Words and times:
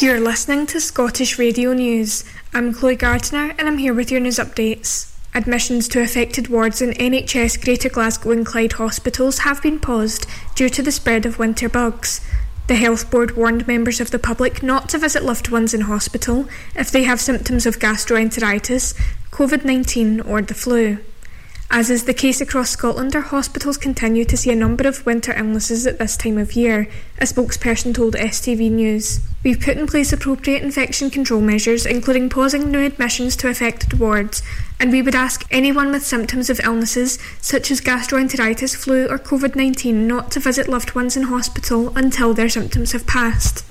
You're 0.00 0.20
listening 0.20 0.66
to 0.66 0.80
Scottish 0.80 1.40
Radio 1.40 1.72
News. 1.72 2.22
I'm 2.54 2.72
Chloe 2.72 2.94
Gardner 2.94 3.52
and 3.58 3.66
I'm 3.66 3.78
here 3.78 3.92
with 3.92 4.12
your 4.12 4.20
news 4.20 4.38
updates. 4.38 5.12
Admissions 5.34 5.88
to 5.88 6.00
affected 6.00 6.46
wards 6.46 6.80
in 6.80 6.90
NHS 6.90 7.60
Greater 7.64 7.88
Glasgow 7.88 8.30
and 8.30 8.46
Clyde 8.46 8.74
hospitals 8.74 9.40
have 9.40 9.60
been 9.60 9.80
paused 9.80 10.24
due 10.54 10.68
to 10.68 10.82
the 10.82 10.92
spread 10.92 11.26
of 11.26 11.40
winter 11.40 11.68
bugs. 11.68 12.20
The 12.68 12.76
Health 12.76 13.10
Board 13.10 13.36
warned 13.36 13.66
members 13.66 14.00
of 14.00 14.12
the 14.12 14.20
public 14.20 14.62
not 14.62 14.88
to 14.90 14.98
visit 14.98 15.24
loved 15.24 15.48
ones 15.48 15.74
in 15.74 15.80
hospital 15.80 16.46
if 16.76 16.92
they 16.92 17.02
have 17.02 17.20
symptoms 17.20 17.66
of 17.66 17.80
gastroenteritis, 17.80 18.94
COVID 19.32 19.64
19, 19.64 20.20
or 20.20 20.40
the 20.42 20.54
flu. 20.54 20.98
As 21.70 21.90
is 21.90 22.04
the 22.04 22.14
case 22.14 22.40
across 22.40 22.70
Scotland, 22.70 23.14
our 23.14 23.20
hospitals 23.20 23.76
continue 23.76 24.24
to 24.24 24.38
see 24.38 24.50
a 24.50 24.56
number 24.56 24.88
of 24.88 25.04
winter 25.04 25.34
illnesses 25.36 25.86
at 25.86 25.98
this 25.98 26.16
time 26.16 26.38
of 26.38 26.54
year, 26.54 26.88
a 27.18 27.24
spokesperson 27.24 27.94
told 27.94 28.14
STV 28.14 28.70
News. 28.70 29.20
We've 29.44 29.60
put 29.60 29.76
in 29.76 29.86
place 29.86 30.10
appropriate 30.10 30.62
infection 30.62 31.10
control 31.10 31.42
measures, 31.42 31.84
including 31.84 32.30
pausing 32.30 32.70
new 32.70 32.86
admissions 32.86 33.36
to 33.36 33.50
affected 33.50 34.00
wards, 34.00 34.42
and 34.80 34.90
we 34.90 35.02
would 35.02 35.14
ask 35.14 35.44
anyone 35.50 35.92
with 35.92 36.06
symptoms 36.06 36.48
of 36.48 36.58
illnesses 36.64 37.18
such 37.38 37.70
as 37.70 37.82
gastroenteritis, 37.82 38.74
flu, 38.74 39.06
or 39.06 39.18
COVID 39.18 39.54
19 39.54 40.06
not 40.06 40.30
to 40.30 40.40
visit 40.40 40.68
loved 40.68 40.94
ones 40.94 41.18
in 41.18 41.24
hospital 41.24 41.92
until 41.94 42.32
their 42.32 42.48
symptoms 42.48 42.92
have 42.92 43.06
passed. 43.06 43.67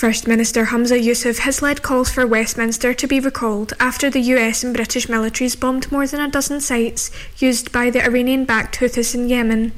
First 0.00 0.26
Minister 0.26 0.64
Humza 0.64 0.98
Yousaf 0.98 1.40
has 1.40 1.60
led 1.60 1.82
calls 1.82 2.10
for 2.10 2.26
Westminster 2.26 2.94
to 2.94 3.06
be 3.06 3.20
recalled 3.20 3.74
after 3.78 4.08
the 4.08 4.22
US 4.32 4.64
and 4.64 4.74
British 4.74 5.08
militaries 5.08 5.60
bombed 5.60 5.92
more 5.92 6.06
than 6.06 6.22
a 6.22 6.30
dozen 6.30 6.62
sites 6.62 7.10
used 7.36 7.70
by 7.70 7.90
the 7.90 8.02
Iranian 8.02 8.46
backed 8.46 8.78
Houthis 8.78 9.14
in 9.14 9.28
Yemen. 9.28 9.72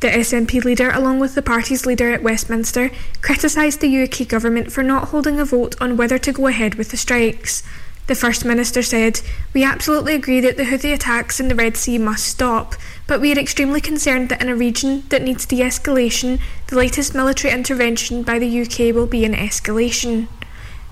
The 0.00 0.08
SNP 0.08 0.64
leader, 0.64 0.88
along 0.88 1.20
with 1.20 1.34
the 1.34 1.42
party's 1.42 1.84
leader 1.84 2.10
at 2.10 2.22
Westminster, 2.22 2.90
criticised 3.20 3.82
the 3.82 4.02
UK 4.04 4.26
government 4.26 4.72
for 4.72 4.82
not 4.82 5.08
holding 5.08 5.38
a 5.38 5.44
vote 5.44 5.74
on 5.78 5.98
whether 5.98 6.16
to 6.20 6.32
go 6.32 6.46
ahead 6.46 6.76
with 6.76 6.88
the 6.88 6.96
strikes. 6.96 7.62
The 8.06 8.14
First 8.14 8.44
Minister 8.44 8.82
said, 8.82 9.20
We 9.52 9.64
absolutely 9.64 10.14
agree 10.14 10.40
that 10.40 10.56
the 10.56 10.62
Houthi 10.62 10.94
attacks 10.94 11.40
in 11.40 11.48
the 11.48 11.56
Red 11.56 11.76
Sea 11.76 11.98
must 11.98 12.24
stop, 12.24 12.76
but 13.08 13.20
we 13.20 13.32
are 13.32 13.38
extremely 13.38 13.80
concerned 13.80 14.28
that 14.28 14.40
in 14.40 14.48
a 14.48 14.54
region 14.54 15.02
that 15.08 15.22
needs 15.22 15.44
de 15.44 15.58
escalation, 15.58 16.40
the 16.68 16.76
latest 16.76 17.16
military 17.16 17.52
intervention 17.52 18.22
by 18.22 18.38
the 18.38 18.60
UK 18.62 18.94
will 18.94 19.08
be 19.08 19.24
an 19.24 19.34
escalation. 19.34 20.28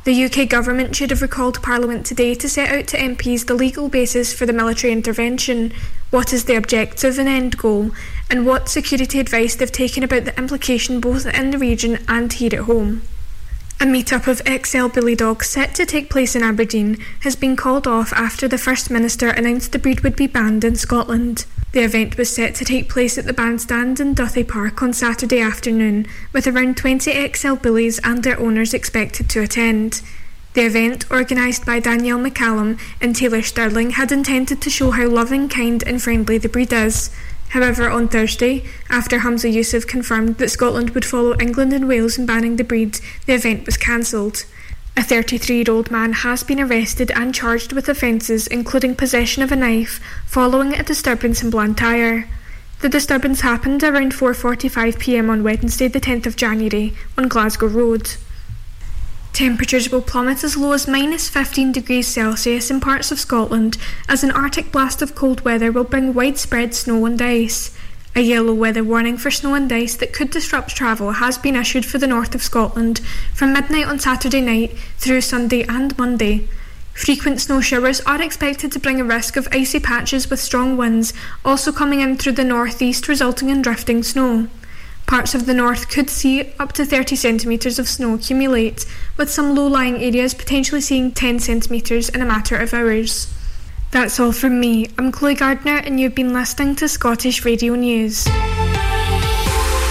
The 0.02 0.24
UK 0.24 0.48
government 0.48 0.96
should 0.96 1.10
have 1.10 1.22
recalled 1.22 1.62
Parliament 1.62 2.04
today 2.04 2.34
to 2.34 2.48
set 2.48 2.68
out 2.68 2.88
to 2.88 2.98
MPs 2.98 3.46
the 3.46 3.54
legal 3.54 3.88
basis 3.88 4.34
for 4.34 4.44
the 4.44 4.52
military 4.52 4.92
intervention, 4.92 5.72
what 6.10 6.32
is 6.32 6.46
the 6.46 6.56
objective 6.56 7.18
and 7.20 7.28
end 7.28 7.56
goal, 7.56 7.92
and 8.28 8.44
what 8.44 8.68
security 8.68 9.20
advice 9.20 9.54
they've 9.54 9.70
taken 9.70 10.02
about 10.02 10.24
the 10.24 10.36
implication 10.36 11.00
both 11.00 11.26
in 11.26 11.52
the 11.52 11.58
region 11.58 12.04
and 12.08 12.32
here 12.32 12.54
at 12.54 12.66
home. 12.66 13.02
A 13.80 13.86
meet-up 13.86 14.26
of 14.26 14.40
XL 14.46 14.86
Bully 14.88 15.14
Dogs 15.14 15.48
set 15.48 15.74
to 15.74 15.84
take 15.84 16.08
place 16.08 16.34
in 16.34 16.42
Aberdeen 16.42 16.96
has 17.20 17.36
been 17.36 17.56
called 17.56 17.86
off 17.86 18.12
after 18.12 18.48
the 18.48 18.56
First 18.56 18.90
Minister 18.90 19.28
announced 19.28 19.72
the 19.72 19.78
breed 19.78 20.00
would 20.00 20.16
be 20.16 20.26
banned 20.26 20.64
in 20.64 20.76
Scotland. 20.76 21.44
The 21.72 21.82
event 21.82 22.16
was 22.16 22.34
set 22.34 22.54
to 22.56 22.64
take 22.64 22.88
place 22.88 23.18
at 23.18 23.24
the 23.24 23.32
bandstand 23.32 24.00
in 24.00 24.14
Duthie 24.14 24.44
Park 24.44 24.82
on 24.82 24.92
Saturday 24.92 25.40
afternoon, 25.40 26.06
with 26.32 26.46
around 26.46 26.76
20 26.76 27.32
XL 27.34 27.54
Bullies 27.56 27.98
and 28.04 28.22
their 28.22 28.38
owners 28.40 28.72
expected 28.72 29.28
to 29.30 29.42
attend. 29.42 30.00
The 30.54 30.66
event, 30.66 31.10
organised 31.10 31.66
by 31.66 31.80
Danielle 31.80 32.20
McCallum 32.20 32.78
and 33.00 33.16
Taylor 33.16 33.42
Sterling, 33.42 33.90
had 33.90 34.12
intended 34.12 34.62
to 34.62 34.70
show 34.70 34.92
how 34.92 35.08
loving, 35.08 35.48
kind, 35.48 35.82
and 35.82 36.00
friendly 36.00 36.38
the 36.38 36.48
breed 36.48 36.72
is. 36.72 37.10
However, 37.54 37.88
on 37.88 38.08
Thursday, 38.08 38.64
after 38.90 39.20
Humza 39.20 39.48
Yousaf 39.48 39.86
confirmed 39.86 40.38
that 40.38 40.50
Scotland 40.50 40.90
would 40.90 41.04
follow 41.04 41.38
England 41.38 41.72
and 41.72 41.86
Wales 41.86 42.18
in 42.18 42.26
banning 42.26 42.56
the 42.56 42.64
breed, 42.64 42.98
the 43.26 43.34
event 43.34 43.64
was 43.64 43.76
cancelled. 43.76 44.44
A 44.96 45.04
33 45.04 45.58
year 45.58 45.64
old 45.68 45.88
man 45.88 46.14
has 46.14 46.42
been 46.42 46.58
arrested 46.58 47.12
and 47.12 47.32
charged 47.32 47.72
with 47.72 47.88
offences 47.88 48.48
including 48.48 48.96
possession 48.96 49.44
of 49.44 49.52
a 49.52 49.56
knife 49.56 50.00
following 50.26 50.74
a 50.74 50.82
disturbance 50.82 51.44
in 51.44 51.50
Blantyre. 51.50 52.28
The 52.80 52.88
disturbance 52.88 53.42
happened 53.42 53.84
around 53.84 54.14
4:45 54.14 54.98
p.m. 54.98 55.30
on 55.30 55.44
Wednesday, 55.44 55.86
the 55.86 56.00
10th 56.00 56.26
of 56.26 56.34
January, 56.34 56.92
on 57.16 57.28
Glasgow 57.28 57.68
Road. 57.68 58.16
Temperatures 59.34 59.90
will 59.90 60.00
plummet 60.00 60.44
as 60.44 60.56
low 60.56 60.70
as 60.70 60.86
minus 60.86 61.28
15 61.28 61.72
degrees 61.72 62.06
Celsius 62.06 62.70
in 62.70 62.78
parts 62.78 63.10
of 63.10 63.18
Scotland 63.18 63.76
as 64.08 64.22
an 64.22 64.30
Arctic 64.30 64.70
blast 64.70 65.02
of 65.02 65.16
cold 65.16 65.40
weather 65.40 65.72
will 65.72 65.82
bring 65.82 66.14
widespread 66.14 66.72
snow 66.72 67.04
and 67.04 67.20
ice. 67.20 67.76
A 68.14 68.20
yellow 68.20 68.54
weather 68.54 68.84
warning 68.84 69.16
for 69.16 69.32
snow 69.32 69.54
and 69.54 69.72
ice 69.72 69.96
that 69.96 70.12
could 70.12 70.30
disrupt 70.30 70.76
travel 70.76 71.10
has 71.10 71.36
been 71.36 71.56
issued 71.56 71.84
for 71.84 71.98
the 71.98 72.06
north 72.06 72.36
of 72.36 72.44
Scotland 72.44 73.00
from 73.34 73.52
midnight 73.52 73.88
on 73.88 73.98
Saturday 73.98 74.40
night 74.40 74.78
through 74.98 75.20
Sunday 75.20 75.64
and 75.64 75.98
Monday. 75.98 76.48
Frequent 76.92 77.40
snow 77.40 77.60
showers 77.60 78.00
are 78.02 78.22
expected 78.22 78.70
to 78.70 78.78
bring 78.78 79.00
a 79.00 79.04
risk 79.04 79.36
of 79.36 79.48
icy 79.50 79.80
patches 79.80 80.30
with 80.30 80.38
strong 80.38 80.76
winds 80.76 81.12
also 81.44 81.72
coming 81.72 81.98
in 81.98 82.16
through 82.16 82.34
the 82.34 82.44
northeast, 82.44 83.08
resulting 83.08 83.48
in 83.48 83.62
drifting 83.62 84.04
snow. 84.04 84.46
Parts 85.06 85.34
of 85.34 85.46
the 85.46 85.54
north 85.54 85.90
could 85.90 86.08
see 86.08 86.52
up 86.58 86.72
to 86.72 86.84
30 86.84 87.14
centimetres 87.14 87.78
of 87.78 87.88
snow 87.88 88.14
accumulate, 88.14 88.86
with 89.16 89.30
some 89.30 89.54
low 89.54 89.66
lying 89.66 90.02
areas 90.02 90.34
potentially 90.34 90.80
seeing 90.80 91.12
10 91.12 91.38
centimetres 91.38 92.08
in 92.08 92.20
a 92.20 92.26
matter 92.26 92.56
of 92.56 92.74
hours. 92.74 93.32
That's 93.90 94.18
all 94.18 94.32
from 94.32 94.58
me. 94.58 94.88
I'm 94.98 95.12
Chloe 95.12 95.34
Gardner, 95.34 95.76
and 95.76 96.00
you've 96.00 96.14
been 96.14 96.32
listening 96.32 96.74
to 96.76 96.88
Scottish 96.88 97.44
Radio 97.44 97.74
News. 97.74 98.26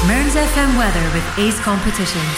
Mearns 0.06 0.36
FM 0.36 0.78
weather 0.78 1.04
with 1.14 1.40
Ace 1.40 1.60
Competitions. 1.62 2.38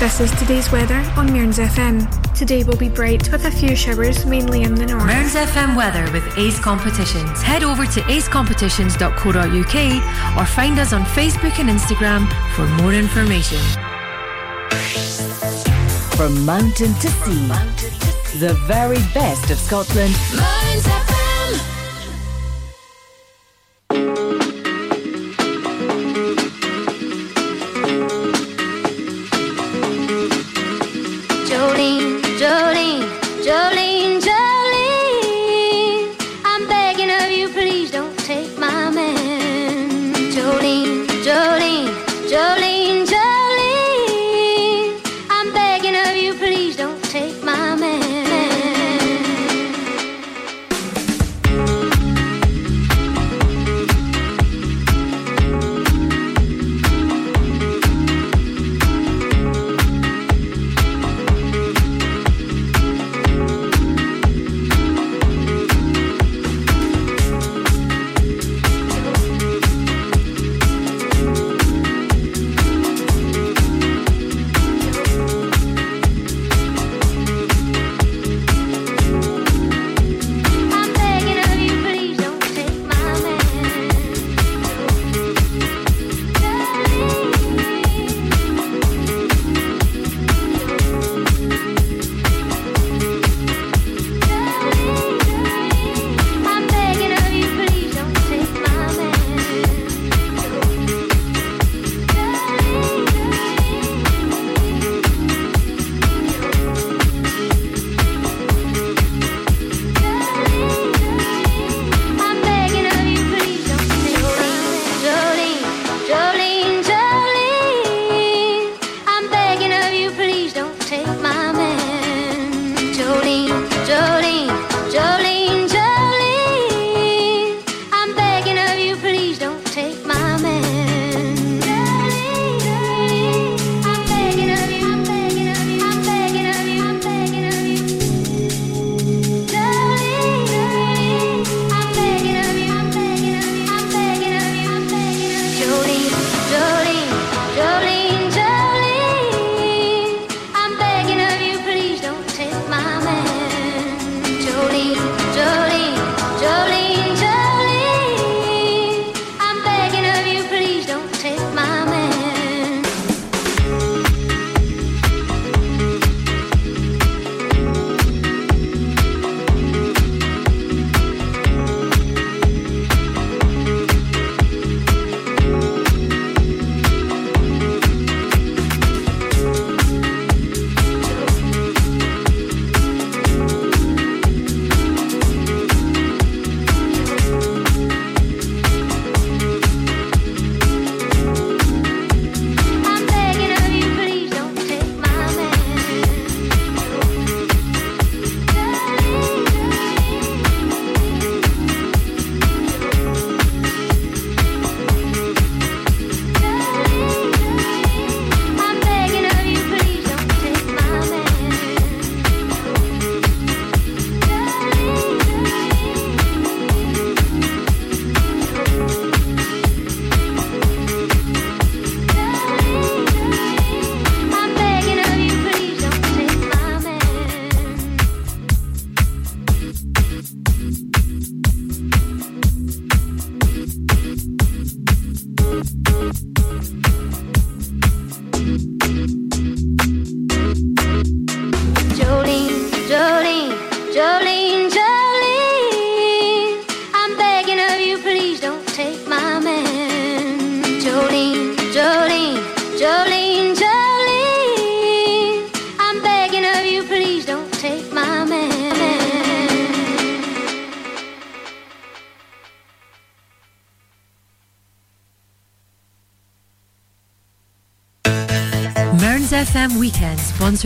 This 0.00 0.20
is 0.20 0.30
today's 0.38 0.70
weather 0.72 0.98
on 1.16 1.32
Mearns 1.32 1.58
FM. 1.58 2.06
Today 2.32 2.64
will 2.64 2.76
be 2.76 2.88
bright 2.88 3.30
with 3.32 3.44
a 3.44 3.50
few 3.50 3.74
showers, 3.74 4.26
mainly 4.26 4.62
in 4.62 4.74
the 4.74 4.86
north. 4.86 5.06
Mearns 5.06 5.34
FM 5.34 5.76
weather 5.76 6.10
with 6.12 6.38
Ace 6.38 6.58
Competitions. 6.58 7.42
Head 7.42 7.64
over 7.64 7.84
to 7.84 8.00
acecompetitions.co.uk 8.00 10.38
or 10.38 10.46
find 10.46 10.78
us 10.78 10.92
on 10.92 11.02
Facebook 11.02 11.58
and 11.58 11.68
Instagram 11.68 12.28
for 12.54 12.66
more 12.82 12.92
information. 12.92 13.58
From 16.16 16.44
mountain 16.44 16.94
to 16.94 17.08
sea, 17.08 17.48
the 18.38 18.54
very 18.66 18.98
best 19.14 19.50
of 19.50 19.58
Scotland. 19.58 20.14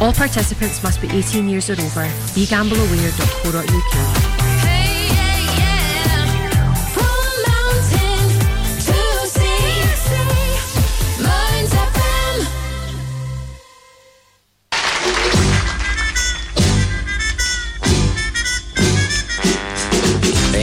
All 0.00 0.14
participants 0.14 0.82
must 0.82 1.02
be 1.02 1.08
18 1.08 1.46
years 1.46 1.68
or 1.68 1.74
over. 1.74 2.06
BeGambleAware.co.uk. 2.32 4.30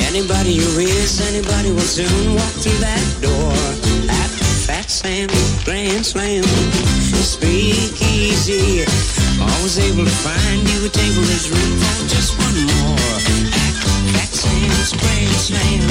Anybody 0.09 0.53
you 0.53 0.79
is, 0.79 1.21
anybody 1.29 1.71
will 1.71 1.79
soon 1.81 2.33
walk 2.33 2.53
through 2.53 2.79
that 2.79 3.05
door 3.21 3.53
at 4.09 4.31
Fat 4.65 4.89
Grand 5.63 6.03
Slam. 6.03 6.43
Easy. 7.43 7.66
Able 9.97 10.05
find 10.11 10.61
you 10.69 10.85
a 10.85 10.89
table. 10.89 11.23
There's 11.23 11.49
room 11.49 11.79
for 11.79 12.07
just 12.07 12.37
one 12.37 12.53
more. 12.53 12.99
At 13.49 13.73
Fat 14.13 14.29
Sam's 14.31 14.93
Grand 14.93 15.33
Slam. 15.33 15.86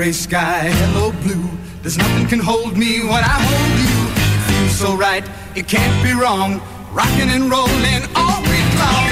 Gray 0.00 0.12
sky, 0.12 0.70
hello 0.80 1.12
blue. 1.20 1.46
There's 1.82 1.98
nothing 1.98 2.26
can 2.26 2.38
hold 2.38 2.74
me 2.74 3.00
when 3.00 3.22
I 3.34 3.36
hold 3.48 3.74
you. 3.84 3.96
Feels 4.48 4.78
so 4.80 4.96
right, 4.96 5.22
it 5.54 5.68
can't 5.68 5.96
be 6.02 6.14
wrong. 6.14 6.62
Rocking 6.90 7.28
and 7.28 7.50
rolling 7.52 8.02
all 8.16 8.40
week 8.48 8.70
long. 8.80 9.08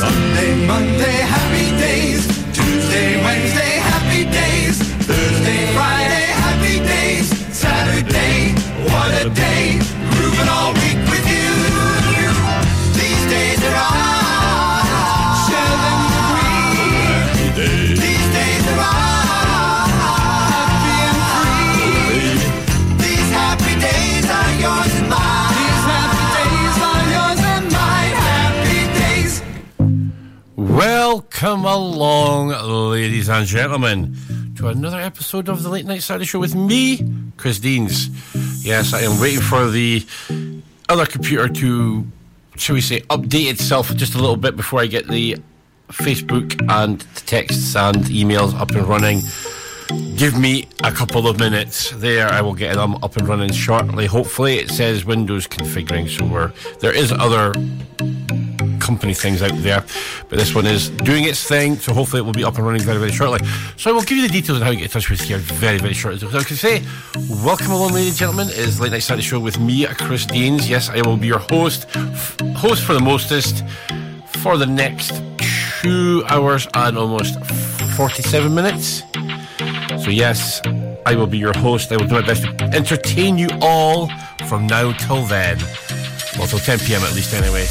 Sunday, 0.00 0.50
Monday, 0.66 1.18
happy 1.36 1.68
days. 1.76 2.26
Tuesday, 2.56 3.22
Wednesday, 3.22 3.72
happy 3.92 4.24
days. 4.40 4.80
Thursday, 5.08 5.60
Friday, 5.76 6.26
happy 6.46 6.76
days. 6.94 7.26
Saturday, 7.54 8.52
what 8.88 9.26
a 9.26 9.28
day. 9.28 9.57
Welcome 31.40 31.66
along, 31.66 32.48
ladies 32.90 33.28
and 33.28 33.46
gentlemen, 33.46 34.16
to 34.56 34.66
another 34.66 34.98
episode 34.98 35.48
of 35.48 35.62
the 35.62 35.68
Late 35.68 35.86
Night 35.86 36.02
Saturday 36.02 36.24
Show 36.24 36.40
with 36.40 36.56
me, 36.56 36.98
Chris 37.36 37.60
Deans. 37.60 38.08
Yes, 38.66 38.92
I 38.92 39.02
am 39.02 39.20
waiting 39.20 39.40
for 39.40 39.70
the 39.70 40.04
other 40.88 41.06
computer 41.06 41.46
to, 41.46 42.04
shall 42.56 42.74
we 42.74 42.80
say, 42.80 43.02
update 43.02 43.52
itself 43.52 43.94
just 43.94 44.16
a 44.16 44.18
little 44.18 44.36
bit 44.36 44.56
before 44.56 44.80
I 44.80 44.86
get 44.86 45.06
the 45.06 45.36
Facebook 45.92 46.60
and 46.68 47.02
the 47.02 47.20
texts 47.20 47.76
and 47.76 47.98
emails 48.06 48.52
up 48.58 48.72
and 48.72 48.88
running. 48.88 49.20
Give 50.16 50.36
me 50.36 50.66
a 50.82 50.90
couple 50.90 51.28
of 51.28 51.38
minutes 51.38 51.92
there. 51.92 52.26
I 52.26 52.40
will 52.40 52.54
get 52.54 52.74
them 52.74 52.96
up 52.96 53.16
and 53.16 53.28
running 53.28 53.52
shortly. 53.52 54.06
Hopefully, 54.06 54.56
it 54.56 54.70
says 54.70 55.04
Windows 55.04 55.46
configuring, 55.46 56.08
so 56.08 56.52
there 56.80 56.92
is 56.92 57.12
other 57.12 57.52
company 58.88 59.12
things 59.12 59.42
out 59.42 59.52
there. 59.56 59.84
But 60.30 60.38
this 60.38 60.54
one 60.54 60.64
is 60.64 60.88
doing 60.88 61.24
its 61.24 61.46
thing, 61.46 61.76
so 61.76 61.92
hopefully 61.92 62.20
it 62.22 62.24
will 62.24 62.32
be 62.32 62.42
up 62.42 62.56
and 62.56 62.64
running 62.66 62.80
very, 62.80 62.98
very 62.98 63.12
shortly. 63.12 63.46
So 63.76 63.90
I 63.90 63.92
will 63.92 64.00
give 64.00 64.16
you 64.16 64.26
the 64.26 64.32
details 64.32 64.56
on 64.58 64.64
how 64.64 64.70
you 64.70 64.78
get 64.78 64.86
in 64.86 64.90
touch 64.90 65.10
with 65.10 65.20
here 65.20 65.36
very, 65.36 65.76
very 65.76 65.92
shortly. 65.92 66.18
So 66.20 66.38
I 66.38 66.42
can 66.42 66.56
say, 66.56 66.82
welcome 67.44 67.70
along, 67.70 67.92
ladies 67.92 68.12
and 68.12 68.18
gentlemen. 68.18 68.48
It 68.48 68.56
is 68.56 68.80
Late 68.80 68.92
Night 68.92 69.02
Saturday 69.02 69.26
Show 69.26 69.40
with 69.40 69.60
me, 69.60 69.84
at 69.84 69.98
Chris 69.98 70.24
Deans. 70.24 70.70
Yes, 70.70 70.88
I 70.88 71.02
will 71.02 71.18
be 71.18 71.26
your 71.26 71.40
host, 71.50 71.86
f- 71.94 72.40
host 72.56 72.82
for 72.82 72.94
the 72.94 73.00
mostest 73.00 73.62
for 74.42 74.56
the 74.56 74.66
next 74.66 75.12
two 75.82 76.24
hours 76.28 76.66
and 76.72 76.96
almost 76.96 77.38
47 77.94 78.54
minutes. 78.54 79.02
So, 80.02 80.08
yes, 80.08 80.62
I 81.04 81.14
will 81.14 81.26
be 81.26 81.36
your 81.36 81.56
host. 81.58 81.92
I 81.92 81.96
will 81.98 82.06
do 82.06 82.14
my 82.14 82.26
best 82.26 82.44
to 82.44 82.64
entertain 82.72 83.36
you 83.36 83.48
all 83.60 84.08
from 84.48 84.66
now 84.66 84.92
till 84.92 85.24
then. 85.26 85.58
Well, 86.38 86.46
till 86.46 86.58
10 86.58 86.78
pm 86.78 87.02
at 87.02 87.14
least, 87.14 87.34
anyway. 87.34 87.66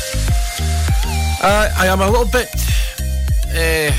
Uh, 1.39 1.70
I 1.77 1.86
am 1.86 2.01
a 2.01 2.10
little 2.10 2.25
bit 2.25 2.50
uh, 3.53 3.91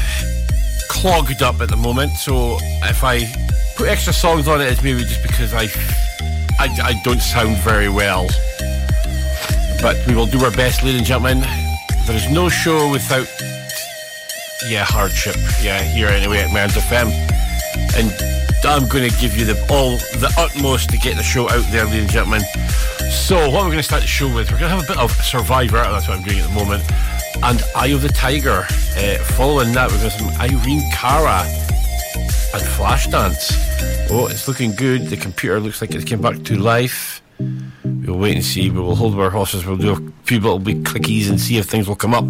clogged 0.88 1.40
up 1.40 1.60
at 1.60 1.68
the 1.68 1.76
moment, 1.76 2.10
so 2.12 2.58
if 2.82 3.04
I 3.04 3.20
put 3.76 3.88
extra 3.88 4.12
songs 4.12 4.48
on 4.48 4.60
it, 4.60 4.64
it's 4.64 4.82
maybe 4.82 5.00
just 5.04 5.22
because 5.22 5.54
I, 5.54 5.68
I, 6.58 6.66
I 6.82 7.00
don't 7.04 7.20
sound 7.20 7.56
very 7.58 7.88
well. 7.88 8.26
But 9.80 9.96
we 10.08 10.16
will 10.16 10.26
do 10.26 10.44
our 10.44 10.50
best, 10.50 10.82
ladies 10.82 10.98
and 10.98 11.06
gentlemen. 11.06 11.40
There 12.06 12.16
is 12.16 12.28
no 12.28 12.48
show 12.48 12.90
without, 12.90 13.28
yeah, 14.68 14.82
hardship. 14.82 15.36
Yeah, 15.62 15.80
here 15.80 16.08
anyway 16.08 16.38
at 16.38 16.52
Mearns 16.52 16.74
FM. 16.74 17.08
And 17.96 18.10
I'm 18.66 18.88
going 18.88 19.08
to 19.08 19.16
give 19.20 19.36
you 19.36 19.44
the 19.44 19.54
all 19.70 19.96
the 20.18 20.34
utmost 20.36 20.90
to 20.90 20.98
get 20.98 21.16
the 21.16 21.22
show 21.22 21.48
out 21.48 21.64
there, 21.70 21.84
ladies 21.84 22.02
and 22.02 22.10
gentlemen. 22.10 22.42
So, 23.12 23.36
what 23.48 23.62
we're 23.62 23.70
going 23.70 23.76
to 23.76 23.82
start 23.84 24.02
the 24.02 24.08
show 24.08 24.26
with, 24.26 24.50
we're 24.50 24.58
going 24.58 24.70
to 24.70 24.76
have 24.76 24.84
a 24.84 24.88
bit 24.88 24.98
of 24.98 25.12
Survivor. 25.12 25.76
That's 25.76 26.08
what 26.08 26.18
I'm 26.18 26.24
doing 26.24 26.40
at 26.40 26.48
the 26.48 26.54
moment. 26.54 26.82
And 27.42 27.62
Eye 27.74 27.88
of 27.88 28.02
the 28.02 28.08
Tiger. 28.08 28.66
Uh, 28.96 29.18
following 29.36 29.72
that, 29.72 29.90
to 29.90 29.96
have 29.98 30.12
some 30.12 30.28
Irene 30.40 30.82
Cara 30.92 31.42
and 32.54 32.62
Flashdance. 32.76 33.52
Oh, 34.10 34.26
it's 34.26 34.48
looking 34.48 34.72
good. 34.72 35.06
The 35.06 35.16
computer 35.16 35.60
looks 35.60 35.80
like 35.80 35.94
it's 35.94 36.04
came 36.04 36.20
back 36.20 36.42
to 36.44 36.56
life. 36.56 37.22
We'll 37.38 38.18
wait 38.18 38.36
and 38.36 38.44
see. 38.44 38.70
We 38.70 38.80
will 38.80 38.96
hold 38.96 39.18
our 39.18 39.30
horses. 39.30 39.64
We'll 39.64 39.76
do 39.76 39.92
a 39.92 40.12
few 40.24 40.40
little 40.40 40.58
clickies 40.60 41.28
and 41.30 41.40
see 41.40 41.58
if 41.58 41.66
things 41.66 41.86
will 41.86 41.96
come 41.96 42.14
up. 42.14 42.28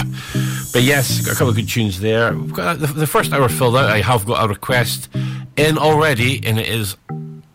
But 0.72 0.82
yes, 0.82 1.20
got 1.24 1.32
a 1.34 1.36
couple 1.36 1.50
of 1.50 1.56
good 1.56 1.68
tunes 1.68 2.00
there. 2.00 2.34
We've 2.34 2.52
got 2.52 2.78
the, 2.78 2.86
the 2.88 3.06
first 3.06 3.32
hour 3.32 3.48
filled 3.48 3.76
out. 3.76 3.86
I 3.90 4.02
have 4.02 4.26
got 4.26 4.44
a 4.44 4.48
request 4.48 5.08
in 5.56 5.78
already, 5.78 6.44
and 6.44 6.58
it 6.58 6.68
is 6.68 6.96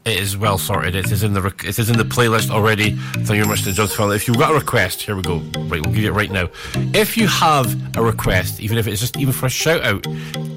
it 0.05 0.19
is 0.19 0.35
well 0.35 0.57
sorted. 0.57 0.95
It 0.95 1.11
is 1.11 1.23
in 1.23 1.33
the 1.33 1.45
it 1.63 1.79
is 1.79 1.89
in 1.89 1.97
the 1.97 2.03
playlist 2.03 2.49
already. 2.49 2.91
Thank 2.91 3.29
you 3.29 3.35
very 3.35 3.47
much 3.47 3.63
to 3.63 3.71
John's 3.71 3.95
family. 3.95 4.15
If 4.15 4.27
you've 4.27 4.37
got 4.37 4.51
a 4.51 4.55
request, 4.55 5.01
here 5.01 5.15
we 5.15 5.21
go. 5.21 5.37
Right, 5.37 5.81
we'll 5.81 5.93
give 5.93 6.05
it 6.05 6.11
right 6.11 6.31
now. 6.31 6.49
If 6.93 7.17
you 7.17 7.27
have 7.27 7.97
a 7.97 8.03
request, 8.03 8.59
even 8.59 8.77
if 8.77 8.87
it's 8.87 8.99
just 8.99 9.17
even 9.17 9.33
for 9.33 9.45
a 9.45 9.49
shout 9.49 9.81
out, 9.81 10.05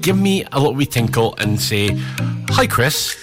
give 0.01 0.17
me 0.17 0.43
a 0.51 0.59
little 0.59 0.75
wee 0.75 0.85
tinkle 0.85 1.35
and 1.37 1.59
say, 1.59 1.89
"Hi, 2.49 2.67
Chris." 2.67 3.15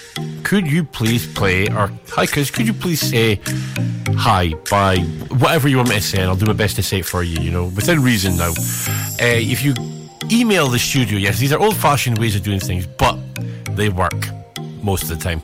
Could 0.43 0.67
you 0.67 0.83
please 0.83 1.25
play, 1.33 1.67
or 1.69 1.91
hi 2.09 2.27
Chris, 2.27 2.51
could 2.51 2.67
you 2.67 2.73
please 2.73 3.01
say 3.01 3.39
hi 4.15 4.53
by 4.69 4.99
whatever 5.39 5.67
you 5.67 5.77
want 5.77 5.89
me 5.89 5.95
to 5.95 6.01
say, 6.01 6.19
and 6.19 6.29
I'll 6.29 6.35
do 6.35 6.45
my 6.45 6.53
best 6.53 6.75
to 6.75 6.83
say 6.83 6.99
it 6.99 7.05
for 7.05 7.23
you, 7.23 7.41
you 7.41 7.49
know, 7.49 7.65
within 7.65 8.03
reason 8.03 8.37
now. 8.37 8.51
Uh, 9.19 9.41
if 9.41 9.63
you 9.63 9.73
email 10.31 10.67
the 10.67 10.77
studio, 10.77 11.17
yes, 11.17 11.39
these 11.39 11.51
are 11.51 11.59
old 11.59 11.75
fashioned 11.75 12.19
ways 12.19 12.35
of 12.35 12.43
doing 12.43 12.59
things, 12.59 12.85
but 12.85 13.17
they 13.75 13.89
work 13.89 14.13
most 14.85 15.03
of 15.03 15.09
the 15.09 15.17
time. 15.17 15.41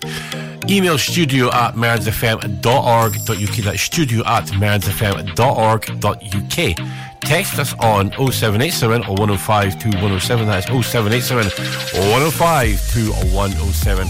Email 0.70 0.98
studio 0.98 1.52
at 1.52 1.76
mearnsfm.org.uk. 1.76 3.56
That's 3.66 3.82
studio 3.82 4.26
at 4.26 4.46
mearnsfm.org.uk. 4.46 6.88
Text 7.22 7.60
us 7.60 7.74
on 7.80 8.12
0787 8.12 9.04
or 9.04 9.16
105 9.16 9.80
to 9.80 9.90
107. 9.90 10.48
That's 10.48 10.68
0787 10.68 11.48
or 11.98 12.02
105 12.12 12.92
to 12.94 13.12
107. 13.36 14.08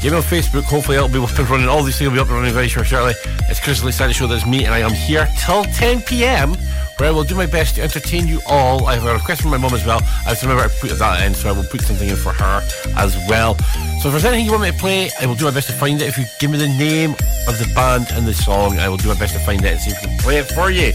Get 0.00 0.12
me 0.12 0.18
on 0.18 0.22
Facebook. 0.22 0.62
Hopefully, 0.62 0.96
it'll 0.96 1.08
be 1.08 1.18
up 1.18 1.36
and 1.36 1.50
running. 1.50 1.68
All 1.68 1.82
these 1.82 1.98
things 1.98 2.08
will 2.08 2.14
be 2.14 2.20
up 2.20 2.28
and 2.28 2.36
running 2.36 2.54
very 2.54 2.68
short, 2.68 2.86
shortly. 2.86 3.14
It's 3.48 3.58
Chris 3.58 3.82
Lee 3.82 3.90
Show. 3.90 4.28
That's 4.28 4.46
me, 4.46 4.64
and 4.64 4.72
I 4.72 4.78
am 4.78 4.92
here 4.92 5.28
till 5.44 5.64
10 5.64 6.02
p.m. 6.02 6.54
Where 6.98 7.08
I 7.08 7.12
will 7.12 7.24
do 7.24 7.34
my 7.34 7.46
best 7.46 7.74
to 7.76 7.82
entertain 7.82 8.28
you 8.28 8.40
all. 8.46 8.86
I 8.86 8.94
have 8.94 9.04
a 9.06 9.14
request 9.14 9.42
from 9.42 9.50
my 9.50 9.56
mum 9.56 9.74
as 9.74 9.84
well. 9.84 10.00
I 10.02 10.30
have 10.30 10.40
to 10.40 10.46
remember 10.46 10.72
to 10.72 10.80
put 10.80 10.96
that 10.96 11.26
in, 11.26 11.34
so 11.34 11.48
I 11.48 11.52
will 11.52 11.64
put 11.64 11.80
something 11.80 12.08
in 12.08 12.14
for 12.14 12.32
her 12.32 12.62
as 12.96 13.16
well. 13.28 13.56
So 14.00 14.06
if 14.06 14.12
there's 14.12 14.24
anything 14.24 14.46
you 14.46 14.52
want 14.52 14.62
me 14.62 14.70
to 14.70 14.78
play, 14.78 15.10
I 15.20 15.26
will 15.26 15.34
do 15.34 15.46
my 15.46 15.50
best 15.50 15.66
to 15.66 15.72
find 15.72 16.00
it. 16.00 16.06
If 16.06 16.16
you 16.16 16.26
give 16.38 16.52
me 16.52 16.58
the 16.58 16.68
name 16.68 17.12
of 17.48 17.58
the 17.58 17.70
band 17.74 18.06
and 18.12 18.24
the 18.24 18.34
song, 18.34 18.78
I 18.78 18.88
will 18.88 18.98
do 18.98 19.08
my 19.08 19.18
best 19.18 19.34
to 19.34 19.40
find 19.40 19.64
it 19.64 19.72
and 19.72 19.80
see 19.80 19.90
if 19.90 19.98
I 19.98 20.06
can 20.06 20.18
play 20.18 20.38
it 20.38 20.44
for 20.44 20.70
you. 20.70 20.92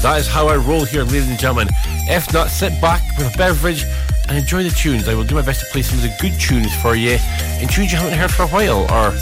That 0.00 0.20
is 0.20 0.26
how 0.26 0.48
I 0.48 0.56
roll 0.56 0.84
here, 0.84 1.02
ladies 1.04 1.28
and 1.28 1.38
gentlemen. 1.38 1.68
If 2.08 2.32
not, 2.32 2.48
sit 2.48 2.80
back 2.80 3.02
with 3.18 3.34
a 3.34 3.36
beverage 3.36 3.84
and 4.28 4.38
enjoy 4.38 4.62
the 4.62 4.70
tunes. 4.70 5.08
I 5.08 5.14
will 5.14 5.24
do 5.24 5.34
my 5.34 5.42
best 5.42 5.60
to 5.60 5.66
play 5.72 5.82
some 5.82 5.98
of 5.98 6.02
the 6.02 6.14
good 6.20 6.38
tunes 6.38 6.74
for 6.82 6.94
you, 6.94 7.18
and 7.60 7.70
tunes 7.70 7.90
you 7.92 7.98
haven't 7.98 8.18
heard 8.18 8.30
for 8.30 8.42
a 8.42 8.48
while, 8.48 8.82
or 8.92 9.12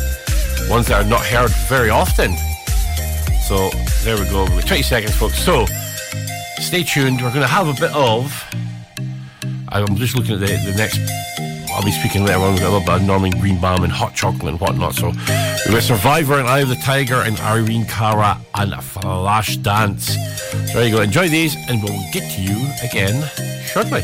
ones 0.68 0.86
that 0.88 1.04
are 1.04 1.08
not 1.08 1.24
heard 1.24 1.50
very 1.68 1.90
often. 1.90 2.36
So 3.42 3.70
there 4.02 4.18
we 4.18 4.28
go. 4.28 4.42
We've 4.44 4.60
got 4.60 4.66
20 4.66 4.82
seconds, 4.82 5.14
folks. 5.14 5.38
So 5.38 5.66
stay 6.58 6.82
tuned. 6.82 7.22
We're 7.22 7.30
going 7.30 7.42
to 7.42 7.46
have 7.46 7.68
a 7.68 7.74
bit 7.74 7.92
of. 7.94 8.32
I'm 9.68 9.96
just 9.96 10.16
looking 10.16 10.34
at 10.34 10.40
the, 10.40 10.46
the 10.46 10.74
next. 10.76 10.98
I'll 11.76 11.84
be 11.84 11.92
speaking 11.92 12.24
later 12.24 12.38
on. 12.38 12.54
We've 12.54 12.86
got 12.86 13.02
Norman 13.02 13.32
Greenbaum 13.32 13.84
and 13.84 13.92
hot 13.92 14.14
chocolate 14.14 14.48
and 14.48 14.58
whatnot. 14.58 14.94
So 14.94 15.08
we've 15.08 15.74
got 15.74 15.82
Survivor 15.82 16.38
and 16.38 16.48
Eye 16.48 16.60
of 16.60 16.70
the 16.70 16.76
Tiger 16.76 17.16
and 17.16 17.38
Irene 17.40 17.84
Cara 17.84 18.40
and 18.54 18.74
Flash 18.82 19.58
Dance. 19.58 20.14
So 20.50 20.78
there 20.78 20.86
you 20.86 20.96
go. 20.96 21.02
Enjoy 21.02 21.28
these, 21.28 21.54
and 21.68 21.82
we'll 21.82 22.00
get 22.12 22.32
to 22.34 22.40
you 22.40 22.56
again 22.82 23.22
shortly. 23.66 24.02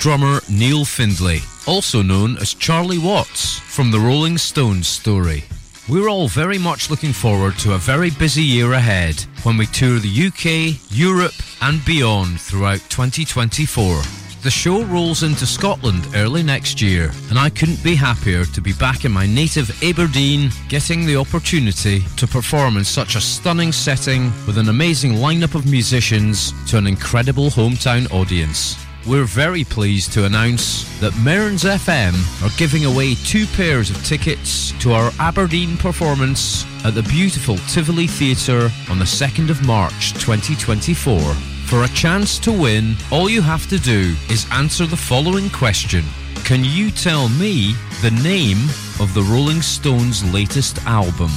Drummer 0.00 0.40
Neil 0.48 0.86
Findlay, 0.86 1.40
also 1.66 2.00
known 2.00 2.38
as 2.38 2.54
Charlie 2.54 2.98
Watts 2.98 3.58
from 3.58 3.90
the 3.90 4.00
Rolling 4.00 4.38
Stones 4.38 4.88
story. 4.88 5.44
We're 5.90 6.08
all 6.08 6.26
very 6.26 6.56
much 6.56 6.88
looking 6.88 7.12
forward 7.12 7.58
to 7.58 7.74
a 7.74 7.78
very 7.78 8.08
busy 8.08 8.42
year 8.42 8.72
ahead 8.72 9.20
when 9.42 9.58
we 9.58 9.66
tour 9.66 9.98
the 9.98 10.26
UK, 10.28 10.80
Europe, 10.90 11.34
and 11.60 11.84
beyond 11.84 12.40
throughout 12.40 12.80
2024. 12.88 14.00
The 14.42 14.50
show 14.50 14.84
rolls 14.84 15.22
into 15.22 15.44
Scotland 15.44 16.08
early 16.14 16.42
next 16.42 16.80
year, 16.80 17.10
and 17.28 17.38
I 17.38 17.50
couldn't 17.50 17.84
be 17.84 17.94
happier 17.94 18.46
to 18.46 18.60
be 18.62 18.72
back 18.72 19.04
in 19.04 19.12
my 19.12 19.26
native 19.26 19.70
Aberdeen, 19.82 20.50
getting 20.70 21.04
the 21.04 21.16
opportunity 21.16 22.04
to 22.16 22.26
perform 22.26 22.78
in 22.78 22.84
such 22.84 23.16
a 23.16 23.20
stunning 23.20 23.70
setting 23.70 24.32
with 24.46 24.56
an 24.56 24.70
amazing 24.70 25.12
lineup 25.12 25.54
of 25.54 25.70
musicians 25.70 26.54
to 26.70 26.78
an 26.78 26.86
incredible 26.86 27.50
hometown 27.50 28.10
audience. 28.10 28.76
We're 29.06 29.24
very 29.24 29.64
pleased 29.64 30.12
to 30.12 30.26
announce 30.26 30.84
that 31.00 31.16
Mearns 31.16 31.64
FM 31.64 32.12
are 32.44 32.58
giving 32.58 32.84
away 32.84 33.14
two 33.14 33.46
pairs 33.46 33.88
of 33.88 34.04
tickets 34.04 34.72
to 34.80 34.92
our 34.92 35.10
Aberdeen 35.18 35.78
performance 35.78 36.66
at 36.84 36.94
the 36.94 37.02
beautiful 37.04 37.56
Tivoli 37.68 38.06
Theatre 38.06 38.70
on 38.90 38.98
the 38.98 39.06
2nd 39.06 39.48
of 39.48 39.66
March 39.66 40.12
2024. 40.14 41.18
For 41.64 41.84
a 41.84 41.88
chance 41.88 42.38
to 42.40 42.52
win, 42.52 42.94
all 43.10 43.30
you 43.30 43.40
have 43.40 43.66
to 43.70 43.78
do 43.78 44.14
is 44.28 44.46
answer 44.52 44.84
the 44.84 44.98
following 44.98 45.48
question 45.48 46.04
Can 46.44 46.62
you 46.62 46.90
tell 46.90 47.30
me 47.30 47.72
the 48.02 48.10
name 48.22 48.62
of 49.00 49.14
the 49.14 49.22
Rolling 49.22 49.62
Stones' 49.62 50.30
latest 50.30 50.84
album? 50.84 51.30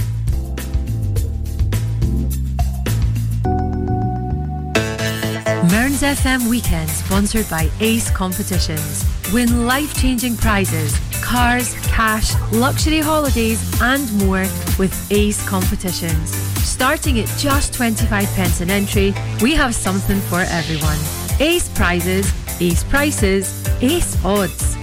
Mearns 5.71 6.01
FM 6.01 6.49
Weekend, 6.49 6.89
sponsored 6.89 7.49
by 7.49 7.69
Ace 7.79 8.09
Competitions. 8.11 9.05
Win 9.33 9.65
life 9.65 9.95
changing 9.99 10.37
prizes, 10.37 10.97
cars, 11.23 11.75
cash, 11.87 12.33
luxury 12.51 12.99
holidays, 12.99 13.61
and 13.81 14.11
more 14.25 14.45
with 14.77 14.93
Ace 15.11 15.47
Competitions. 15.47 16.31
Starting 16.63 17.19
at 17.19 17.27
just 17.37 17.73
25 17.73 18.27
pence 18.35 18.61
an 18.61 18.69
entry, 18.69 19.13
we 19.41 19.53
have 19.53 19.73
something 19.73 20.19
for 20.21 20.41
everyone. 20.41 20.97
Ace 21.39 21.69
prizes, 21.69 22.31
ace 22.61 22.83
prices, 22.83 23.67
ace 23.81 24.23
odds. 24.25 24.82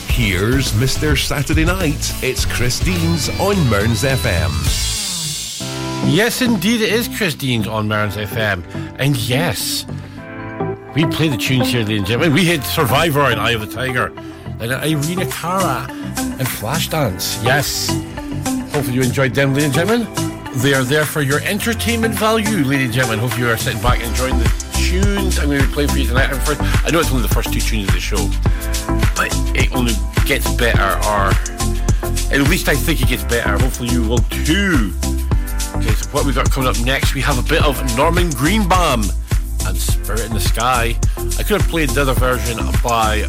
here's 0.11 0.73
Mr. 0.73 1.17
Saturday 1.17 1.63
Night. 1.63 2.13
It's 2.21 2.45
Chris 2.45 2.79
Deans 2.81 3.29
on 3.39 3.55
Mearns 3.69 4.03
FM. 4.03 4.51
Yes, 6.13 6.41
indeed, 6.41 6.81
it 6.81 6.91
is 6.91 7.07
Chris 7.07 7.33
Deans 7.33 7.65
on 7.65 7.87
Mearns 7.87 8.17
FM. 8.17 8.61
And 8.99 9.15
yes, 9.15 9.85
we 10.95 11.05
play 11.05 11.29
the 11.29 11.37
tunes 11.37 11.69
here, 11.71 11.79
ladies 11.81 11.99
and 11.99 12.07
gentlemen. 12.07 12.33
We 12.33 12.45
had 12.45 12.61
Survivor 12.65 13.21
and 13.21 13.39
Eye 13.39 13.51
of 13.51 13.61
the 13.61 13.67
Tiger, 13.67 14.07
and 14.59 14.73
Irene 14.73 15.29
Cara 15.31 15.87
and 15.89 16.47
Flashdance. 16.47 17.41
Yes. 17.43 17.87
Hopefully 18.73 18.95
you 18.95 19.03
enjoyed 19.03 19.33
them, 19.33 19.53
ladies 19.53 19.77
and 19.77 19.87
gentlemen. 19.87 20.53
They 20.59 20.73
are 20.73 20.83
there 20.83 21.05
for 21.05 21.21
your 21.21 21.39
entertainment 21.43 22.15
value, 22.15 22.65
ladies 22.65 22.87
and 22.87 22.93
gentlemen. 22.93 23.19
Hopefully 23.19 23.43
you 23.43 23.49
are 23.49 23.57
sitting 23.57 23.81
back 23.81 24.01
enjoying 24.03 24.37
the 24.37 24.71
tunes 24.73 25.39
I'm 25.39 25.47
going 25.47 25.61
to 25.61 25.67
play 25.67 25.87
for 25.87 25.97
you 25.97 26.05
tonight. 26.05 26.29
I 26.31 26.91
know 26.91 26.99
it's 26.99 27.11
only 27.11 27.21
the 27.21 27.33
first 27.33 27.53
two 27.53 27.61
tunes 27.61 27.87
of 27.87 27.93
the 27.93 28.01
show, 28.01 28.17
but 29.15 29.29
it 29.55 29.71
only 29.73 29.93
gets 30.25 30.51
better, 30.55 30.97
or 31.07 31.31
at 32.31 32.41
least 32.49 32.67
I 32.69 32.75
think 32.75 33.01
it 33.01 33.07
gets 33.07 33.23
better. 33.23 33.57
Hopefully 33.57 33.89
you 33.89 34.07
will 34.07 34.19
too. 34.19 34.93
Okay, 35.75 35.93
so 35.93 36.09
what 36.11 36.25
we've 36.25 36.35
got 36.35 36.49
coming 36.51 36.69
up 36.69 36.79
next, 36.81 37.13
we 37.13 37.21
have 37.21 37.39
a 37.39 37.47
bit 37.47 37.63
of 37.63 37.79
Norman 37.95 38.29
Greenbaum 38.31 39.03
and 39.65 39.77
Spirit 39.77 40.25
in 40.25 40.33
the 40.33 40.39
Sky. 40.39 40.95
I 41.37 41.43
could 41.43 41.61
have 41.61 41.69
played 41.69 41.89
the 41.89 42.01
other 42.01 42.13
version 42.13 42.57
by 42.83 43.27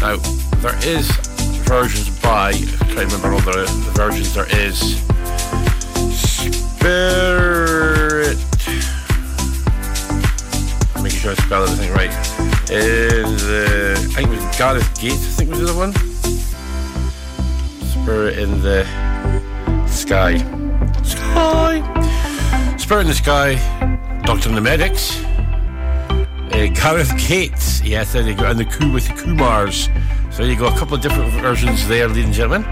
now. 0.00 0.16
There 0.60 0.76
is 0.84 1.10
versions 1.68 2.08
by. 2.20 2.52
Trying 2.52 3.08
to 3.08 3.16
remember 3.16 3.32
all 3.32 3.40
the, 3.40 3.66
the 3.84 3.92
versions 3.94 4.34
there 4.34 4.48
is. 4.50 4.96
Spirit. 6.78 8.38
Making 11.02 11.18
sure 11.20 11.32
I 11.32 11.34
spell 11.34 11.62
everything 11.64 11.92
right. 11.92 12.37
Is 12.70 13.44
uh, 13.44 13.94
I 13.98 14.12
think 14.12 14.28
it 14.28 14.44
was 14.44 14.58
Gareth 14.58 15.00
Gates. 15.00 15.16
I 15.16 15.44
think 15.44 15.50
was 15.50 15.60
the 15.60 15.64
other 15.70 15.78
one. 15.78 15.94
Spirit 17.88 18.38
in 18.38 18.60
the 18.60 18.84
Sky. 19.86 20.36
Sky. 21.02 22.76
Spirit 22.76 23.00
in 23.02 23.06
the 23.06 23.14
Sky. 23.14 23.54
Doctor 24.24 24.50
and 24.50 24.56
the 24.58 24.60
Medics. 24.60 25.24
Uh, 25.24 26.68
Gareth 26.74 27.16
Gates. 27.26 27.82
Yes, 27.82 28.12
there 28.12 28.22
you 28.22 28.34
go. 28.34 28.44
And 28.44 28.60
the 28.60 28.66
coup 28.66 28.92
with 28.92 29.06
the 29.06 29.14
Kumars. 29.14 29.88
So 30.30 30.42
you 30.42 30.54
go. 30.54 30.66
A 30.66 30.78
couple 30.78 30.94
of 30.94 31.00
different 31.00 31.32
versions 31.40 31.88
there, 31.88 32.06
ladies 32.06 32.26
and 32.26 32.34
gentlemen. 32.34 32.64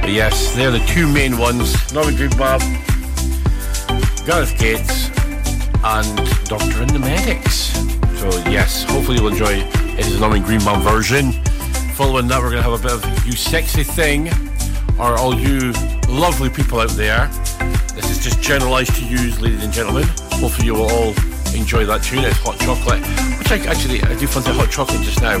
But 0.00 0.12
yes, 0.12 0.54
they're 0.54 0.70
the 0.70 0.84
two 0.86 1.06
main 1.12 1.36
ones. 1.36 1.92
Norman 1.92 2.16
Greenbaum, 2.16 2.60
Gareth 4.24 4.58
Gates, 4.58 5.10
and 5.84 6.16
Doctor 6.46 6.80
and 6.80 6.90
the 6.90 7.00
Medics. 7.00 7.74
So 8.24 8.50
yes, 8.50 8.84
hopefully 8.84 9.18
you'll 9.18 9.28
enjoy 9.28 9.52
it 9.52 9.98
is 9.98 10.14
the 10.14 10.18
Norman 10.18 10.42
Greenbaum 10.42 10.80
version. 10.80 11.32
Following 11.92 12.26
that, 12.28 12.40
we're 12.40 12.48
going 12.48 12.62
to 12.62 12.70
have 12.70 12.80
a 12.80 12.82
bit 12.82 12.92
of 12.92 13.26
You 13.26 13.32
Sexy 13.32 13.82
Thing, 13.82 14.28
or 14.98 15.18
all 15.18 15.38
you 15.38 15.72
lovely 16.08 16.48
people 16.48 16.80
out 16.80 16.88
there. 16.96 17.26
This 17.94 18.08
is 18.10 18.24
just 18.24 18.40
generalised 18.40 18.96
to 18.96 19.04
you, 19.04 19.30
ladies 19.42 19.62
and 19.62 19.70
gentlemen. 19.70 20.04
Hopefully 20.40 20.68
you 20.68 20.72
will 20.72 20.90
all 20.90 21.08
enjoy 21.52 21.84
that 21.84 22.02
tune. 22.02 22.24
It's 22.24 22.38
Hot 22.38 22.58
Chocolate, 22.60 23.02
which 23.38 23.52
I 23.52 23.58
actually, 23.70 24.00
I 24.00 24.18
do 24.18 24.26
fancy 24.26 24.52
Hot 24.52 24.70
Chocolate 24.70 25.02
just 25.02 25.20
now. 25.20 25.36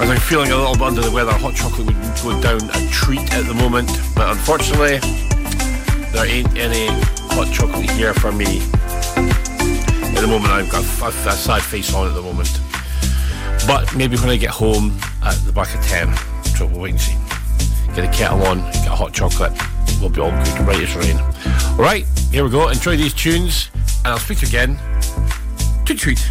As 0.00 0.08
I'm 0.08 0.20
feeling 0.20 0.52
a 0.52 0.56
little 0.56 0.72
bit 0.72 0.84
under 0.84 1.02
the 1.02 1.10
weather, 1.10 1.32
hot 1.32 1.54
chocolate 1.54 1.86
would 1.86 1.96
go 2.24 2.40
down 2.40 2.62
a 2.70 2.90
treat 2.90 3.30
at 3.34 3.44
the 3.44 3.54
moment, 3.54 3.90
but 4.16 4.30
unfortunately, 4.30 5.00
there 6.12 6.24
ain't 6.24 6.56
any 6.56 6.88
hot 7.36 7.52
chocolate 7.52 7.90
here 7.90 8.14
for 8.14 8.32
me. 8.32 8.62
The 10.22 10.28
moment, 10.28 10.52
I've 10.52 10.70
got 10.70 10.84
a, 10.84 11.06
a 11.08 11.32
sad 11.32 11.62
face 11.62 11.92
on 11.92 12.06
at 12.06 12.14
the 12.14 12.22
moment. 12.22 12.60
But 13.66 13.92
maybe 13.96 14.16
when 14.18 14.28
I 14.28 14.36
get 14.36 14.50
home 14.50 14.96
at 15.20 15.34
the 15.44 15.50
back 15.50 15.74
of 15.74 15.84
10, 15.84 16.14
trouble 16.54 16.74
we'll 16.74 16.82
wait 16.82 16.90
and 16.92 17.00
see. 17.00 17.16
Get 17.96 18.04
a 18.04 18.16
kettle 18.16 18.44
on, 18.44 18.60
get 18.70 18.86
a 18.86 18.94
hot 18.94 19.12
chocolate, 19.12 19.52
we'll 20.00 20.10
be 20.10 20.20
all 20.20 20.30
good, 20.30 20.60
right 20.60 20.80
as 20.80 20.94
rain. 20.94 21.18
Alright, 21.72 22.06
here 22.30 22.44
we 22.44 22.50
go. 22.50 22.68
Enjoy 22.68 22.96
these 22.96 23.14
tunes, 23.14 23.70
and 24.04 24.12
I'll 24.12 24.18
speak 24.18 24.38
to 24.38 24.46
you 24.46 24.50
again. 24.50 24.78
Tweet 25.84 25.98
tweet. 25.98 26.30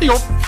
There 0.00 0.02
you 0.02 0.18
go. 0.18 0.45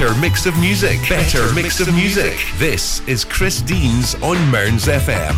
Better 0.00 0.18
mix 0.18 0.46
of 0.46 0.58
music. 0.58 0.98
Better, 1.10 1.52
mix, 1.52 1.78
of 1.78 1.94
music. 1.94 2.38
This 2.56 3.06
is 3.06 3.22
Chris 3.22 3.60
Deans 3.60 4.14
on 4.22 4.38
Mearns 4.50 4.86
FM. 4.86 5.36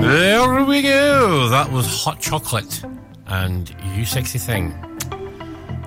There 0.00 0.64
we 0.64 0.82
go. 0.82 1.48
That 1.48 1.70
was 1.70 1.86
Hot 2.02 2.18
Chocolate 2.18 2.82
and 3.28 3.72
You 3.94 4.04
Sexy 4.04 4.40
Thing. 4.40 4.74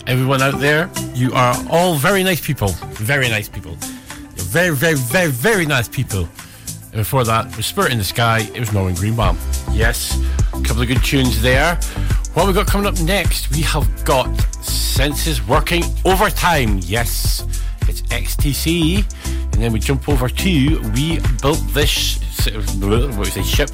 Everyone 0.08 0.42
out 0.42 0.62
there, 0.62 0.90
you 1.14 1.34
are 1.34 1.54
all 1.70 1.96
very 1.96 2.24
nice 2.24 2.40
people. 2.40 2.70
Very 2.94 3.28
nice 3.28 3.50
people. 3.50 3.78
You're 4.38 4.46
very, 4.46 4.74
very, 4.74 4.96
very, 4.96 5.32
very 5.32 5.66
nice 5.66 5.90
people. 5.90 6.30
Before 6.98 7.24
that 7.26 7.56
was 7.56 7.68
Spirit 7.68 7.92
in 7.92 8.00
the 8.00 8.04
Sky. 8.04 8.40
It 8.56 8.60
was 8.60 8.74
Norman 8.74 8.96
Greenbaum. 8.96 9.38
Yes, 9.72 10.20
a 10.48 10.62
couple 10.64 10.82
of 10.82 10.88
good 10.88 11.04
tunes 11.04 11.40
there. 11.44 11.76
What 12.34 12.48
we 12.48 12.54
got 12.54 12.66
coming 12.66 12.88
up 12.88 13.00
next? 13.02 13.52
We 13.52 13.62
have 13.62 13.88
got 14.04 14.36
Senses 14.64 15.48
Working 15.48 15.84
Overtime. 16.06 16.80
Yes, 16.82 17.46
it's 17.82 18.02
XTC. 18.02 19.06
And 19.54 19.62
then 19.62 19.74
we 19.74 19.80
jump 19.80 20.10
over 20.10 20.28
to 20.28 20.92
We 20.96 21.20
Built 21.40 21.60
This 21.68 22.18
what 22.80 23.16
was 23.16 23.38
it, 23.38 23.46
ship? 23.46 23.70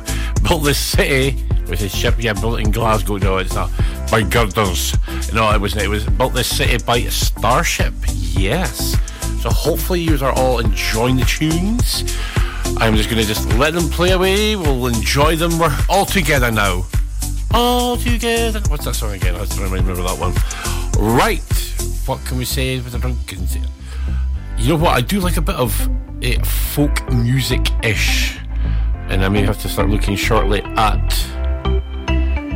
Built 0.45 0.65
this 0.65 0.77
city 0.77 1.45
with 1.69 1.79
his 1.79 1.95
ship, 1.95 2.15
yeah, 2.19 2.33
built 2.33 2.59
in 2.59 2.71
Glasgow. 2.71 3.17
No, 3.17 3.37
it's 3.37 3.55
not 3.55 3.71
by 4.11 4.23
girders. 4.23 4.97
No, 5.31 5.49
it 5.51 5.61
wasn't. 5.61 5.83
It 5.83 5.87
was 5.87 6.05
built 6.05 6.33
this 6.33 6.53
city 6.53 6.83
by 6.83 7.03
starship. 7.03 7.93
Yes. 8.09 8.97
So 9.41 9.49
hopefully 9.49 10.01
you 10.01 10.17
are 10.21 10.33
all 10.33 10.59
enjoying 10.59 11.15
the 11.15 11.25
tunes. 11.25 12.03
I'm 12.83 12.97
just 12.97 13.09
gonna 13.09 13.23
just 13.23 13.47
let 13.53 13.73
them 13.73 13.87
play 13.87 14.11
away. 14.11 14.57
We'll 14.57 14.87
enjoy 14.87 15.37
them. 15.37 15.57
We're 15.57 15.73
all 15.87 16.05
together 16.05 16.51
now. 16.51 16.85
All 17.53 17.95
together. 17.95 18.59
What's 18.67 18.83
that 18.83 18.95
song 18.95 19.13
again? 19.13 19.35
I 19.35 19.45
don't 19.45 19.71
remember 19.71 19.95
that 19.95 20.19
one. 20.19 20.33
Right. 20.99 21.41
What 22.05 22.25
can 22.25 22.37
we 22.37 22.43
say 22.43 22.81
with 22.81 22.91
the 22.91 22.99
drunken? 22.99 23.47
You 24.57 24.67
know 24.67 24.75
what? 24.75 24.97
I 24.97 24.99
do 24.99 25.21
like 25.21 25.37
a 25.37 25.41
bit 25.41 25.55
of 25.55 25.71
uh, 26.21 26.43
folk 26.43 27.09
music 27.09 27.61
ish, 27.85 28.37
and 29.07 29.23
I 29.23 29.29
may 29.29 29.43
have 29.43 29.61
to 29.61 29.69
start 29.69 29.87
looking 29.87 30.17
shortly 30.17 30.61
at 30.61 31.25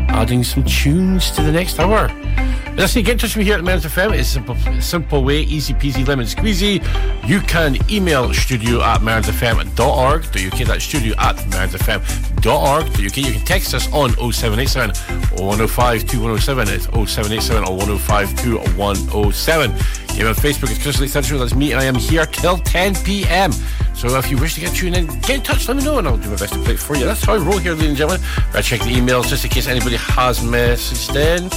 adding 0.10 0.44
some 0.44 0.66
tunes 0.66 1.32
to 1.32 1.42
the 1.42 1.54
next 1.54 1.80
hour. 1.80 2.10
As 2.78 2.84
I 2.84 2.86
say, 2.86 3.02
get 3.02 3.14
in 3.14 3.18
touch 3.18 3.36
with 3.36 3.38
me 3.38 3.46
here 3.46 3.58
at 3.58 3.64
Mearns 3.64 3.86
FM. 3.86 4.14
It's 4.14 4.30
a 4.30 4.34
simple, 4.34 4.56
simple 4.80 5.24
way, 5.24 5.42
easy 5.42 5.74
peasy, 5.74 6.08
lemon 6.08 6.28
squeezy. 6.28 6.78
You 7.28 7.40
can 7.42 7.76
email 7.90 8.32
studio 8.36 8.84
at 8.84 9.02
mearnsfm.org.uk. 9.02 10.68
That's 10.68 10.84
studio 10.84 11.16
at 11.18 11.38
mearnsfm.org.uk. 11.38 13.18
You 13.18 13.32
can 13.34 13.46
text 13.46 13.74
us 13.74 13.92
on 13.92 14.12
0787 14.32 14.92
105 15.44 16.08
2107. 16.08 16.68
It's 16.76 16.86
0787 16.86 17.64
or 17.64 17.78
105 17.78 18.44
2107. 18.44 19.72
Get 19.72 20.18
me 20.18 20.26
on 20.26 20.36
Facebook. 20.36 20.70
It's 20.70 20.82
Chris 20.84 21.00
Lee 21.00 21.08
Central. 21.08 21.40
That's 21.40 21.56
me, 21.56 21.72
and 21.72 21.82
I 21.82 21.86
am 21.86 21.96
here 21.96 22.28
till 22.28 22.60
10 22.60 22.94
p.m. 23.04 23.52
So 23.96 24.16
if 24.20 24.30
you 24.30 24.38
wish 24.38 24.54
to 24.54 24.62
get 24.62 24.76
tuned 24.76 24.96
in, 24.96 25.08
get 25.22 25.32
in 25.32 25.42
touch, 25.42 25.68
let 25.68 25.78
me 25.78 25.84
know, 25.84 25.98
and 25.98 26.08
I'll 26.08 26.18
do 26.18 26.30
my 26.30 26.36
best 26.36 26.54
to 26.54 26.60
play 26.60 26.74
it 26.76 26.80
for 26.80 26.96
you. 26.96 27.06
That's 27.06 27.24
how 27.24 27.34
I 27.34 27.38
roll 27.38 27.58
here, 27.58 27.74
ladies 27.74 27.90
and 27.90 27.98
gentlemen. 27.98 28.24
I 28.54 28.62
check 28.62 28.82
the 28.82 28.94
emails 28.94 29.30
just 29.30 29.44
in 29.44 29.50
case 29.50 29.68
anybody 29.68 29.96
has 29.96 30.42
messaged 30.42 31.16
in. 31.16 31.50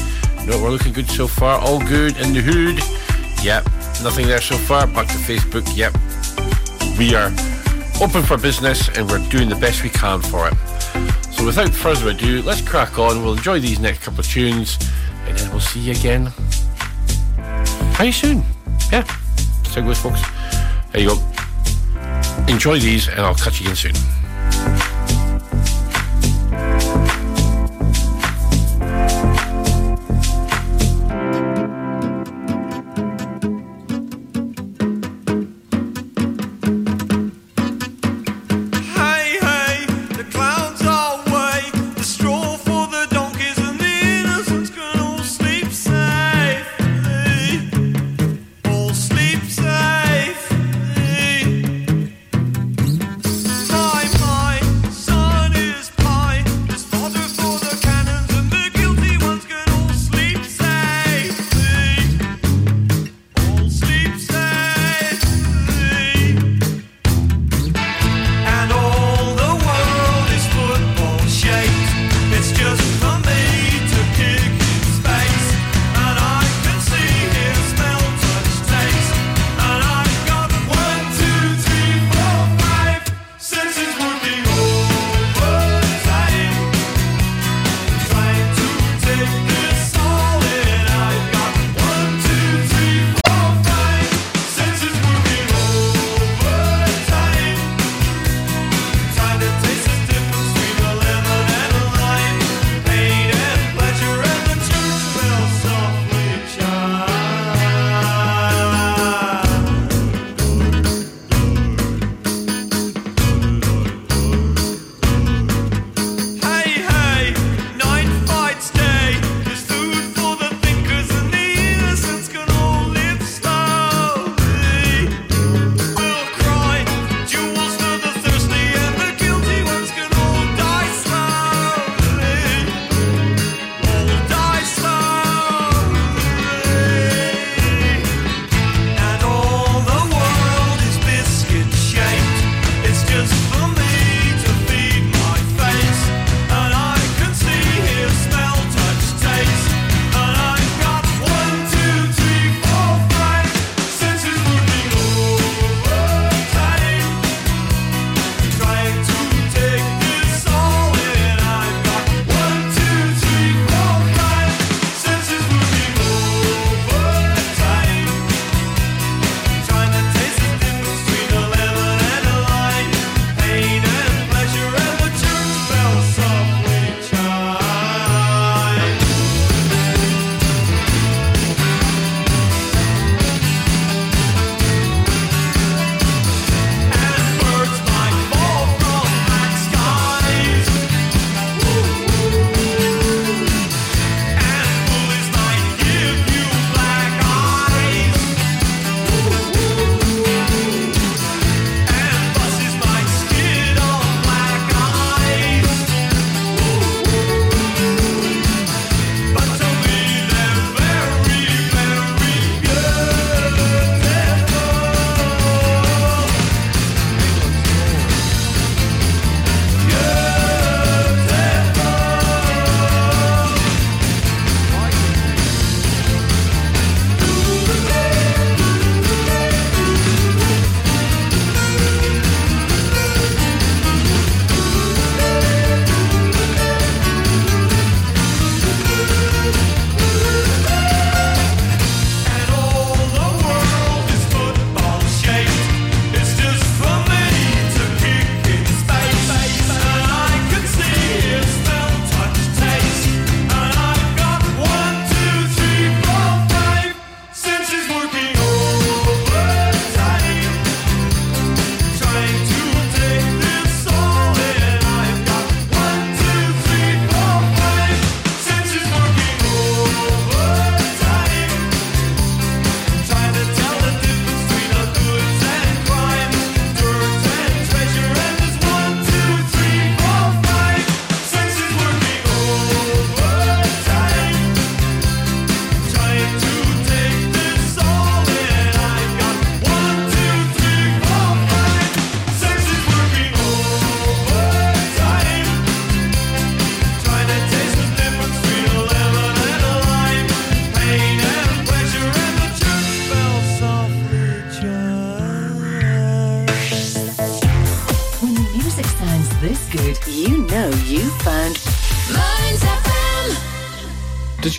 No, 0.47 0.61
we're 0.62 0.70
looking 0.70 0.93
good 0.93 1.09
so 1.09 1.26
far. 1.26 1.61
All 1.61 1.78
good 1.80 2.16
in 2.18 2.32
the 2.32 2.41
hood. 2.41 2.78
Yep, 3.45 3.64
nothing 4.03 4.26
there 4.26 4.41
so 4.41 4.57
far. 4.57 4.86
Back 4.86 5.07
to 5.09 5.14
Facebook. 5.14 5.66
Yep, 5.76 5.95
we 6.99 7.14
are 7.14 7.30
open 8.03 8.22
for 8.22 8.36
business 8.36 8.88
and 8.97 9.09
we're 9.09 9.26
doing 9.28 9.49
the 9.49 9.57
best 9.57 9.82
we 9.82 9.91
can 9.91 10.20
for 10.20 10.49
it. 10.49 10.55
So 11.32 11.45
without 11.47 11.70
further 11.70 12.11
ado, 12.11 12.43
let's 12.43 12.61
crack 12.61 12.99
on. 12.99 13.22
We'll 13.22 13.34
enjoy 13.34 13.61
these 13.61 13.78
next 13.78 14.03
couple 14.03 14.20
of 14.20 14.26
tunes, 14.26 14.78
and 15.26 15.38
then 15.38 15.51
we'll 15.51 15.61
see 15.61 15.80
you 15.80 15.93
again 15.93 16.32
very 17.97 18.12
soon. 18.12 18.43
Yeah, 18.91 19.05
so 19.64 19.82
goes, 19.82 19.99
folks. 20.01 20.22
There 20.93 21.03
you 21.03 21.09
go. 21.09 21.18
Enjoy 22.49 22.78
these, 22.78 23.09
and 23.09 23.20
I'll 23.20 23.34
catch 23.34 23.61
you 23.61 23.66
again 23.66 23.76
soon. 23.76 24.10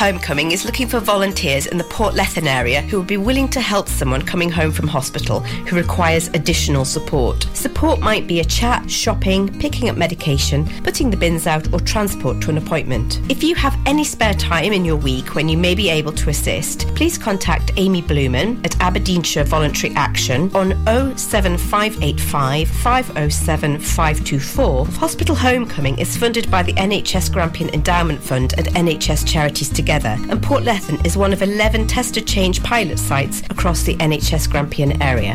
Homecoming 0.00 0.52
is 0.52 0.64
looking 0.64 0.88
for 0.88 0.98
volunteers 0.98 1.66
in 1.66 1.76
the 1.76 1.84
Portlethen 1.84 2.46
area 2.46 2.80
who 2.80 2.96
would 2.96 3.06
be 3.06 3.18
willing 3.18 3.48
to 3.48 3.60
help 3.60 3.86
someone 3.86 4.22
coming 4.22 4.48
home 4.48 4.72
from 4.72 4.88
hospital 4.88 5.40
who 5.40 5.76
requires 5.76 6.28
additional 6.28 6.86
support. 6.86 7.46
Support 7.60 8.00
might 8.00 8.26
be 8.26 8.40
a 8.40 8.44
chat, 8.44 8.90
shopping, 8.90 9.46
picking 9.60 9.90
up 9.90 9.96
medication, 9.98 10.66
putting 10.82 11.10
the 11.10 11.16
bins 11.18 11.46
out, 11.46 11.70
or 11.74 11.80
transport 11.80 12.40
to 12.40 12.48
an 12.48 12.56
appointment. 12.56 13.20
If 13.28 13.44
you 13.44 13.54
have 13.54 13.78
any 13.84 14.02
spare 14.02 14.32
time 14.32 14.72
in 14.72 14.82
your 14.82 14.96
week 14.96 15.34
when 15.34 15.46
you 15.46 15.58
may 15.58 15.74
be 15.74 15.90
able 15.90 16.12
to 16.12 16.30
assist, 16.30 16.86
please 16.94 17.18
contact 17.18 17.72
Amy 17.76 18.00
Blumen 18.00 18.64
at 18.64 18.80
Aberdeenshire 18.80 19.44
Voluntary 19.44 19.94
Action 19.94 20.50
on 20.54 20.70
07585 21.18 22.66
507 22.66 23.78
524. 23.78 24.86
Hospital 24.86 25.34
Homecoming 25.34 25.98
is 25.98 26.16
funded 26.16 26.50
by 26.50 26.62
the 26.62 26.72
NHS 26.72 27.30
Grampian 27.30 27.68
Endowment 27.74 28.22
Fund 28.22 28.54
and 28.56 28.68
NHS 28.68 29.28
Charities 29.28 29.68
Together, 29.68 30.16
and 30.30 30.40
Portlethen 30.40 31.04
is 31.04 31.18
one 31.18 31.34
of 31.34 31.42
11 31.42 31.88
tester 31.88 32.22
change 32.22 32.62
pilot 32.62 32.98
sites 32.98 33.42
across 33.50 33.82
the 33.82 33.96
NHS 33.96 34.50
Grampian 34.50 35.02
area. 35.02 35.34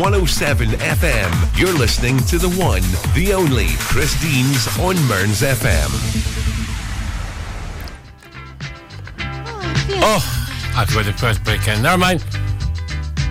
107 0.00 0.68
FM. 0.78 1.60
You're 1.60 1.76
listening 1.76 2.16
to 2.20 2.38
the 2.38 2.48
one, 2.58 2.80
the 3.14 3.34
only 3.34 3.66
Chris 3.80 4.18
Deans 4.18 4.66
on 4.78 4.96
Mearns 5.06 5.42
FM. 5.42 5.90
Oh, 10.02 10.72
I've 10.74 10.90
got 10.94 11.04
the 11.04 11.12
first 11.12 11.44
break 11.44 11.68
in. 11.68 11.82
Never 11.82 11.98
mind. 11.98 12.24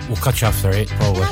We'll 0.06 0.16
cut 0.18 0.40
you 0.40 0.46
after 0.46 0.70
eight, 0.70 0.86
probably. 0.90 1.26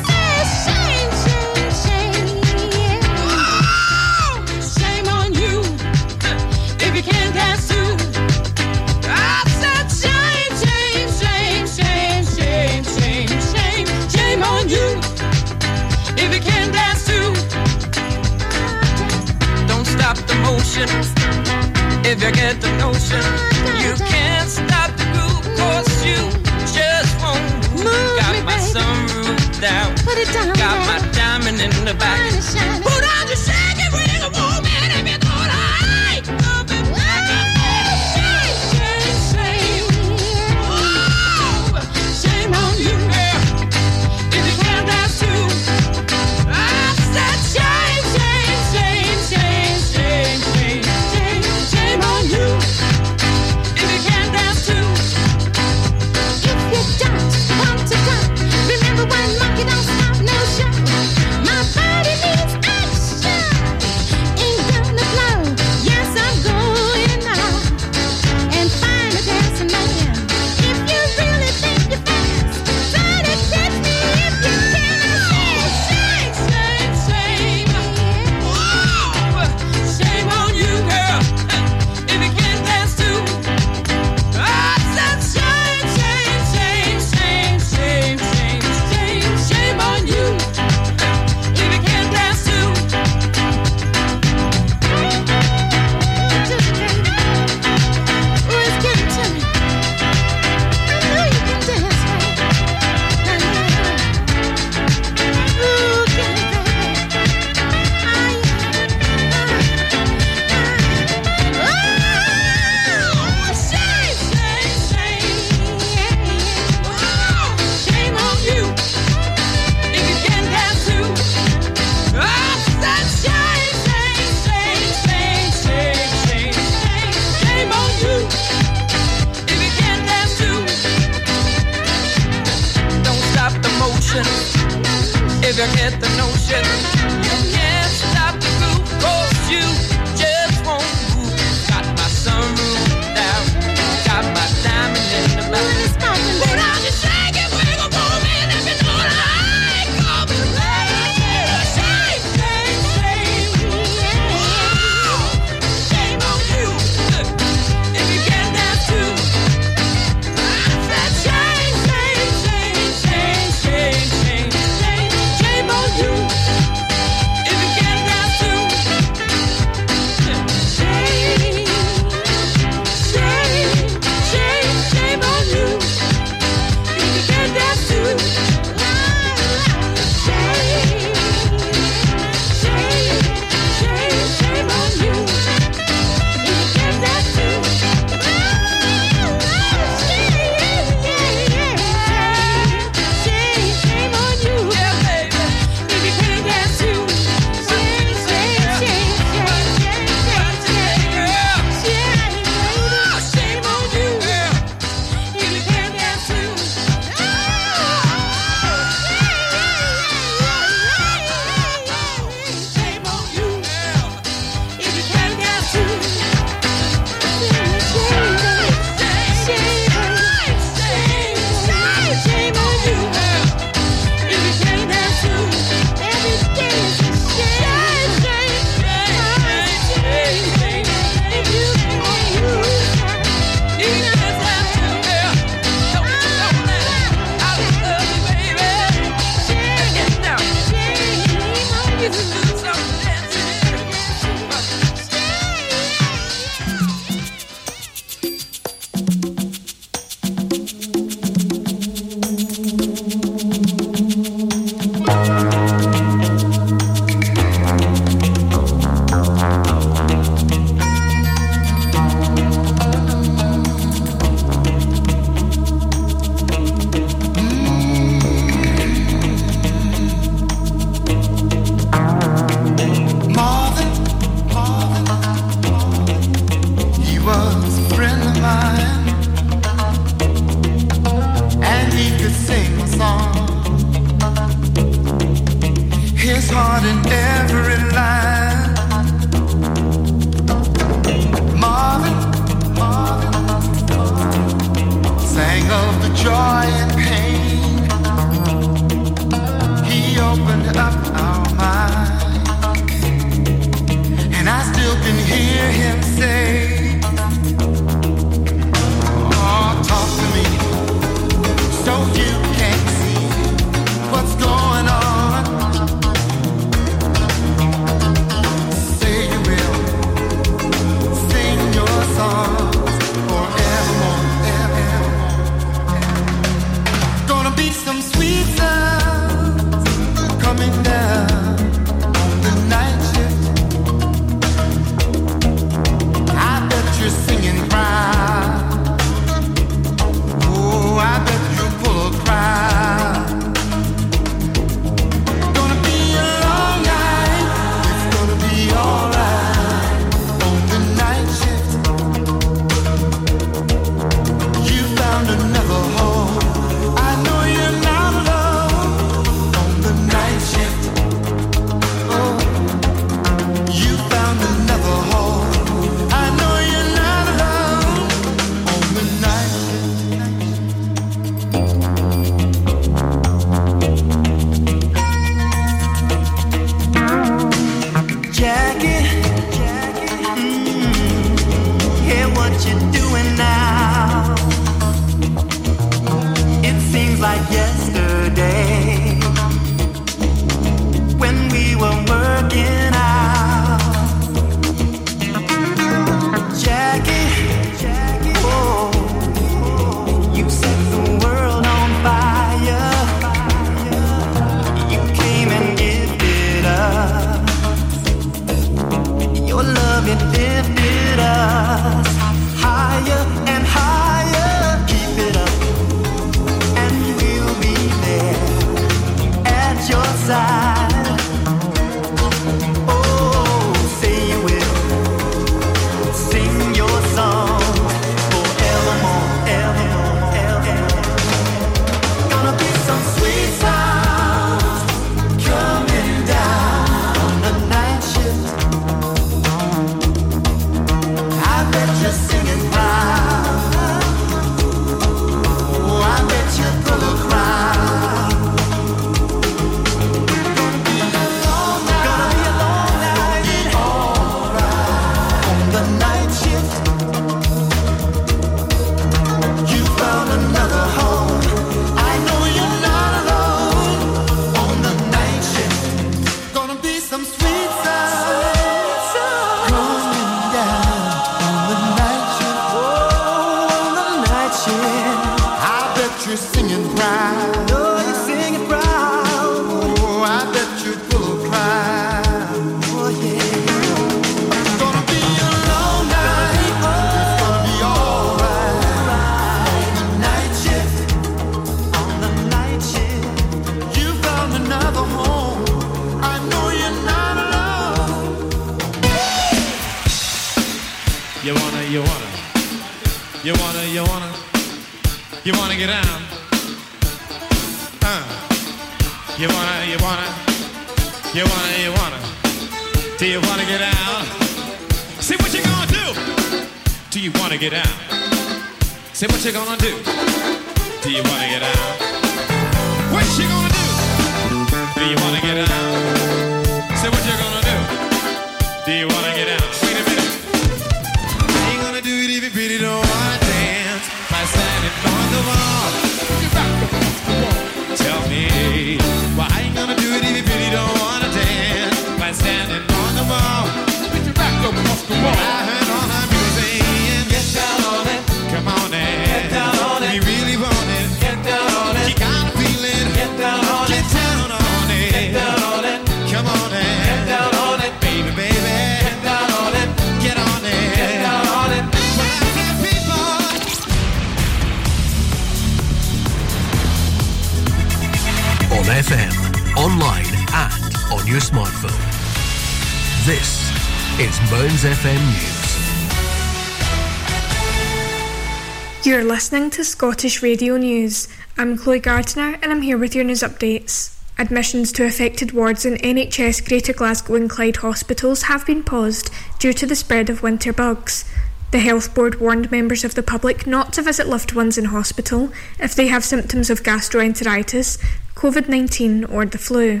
Scottish 580.00 580.42
Radio 580.42 580.78
News. 580.78 581.28
I'm 581.58 581.76
Chloe 581.76 581.98
Gardner 582.00 582.58
and 582.62 582.72
I'm 582.72 582.80
here 582.80 582.96
with 582.96 583.14
your 583.14 583.22
news 583.22 583.42
updates. 583.42 584.18
Admissions 584.38 584.92
to 584.92 585.04
affected 585.04 585.52
wards 585.52 585.84
in 585.84 585.96
NHS 585.96 586.66
Greater 586.66 586.94
Glasgow 586.94 587.34
and 587.34 587.50
Clyde 587.50 587.76
hospitals 587.76 588.44
have 588.44 588.64
been 588.64 588.82
paused 588.82 589.30
due 589.58 589.74
to 589.74 589.84
the 589.84 589.94
spread 589.94 590.30
of 590.30 590.42
winter 590.42 590.72
bugs. 590.72 591.30
The 591.70 591.80
Health 591.80 592.14
Board 592.14 592.40
warned 592.40 592.70
members 592.70 593.04
of 593.04 593.14
the 593.14 593.22
public 593.22 593.66
not 593.66 593.92
to 593.92 594.00
visit 594.00 594.26
loved 594.26 594.54
ones 594.54 594.78
in 594.78 594.86
hospital 594.86 595.52
if 595.78 595.94
they 595.94 596.06
have 596.06 596.24
symptoms 596.24 596.70
of 596.70 596.82
gastroenteritis, 596.82 598.02
COVID 598.34 598.70
19, 598.70 599.26
or 599.26 599.44
the 599.44 599.58
flu. 599.58 600.00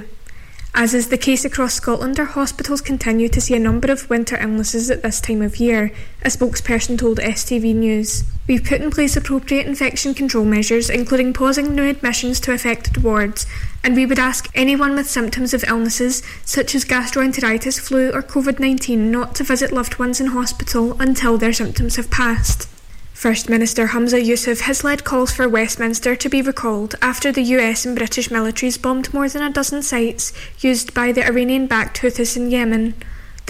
As 0.74 0.94
is 0.94 1.08
the 1.08 1.18
case 1.18 1.44
across 1.44 1.74
Scotland, 1.74 2.18
our 2.18 2.24
hospitals 2.24 2.80
continue 2.80 3.28
to 3.28 3.40
see 3.42 3.54
a 3.54 3.58
number 3.58 3.92
of 3.92 4.08
winter 4.08 4.38
illnesses 4.40 4.90
at 4.90 5.02
this 5.02 5.20
time 5.20 5.42
of 5.42 5.58
year, 5.58 5.92
a 6.22 6.28
spokesperson 6.28 6.98
told 6.98 7.18
STV 7.18 7.74
News. 7.74 8.24
We've 8.50 8.64
put 8.64 8.80
in 8.80 8.90
place 8.90 9.16
appropriate 9.16 9.68
infection 9.68 10.12
control 10.12 10.44
measures, 10.44 10.90
including 10.90 11.32
pausing 11.32 11.72
new 11.72 11.88
admissions 11.88 12.40
to 12.40 12.52
affected 12.52 13.00
wards, 13.00 13.46
and 13.84 13.94
we 13.94 14.04
would 14.04 14.18
ask 14.18 14.50
anyone 14.56 14.96
with 14.96 15.08
symptoms 15.08 15.54
of 15.54 15.62
illnesses 15.68 16.20
such 16.44 16.74
as 16.74 16.84
gastroenteritis, 16.84 17.78
flu, 17.78 18.10
or 18.10 18.22
COVID 18.22 18.58
19 18.58 19.08
not 19.08 19.36
to 19.36 19.44
visit 19.44 19.70
loved 19.70 20.00
ones 20.00 20.20
in 20.20 20.26
hospital 20.26 21.00
until 21.00 21.38
their 21.38 21.52
symptoms 21.52 21.94
have 21.94 22.10
passed. 22.10 22.68
First 23.14 23.48
Minister 23.48 23.86
Humza 23.86 24.20
Yousaf 24.20 24.62
has 24.62 24.82
led 24.82 25.04
calls 25.04 25.32
for 25.32 25.48
Westminster 25.48 26.16
to 26.16 26.28
be 26.28 26.42
recalled 26.42 26.96
after 27.00 27.30
the 27.30 27.44
US 27.54 27.86
and 27.86 27.96
British 27.96 28.30
militaries 28.30 28.82
bombed 28.82 29.14
more 29.14 29.28
than 29.28 29.42
a 29.44 29.52
dozen 29.52 29.80
sites 29.80 30.32
used 30.58 30.92
by 30.92 31.12
the 31.12 31.24
Iranian 31.24 31.68
backed 31.68 31.98
Houthis 31.98 32.36
in 32.36 32.50
Yemen. 32.50 32.94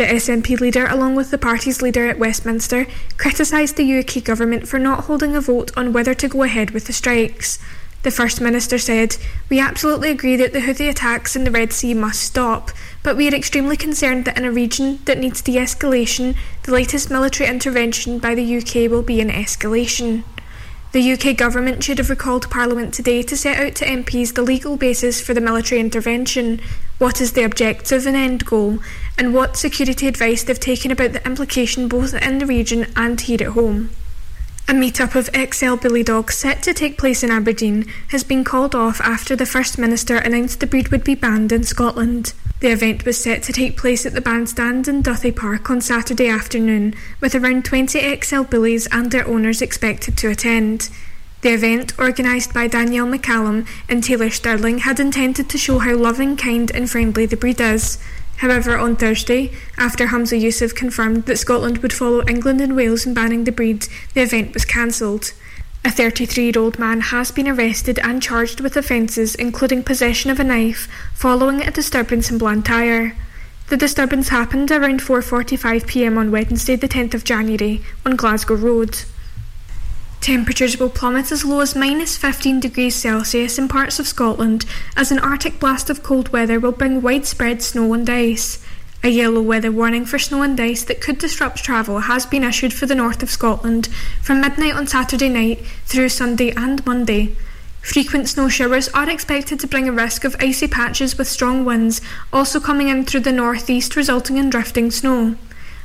The 0.00 0.06
SNP 0.06 0.60
leader, 0.60 0.86
along 0.86 1.16
with 1.16 1.30
the 1.30 1.36
party's 1.36 1.82
leader 1.82 2.06
at 2.06 2.18
Westminster, 2.18 2.86
criticised 3.18 3.76
the 3.76 3.98
UK 3.98 4.24
government 4.24 4.66
for 4.66 4.78
not 4.78 5.04
holding 5.04 5.36
a 5.36 5.42
vote 5.42 5.76
on 5.76 5.92
whether 5.92 6.14
to 6.14 6.26
go 6.26 6.42
ahead 6.42 6.70
with 6.70 6.86
the 6.86 6.94
strikes. 6.94 7.58
The 8.02 8.10
First 8.10 8.40
Minister 8.40 8.78
said, 8.78 9.18
We 9.50 9.60
absolutely 9.60 10.08
agree 10.08 10.36
that 10.36 10.54
the 10.54 10.60
Houthi 10.60 10.88
attacks 10.88 11.36
in 11.36 11.44
the 11.44 11.50
Red 11.50 11.74
Sea 11.74 11.92
must 11.92 12.22
stop, 12.22 12.70
but 13.02 13.14
we 13.14 13.28
are 13.28 13.34
extremely 13.34 13.76
concerned 13.76 14.24
that 14.24 14.38
in 14.38 14.46
a 14.46 14.50
region 14.50 15.00
that 15.04 15.18
needs 15.18 15.42
de 15.42 15.56
escalation, 15.56 16.34
the 16.62 16.72
latest 16.72 17.10
military 17.10 17.50
intervention 17.50 18.18
by 18.18 18.34
the 18.34 18.56
UK 18.56 18.90
will 18.90 19.02
be 19.02 19.20
an 19.20 19.28
escalation. 19.28 20.24
The 20.92 21.12
UK 21.12 21.36
government 21.36 21.84
should 21.84 21.98
have 21.98 22.08
recalled 22.08 22.50
Parliament 22.50 22.94
today 22.94 23.22
to 23.24 23.36
set 23.36 23.62
out 23.62 23.74
to 23.74 23.84
MPs 23.84 24.32
the 24.32 24.40
legal 24.40 24.78
basis 24.78 25.20
for 25.20 25.34
the 25.34 25.42
military 25.42 25.78
intervention, 25.78 26.58
what 27.00 27.18
is 27.18 27.32
the 27.32 27.42
objective 27.42 28.06
and 28.06 28.14
end 28.14 28.44
goal, 28.44 28.78
and 29.16 29.32
what 29.32 29.56
security 29.56 30.06
advice 30.06 30.44
they've 30.44 30.60
taken 30.60 30.90
about 30.90 31.14
the 31.14 31.26
implication 31.26 31.88
both 31.88 32.12
in 32.12 32.38
the 32.38 32.44
region 32.44 32.86
and 32.94 33.22
here 33.22 33.38
at 33.40 33.54
home. 33.54 33.88
A 34.68 34.74
meet-up 34.74 35.14
of 35.14 35.30
XL 35.34 35.76
Bully 35.76 36.02
Dogs 36.02 36.36
set 36.36 36.62
to 36.62 36.74
take 36.74 36.98
place 36.98 37.24
in 37.24 37.30
Aberdeen 37.30 37.86
has 38.08 38.22
been 38.22 38.44
called 38.44 38.74
off 38.74 39.00
after 39.00 39.34
the 39.34 39.46
First 39.46 39.78
Minister 39.78 40.18
announced 40.18 40.60
the 40.60 40.66
breed 40.66 40.88
would 40.88 41.02
be 41.02 41.14
banned 41.14 41.52
in 41.52 41.62
Scotland. 41.62 42.34
The 42.60 42.70
event 42.70 43.06
was 43.06 43.18
set 43.18 43.42
to 43.44 43.52
take 43.52 43.78
place 43.78 44.04
at 44.04 44.12
the 44.12 44.20
bandstand 44.20 44.86
in 44.86 45.00
Duthie 45.00 45.34
Park 45.34 45.70
on 45.70 45.80
Saturday 45.80 46.28
afternoon, 46.28 46.94
with 47.18 47.34
around 47.34 47.64
20 47.64 48.20
XL 48.20 48.42
Bullies 48.42 48.86
and 48.92 49.10
their 49.10 49.26
owners 49.26 49.62
expected 49.62 50.18
to 50.18 50.28
attend. 50.28 50.90
The 51.42 51.54
event, 51.54 51.98
organised 51.98 52.52
by 52.52 52.66
Danielle 52.66 53.06
McCallum 53.06 53.66
and 53.88 54.04
Taylor 54.04 54.28
Sterling, 54.28 54.78
had 54.80 55.00
intended 55.00 55.48
to 55.48 55.56
show 55.56 55.78
how 55.78 55.94
loving, 55.94 56.36
kind, 56.36 56.70
and 56.70 56.90
friendly 56.90 57.24
the 57.24 57.36
breed 57.36 57.60
is. 57.60 57.98
However, 58.38 58.76
on 58.76 58.96
Thursday, 58.96 59.52
after 59.78 60.08
Humza 60.08 60.38
Yousaf 60.38 60.74
confirmed 60.74 61.24
that 61.24 61.38
Scotland 61.38 61.78
would 61.78 61.94
follow 61.94 62.26
England 62.26 62.60
and 62.60 62.76
Wales 62.76 63.06
in 63.06 63.14
banning 63.14 63.44
the 63.44 63.52
breed, 63.52 63.86
the 64.12 64.22
event 64.22 64.52
was 64.52 64.66
cancelled. 64.66 65.32
A 65.82 65.90
33 65.90 66.44
year 66.44 66.52
old 66.58 66.78
man 66.78 67.00
has 67.00 67.30
been 67.30 67.48
arrested 67.48 67.98
and 68.00 68.22
charged 68.22 68.60
with 68.60 68.76
offences 68.76 69.34
including 69.34 69.82
possession 69.82 70.30
of 70.30 70.38
a 70.38 70.44
knife 70.44 70.88
following 71.14 71.62
a 71.62 71.70
disturbance 71.70 72.30
in 72.30 72.36
Blantyre. 72.36 73.16
The 73.68 73.78
disturbance 73.78 74.28
happened 74.28 74.70
around 74.70 75.00
4.45pm 75.00 76.18
on 76.18 76.30
Wednesday 76.30 76.76
the 76.76 76.88
10th 76.88 77.14
of 77.14 77.24
January 77.24 77.82
on 78.04 78.16
Glasgow 78.16 78.56
Road. 78.56 79.04
Temperatures 80.20 80.78
will 80.78 80.90
plummet 80.90 81.32
as 81.32 81.46
low 81.46 81.60
as 81.60 81.74
minus 81.74 82.18
15 82.18 82.60
degrees 82.60 82.94
Celsius 82.94 83.58
in 83.58 83.68
parts 83.68 83.98
of 83.98 84.06
Scotland 84.06 84.66
as 84.94 85.10
an 85.10 85.18
Arctic 85.18 85.58
blast 85.58 85.88
of 85.88 86.02
cold 86.02 86.28
weather 86.28 86.60
will 86.60 86.72
bring 86.72 87.00
widespread 87.00 87.62
snow 87.62 87.94
and 87.94 88.08
ice. 88.08 88.62
A 89.02 89.08
yellow 89.08 89.40
weather 89.40 89.72
warning 89.72 90.04
for 90.04 90.18
snow 90.18 90.42
and 90.42 90.60
ice 90.60 90.84
that 90.84 91.00
could 91.00 91.16
disrupt 91.16 91.64
travel 91.64 92.00
has 92.00 92.26
been 92.26 92.44
issued 92.44 92.74
for 92.74 92.84
the 92.84 92.94
north 92.94 93.22
of 93.22 93.30
Scotland 93.30 93.88
from 94.20 94.42
midnight 94.42 94.74
on 94.74 94.86
Saturday 94.86 95.30
night 95.30 95.64
through 95.86 96.10
Sunday 96.10 96.50
and 96.50 96.84
Monday. 96.84 97.34
Frequent 97.80 98.28
snow 98.28 98.50
showers 98.50 98.90
are 98.90 99.08
expected 99.08 99.58
to 99.60 99.66
bring 99.66 99.88
a 99.88 99.92
risk 99.92 100.24
of 100.24 100.36
icy 100.38 100.68
patches 100.68 101.16
with 101.16 101.28
strong 101.28 101.64
winds 101.64 102.02
also 102.30 102.60
coming 102.60 102.88
in 102.88 103.06
through 103.06 103.20
the 103.20 103.32
northeast, 103.32 103.96
resulting 103.96 104.36
in 104.36 104.50
drifting 104.50 104.90
snow. 104.90 105.36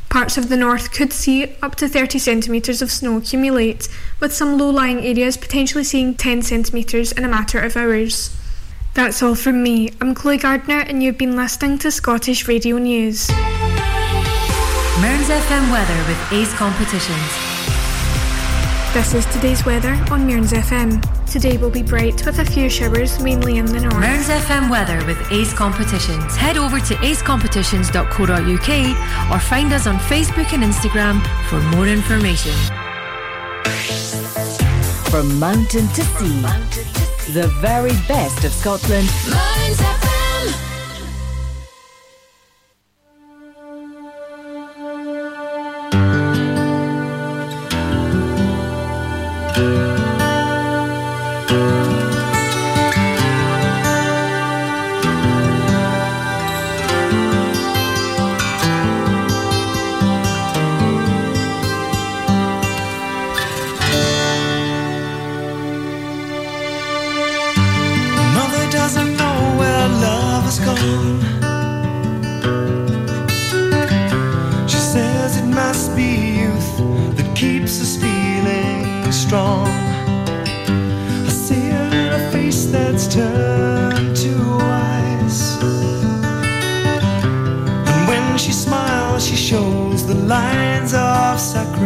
Parts 0.09 0.37
of 0.37 0.49
the 0.49 0.57
north 0.57 0.91
could 0.91 1.11
see 1.11 1.55
up 1.61 1.75
to 1.75 1.87
30 1.89 2.19
centimetres 2.19 2.81
of 2.81 2.91
snow 2.91 3.17
accumulate, 3.17 3.89
with 4.19 4.33
some 4.33 4.57
low 4.57 4.69
lying 4.69 5.05
areas 5.05 5.37
potentially 5.37 5.83
seeing 5.83 6.13
10 6.13 6.41
centimetres 6.41 7.11
in 7.11 7.23
a 7.23 7.29
matter 7.29 7.59
of 7.59 7.75
hours. 7.75 8.35
That's 8.93 9.21
all 9.21 9.35
from 9.35 9.61
me. 9.61 9.91
I'm 9.99 10.15
Chloe 10.15 10.37
Gardner, 10.37 10.79
and 10.79 11.03
you've 11.03 11.17
been 11.17 11.35
listening 11.35 11.77
to 11.79 11.91
Scottish 11.91 12.47
Radio 12.47 12.77
News. 12.77 13.29
Mearns 15.01 15.27
FM 15.27 15.71
weather 15.71 15.97
with 16.07 16.31
Ace 16.31 16.53
Competitions. 16.53 17.54
This 18.95 19.13
is 19.13 19.25
today's 19.25 19.65
weather 19.65 19.93
on 20.09 20.25
Mearns 20.25 20.53
FM. 20.53 21.03
Today 21.29 21.57
will 21.57 21.69
be 21.69 21.83
bright 21.83 22.25
with 22.25 22.39
a 22.39 22.45
few 22.45 22.69
showers, 22.69 23.21
mainly 23.21 23.57
in 23.57 23.65
the 23.65 23.81
north. 23.81 23.99
Mearns 23.99 24.29
FM 24.29 24.69
weather 24.69 25.05
with 25.05 25.17
Ace 25.33 25.51
Competitions. 25.51 26.37
Head 26.37 26.55
over 26.55 26.79
to 26.79 26.95
acecompetitions.co.uk 26.95 29.31
or 29.33 29.39
find 29.41 29.73
us 29.73 29.85
on 29.85 29.97
Facebook 29.97 30.53
and 30.53 30.63
Instagram 30.63 31.21
for 31.49 31.59
more 31.75 31.87
information. 31.87 32.53
From 35.11 35.37
mountain 35.39 35.89
to 35.89 36.01
sea, 36.01 36.39
the 37.33 37.47
very 37.59 37.91
best 38.07 38.45
of 38.45 38.53
Scotland 38.53 39.09
lines 90.27 90.93
of 90.93 91.39
sacrifice. 91.39 91.85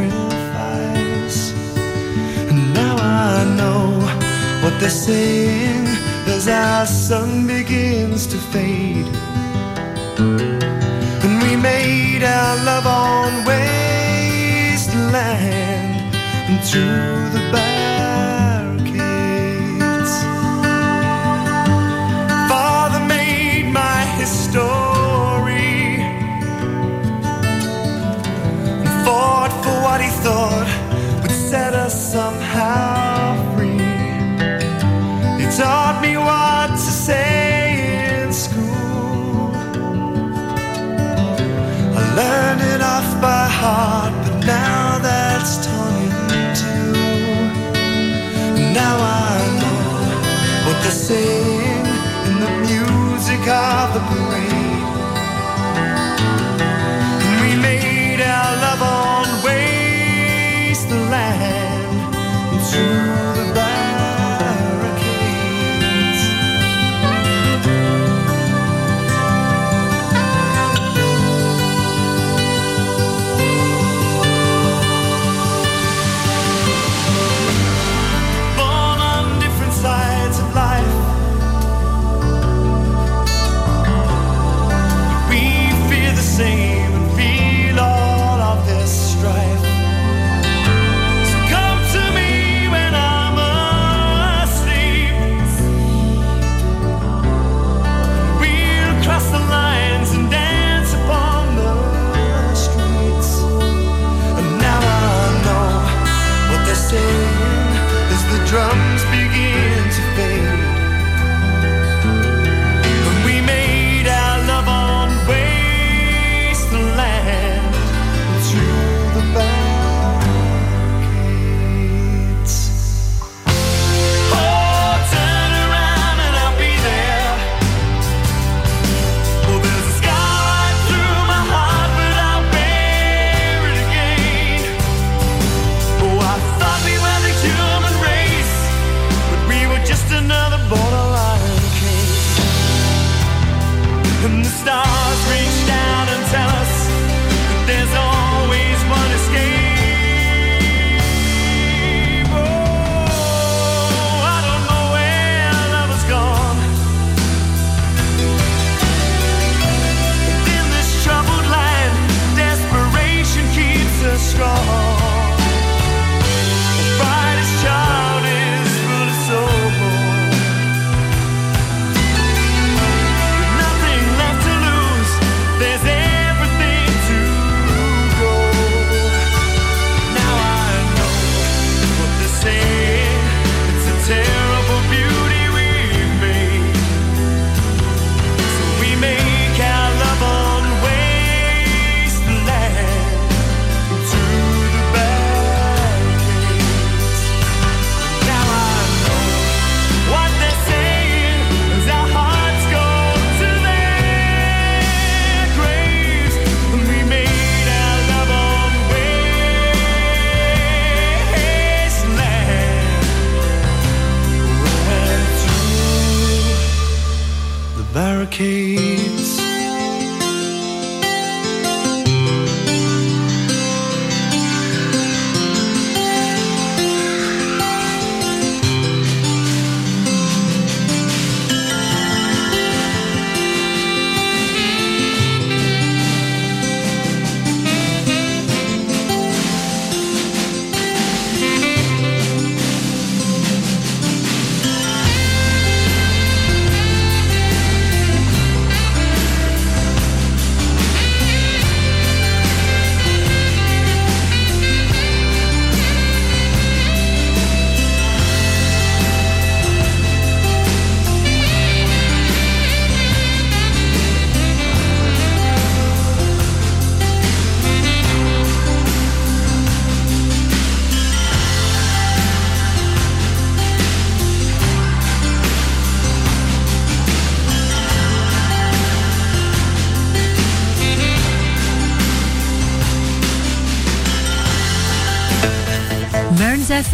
And 2.49 2.73
now 2.73 2.95
I 2.97 3.43
know 3.57 3.99
what 4.63 4.79
they're 4.79 4.89
saying 4.89 5.87
as 6.27 6.47
our 6.47 6.85
sun 6.85 7.47
begins 7.47 8.27
to 8.27 8.37
fade. 8.37 9.07
And 11.23 11.41
we 11.43 11.55
made 11.55 12.23
our 12.23 12.55
love 12.63 12.87
on 12.87 13.45
wasteland 13.45 15.09
and 16.49 16.59
through 16.63 17.29
the. 17.33 17.78
thought 30.23 30.67
would 31.21 31.31
set 31.31 31.73
us 31.73 31.95
somehow 32.11 33.35
free. 33.55 33.83
You 35.39 35.47
taught 35.61 35.99
me 36.01 36.17
what 36.17 36.69
to 36.71 36.91
say 37.07 38.23
in 38.23 38.33
school. 38.33 39.51
I 41.99 42.03
learned 42.19 42.61
it 42.73 42.81
off 42.81 43.09
by 43.21 43.45
heart, 43.61 44.13
but 44.25 44.37
now 44.45 44.99
that's 45.07 45.65
time 45.65 46.53
to. 46.61 46.75
Now 48.79 48.95
I 49.27 49.37
know 49.59 49.81
what 50.65 50.77
they're 50.83 51.01
saying 51.11 51.85
in 52.27 52.35
the 52.45 52.51
music 52.67 53.41
of 53.47 53.93
the 53.95 54.03
brain. 54.11 54.58
you. 62.79 63.18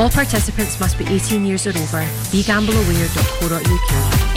All 0.00 0.08
participants 0.08 0.80
must 0.80 0.96
be 0.96 1.04
18 1.04 1.44
years 1.44 1.66
or 1.66 1.70
over. 1.70 2.00
BeGambleAware.co.uk. 2.32 4.30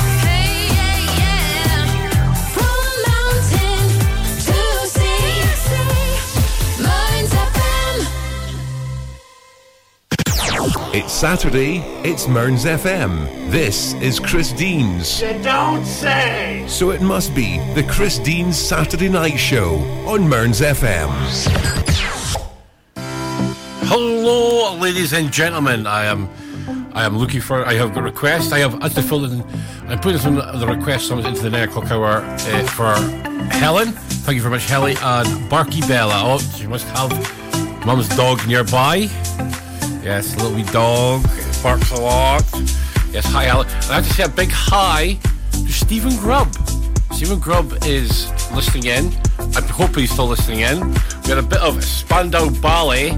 It's 10.94 11.14
Saturday, 11.14 11.78
it's 12.04 12.28
Mearns 12.28 12.66
FM. 12.66 13.50
This 13.50 13.94
is 13.96 14.20
Chris 14.20 14.52
Deans. 14.52 15.22
You 15.22 15.42
don't 15.42 15.86
say! 15.86 16.66
So 16.68 16.90
it 16.90 17.02
must 17.02 17.34
be 17.34 17.60
the 17.74 17.84
Chris 17.90 18.20
Deans 18.20 18.58
Saturday 18.58 19.08
Night 19.08 19.38
Show 19.38 19.76
on 20.06 20.28
Mearns 20.28 20.60
FM 20.60 21.83
ladies 24.84 25.14
and 25.14 25.32
gentlemen. 25.32 25.88
I 25.88 26.04
am, 26.04 26.28
I 26.92 27.06
am 27.06 27.18
looking 27.18 27.40
for. 27.40 27.66
I 27.66 27.74
have 27.76 27.94
got 27.94 28.04
requests. 28.04 28.52
I 28.52 28.60
have 28.60 28.74
had 28.82 28.92
to 28.96 29.02
fill 29.02 29.24
in. 29.24 29.42
I'm 29.88 29.98
putting 29.98 30.20
some 30.20 30.38
of 30.38 30.60
the 30.60 30.68
requests 30.68 31.10
into 31.10 31.42
the 31.42 31.50
nine 31.50 31.70
o'clock 31.70 31.90
hour 31.90 32.18
uh, 32.18 32.64
for 32.68 32.94
Helen. 33.56 33.94
Thank 34.26 34.36
you 34.36 34.42
very 34.42 34.56
much, 34.56 34.66
Helen 34.66 34.98
and 35.02 35.50
Barky 35.50 35.80
Bella. 35.88 36.22
Oh, 36.26 36.38
she 36.38 36.68
must 36.68 36.86
have 36.90 37.12
mum's 37.86 38.10
dog 38.10 38.46
nearby. 38.46 39.08
Yes, 40.04 40.34
a 40.34 40.40
little 40.40 40.54
wee 40.54 40.64
dog. 40.64 41.22
It 41.24 41.64
barks 41.64 41.90
a 41.92 42.02
lot. 42.02 42.44
Yes, 43.10 43.26
hi, 43.26 43.46
Helen. 43.46 43.68
I 43.90 43.96
have 43.96 44.08
to 44.08 44.14
say 44.14 44.24
a 44.24 44.28
big 44.28 44.50
hi 44.52 45.18
to 45.52 45.72
Stephen 45.72 46.18
Grubb. 46.18 46.54
Stephen 47.14 47.40
Grubb 47.40 47.72
is 47.86 48.30
listening 48.52 48.88
in. 48.88 49.14
I 49.56 49.62
hope 49.62 49.96
he's 49.96 50.12
still 50.12 50.28
listening 50.28 50.60
in. 50.60 50.82
We 51.24 51.30
had 51.30 51.38
a 51.38 51.42
bit 51.42 51.60
of 51.60 51.82
Spandau 51.86 52.50
Ballet 52.60 53.18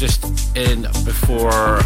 just 0.00 0.24
in 0.54 0.82
before 1.04 1.80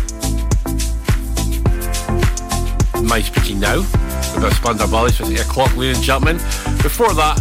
my 3.03 3.21
speaking 3.21 3.61
now. 3.61 3.79
We've 3.79 4.43
got 4.43 4.53
Spandau 4.55 4.87
Ballet, 4.91 5.11
so 5.11 5.25
it's 5.25 5.41
8 5.41 5.47
o'clock, 5.47 5.77
ladies 5.77 5.99
and 5.99 6.05
gentlemen. 6.05 6.37
Before 6.83 7.13
that, 7.15 7.41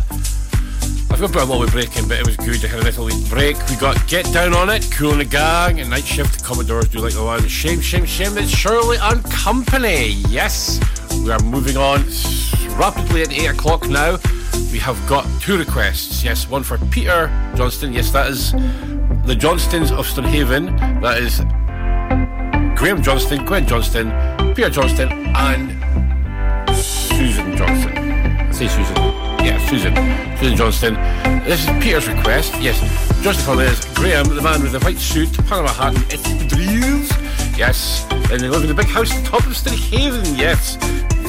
I've 1.10 1.20
got 1.20 1.30
a 1.30 1.34
bit 1.34 1.44
of 1.44 1.50
a 1.50 1.54
little 1.54 1.72
breaking, 1.72 2.08
but 2.08 2.20
it 2.20 2.26
was 2.26 2.36
good 2.38 2.60
to 2.62 2.68
have 2.68 2.82
a 2.82 2.84
little 2.84 3.06
wee 3.06 3.30
break. 3.30 3.58
We 3.70 3.76
got 3.78 4.08
Get 4.08 4.26
Down 4.34 4.54
on 4.54 4.70
It, 4.70 4.90
Kool 4.92 5.12
and 5.12 5.22
the 5.22 5.26
Gang, 5.26 5.80
and 5.80 5.90
Night 5.90 6.06
Shift 6.06 6.44
Commodores 6.44 6.90
Do 6.90 7.00
Like 7.00 7.14
the 7.14 7.24
One. 7.24 7.48
Shame, 7.48 7.82
shame, 7.82 8.06
shame 8.06 8.38
It's 8.38 8.50
Shirley 8.50 8.98
and 9.02 9.24
Company. 9.26 10.10
Yes, 10.28 10.80
we 11.24 11.32
are 11.32 11.40
moving 11.40 11.78
on 11.78 12.04
rapidly 12.78 13.22
at 13.22 13.32
8 13.32 13.48
o'clock 13.48 13.88
now. 13.88 14.18
We 14.72 14.80
have 14.80 14.98
got 15.08 15.26
two 15.40 15.58
requests. 15.58 16.24
Yes, 16.24 16.50
one 16.50 16.64
for 16.64 16.78
Peter 16.90 17.28
Johnston. 17.56 17.94
Yes, 17.94 18.12
that 18.12 18.30
is 18.30 18.54
the 19.26 19.36
Johnstons 19.36 19.92
of 19.92 20.06
Stonehaven. 20.06 20.66
That 21.02 21.18
is 21.22 21.40
Graham 22.78 23.02
Johnston, 23.02 23.46
Gwen 23.46 23.66
Johnston, 23.66 24.12
Peter 24.54 24.70
Johnston, 24.70 25.12
and 25.12 26.76
Susan 26.76 27.56
Johnston. 27.56 27.98
I 27.98 28.52
say 28.52 28.68
Susan. 28.68 28.96
Yeah, 29.44 29.58
Susan. 29.68 29.96
Susan 30.38 30.58
Johnston. 30.58 30.94
This 31.46 31.62
is 31.64 31.84
Peter's 31.84 32.08
request. 32.08 32.54
Yes, 32.62 32.80
Johnston 33.24 33.58
this. 33.58 33.86
Graham, 33.96 34.28
the 34.28 34.42
man 34.42 34.62
with 34.62 34.74
the 34.74 34.80
white 34.80 34.98
suit, 34.98 35.34
Panama 35.48 35.72
hat, 35.72 35.96
and 35.96 36.04
espadrilles. 36.06 37.58
Yes, 37.58 38.06
and 38.12 38.42
they 38.42 38.50
live 38.50 38.64
in 38.64 38.72
a 38.72 38.74
big 38.74 38.88
house 38.88 39.12
at 39.12 39.24
the 39.24 39.30
top 39.30 39.46
of 39.46 39.56
Stonehaven. 39.56 40.36
Yes, 40.36 40.76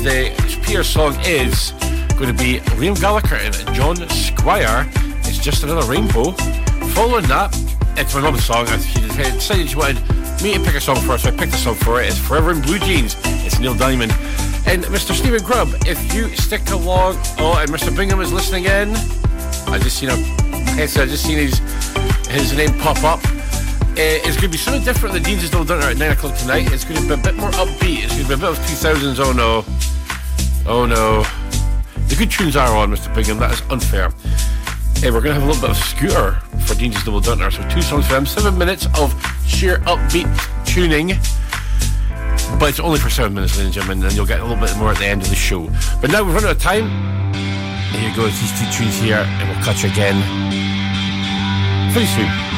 the 0.03 0.35
Peter's 0.65 0.89
song 0.89 1.16
is 1.25 1.73
going 2.19 2.35
to 2.35 2.43
be 2.43 2.59
Liam 2.77 3.01
Gallagher 3.01 3.37
and 3.37 3.55
John 3.75 3.97
Squire. 4.09 4.91
It's 5.27 5.39
just 5.39 5.62
another 5.62 5.87
rainbow. 5.89 6.33
Following 6.95 7.27
that, 7.27 7.53
it's 7.97 8.15
my 8.15 8.21
mum's 8.21 8.45
song. 8.45 8.66
and 8.69 8.83
She 8.83 9.01
decided 9.01 9.69
she 9.69 9.77
wanted 9.77 10.01
me 10.43 10.55
to 10.55 10.61
pick 10.61 10.75
a 10.75 10.81
song 10.81 10.97
for 10.97 11.12
her, 11.12 11.19
so 11.19 11.29
I 11.29 11.37
picked 11.37 11.55
a 11.55 11.57
song 11.57 11.75
for 11.75 12.01
it. 12.01 12.09
It's 12.09 12.19
Forever 12.19 12.51
in 12.51 12.61
Blue 12.61 12.79
Jeans. 12.79 13.16
It's 13.25 13.59
Neil 13.59 13.75
Diamond. 13.75 14.12
And 14.66 14.85
Mr. 14.85 15.12
Stephen 15.12 15.43
Grubb, 15.43 15.69
if 15.87 16.15
you 16.15 16.29
stick 16.37 16.69
along, 16.71 17.16
oh, 17.39 17.57
and 17.61 17.71
Mr. 17.71 17.95
Bingham 17.97 18.21
is 18.21 18.33
listening 18.33 18.65
in. 18.65 18.91
I 19.69 19.79
just 19.79 19.99
seen 19.99 20.09
a, 20.11 20.15
I 20.15 20.87
just 20.87 21.25
seen 21.25 21.39
his 21.39 21.59
his 22.29 22.57
name 22.57 22.73
pop 22.81 23.03
up. 23.05 23.25
Uh, 23.95 23.97
it's 23.97 24.37
going 24.37 24.41
to 24.41 24.49
be 24.49 24.57
something 24.57 24.83
different 24.83 25.15
than 25.15 25.23
Dean's 25.23 25.45
Still 25.45 25.65
Done 25.65 25.81
at 25.81 25.97
9 25.97 26.11
o'clock 26.11 26.37
tonight. 26.37 26.73
It's 26.73 26.85
going 26.85 27.01
to 27.01 27.07
be 27.07 27.15
a 27.15 27.16
bit 27.16 27.37
more 27.37 27.51
upbeat. 27.51 28.03
It's 28.03 28.12
going 28.15 28.25
to 28.25 28.29
be 28.29 28.35
a 28.35 28.37
bit 28.37 28.51
of 28.51 28.59
2000s. 28.59 29.21
Oh 29.21 29.33
no. 29.33 29.65
Oh 30.66 30.85
no. 30.85 31.23
The 32.09 32.16
good 32.16 32.31
tunes 32.31 32.57
are 32.57 32.77
on, 32.77 32.91
Mr. 32.91 33.15
Bingham. 33.15 33.39
That 33.39 33.53
is 33.53 33.62
unfair. 33.71 34.11
Hey, 34.97 35.11
we're 35.11 35.21
going 35.21 35.35
to 35.35 35.41
have 35.41 35.43
a 35.43 35.47
little 35.47 35.61
bit 35.61 35.71
of 35.71 35.77
Scooter 35.77 36.33
for 36.66 36.75
Dean's 36.75 37.03
Double 37.05 37.21
Dunter. 37.21 37.51
So 37.51 37.69
two 37.69 37.83
songs 37.83 38.07
for 38.07 38.15
them. 38.15 38.27
Seven 38.27 38.57
minutes 38.57 38.87
of 38.99 39.12
sheer 39.47 39.79
upbeat 39.81 40.27
tuning. 40.65 41.09
But 42.59 42.71
it's 42.71 42.81
only 42.81 42.99
for 42.99 43.11
seven 43.11 43.35
minutes, 43.35 43.57
ladies 43.57 43.66
and 43.66 43.75
gentlemen. 43.75 44.05
And 44.07 44.15
you'll 44.15 44.27
get 44.27 44.41
a 44.41 44.45
little 44.45 44.65
bit 44.65 44.77
more 44.77 44.93
at 44.93 44.99
the 44.99 45.07
end 45.07 45.23
of 45.23 45.29
the 45.29 45.35
show. 45.35 45.69
But 46.01 46.11
now 46.11 46.23
we've 46.23 46.35
run 46.35 46.45
out 46.45 46.53
of 46.53 46.59
time. 46.59 46.89
Here 47.93 48.15
goes 48.16 48.33
these 48.41 48.53
two 48.59 48.71
tunes 48.73 48.97
here. 48.99 49.19
And 49.19 49.49
we'll 49.49 49.65
catch 49.65 49.83
you 49.83 49.91
again 49.91 50.23
pretty 51.93 52.09
soon. 52.09 52.53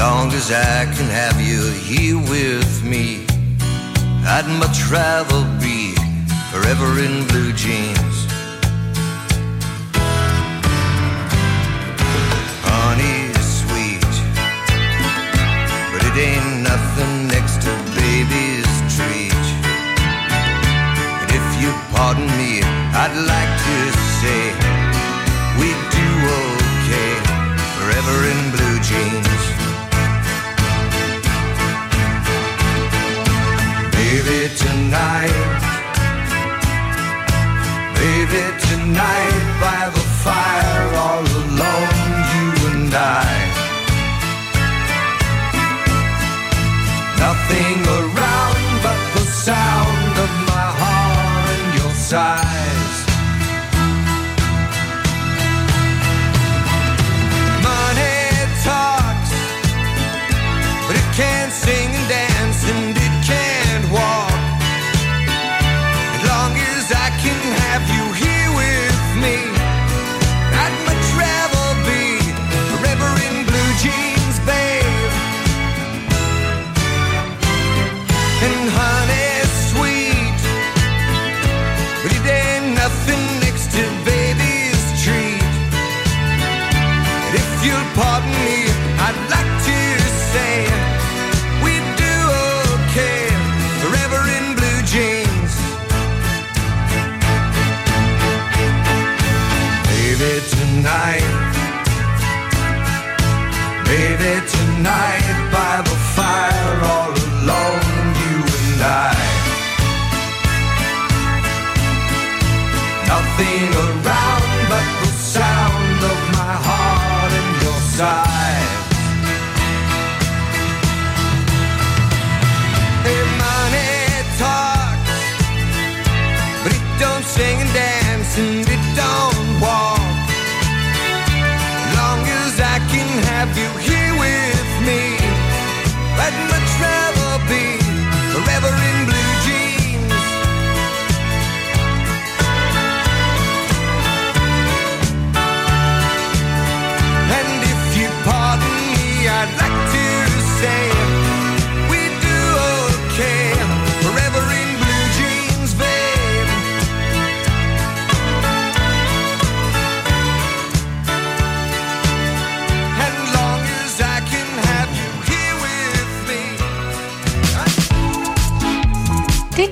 As 0.00 0.52
I 0.52 0.84
can 0.94 1.06
have 1.06 1.40
you 1.40 1.60
here 1.72 2.16
with 2.16 2.84
me, 2.84 3.26
I'd 4.24 4.46
much 4.62 4.78
rather 4.90 5.42
be 5.58 5.94
forever 6.52 7.00
in 7.00 7.26
blue 7.26 7.52
jeans. 7.52 8.16
Honey, 12.62 13.32
sweet, 13.58 14.14
but 15.90 16.02
it 16.06 16.16
ain't 16.16 16.62
nothing 16.62 17.26
next 17.26 17.62
to 17.64 17.72
baby's 17.98 18.70
treat. 18.94 19.44
And 21.20 21.28
if 21.38 21.46
you 21.60 21.70
pardon 21.90 22.28
me, 22.38 22.62
I'd 22.94 23.16
like 23.26 23.52
to 23.66 23.78
say 24.20 24.67
tonight, 34.98 35.60
baby, 37.94 38.42
tonight 38.68 39.44
by 39.62 39.82
the 39.94 40.04
fire, 40.24 40.86
all 41.04 41.26
alone, 41.42 42.08
you 42.32 42.46
and 42.70 42.94
I. 42.94 43.30
Nothing 47.22 48.07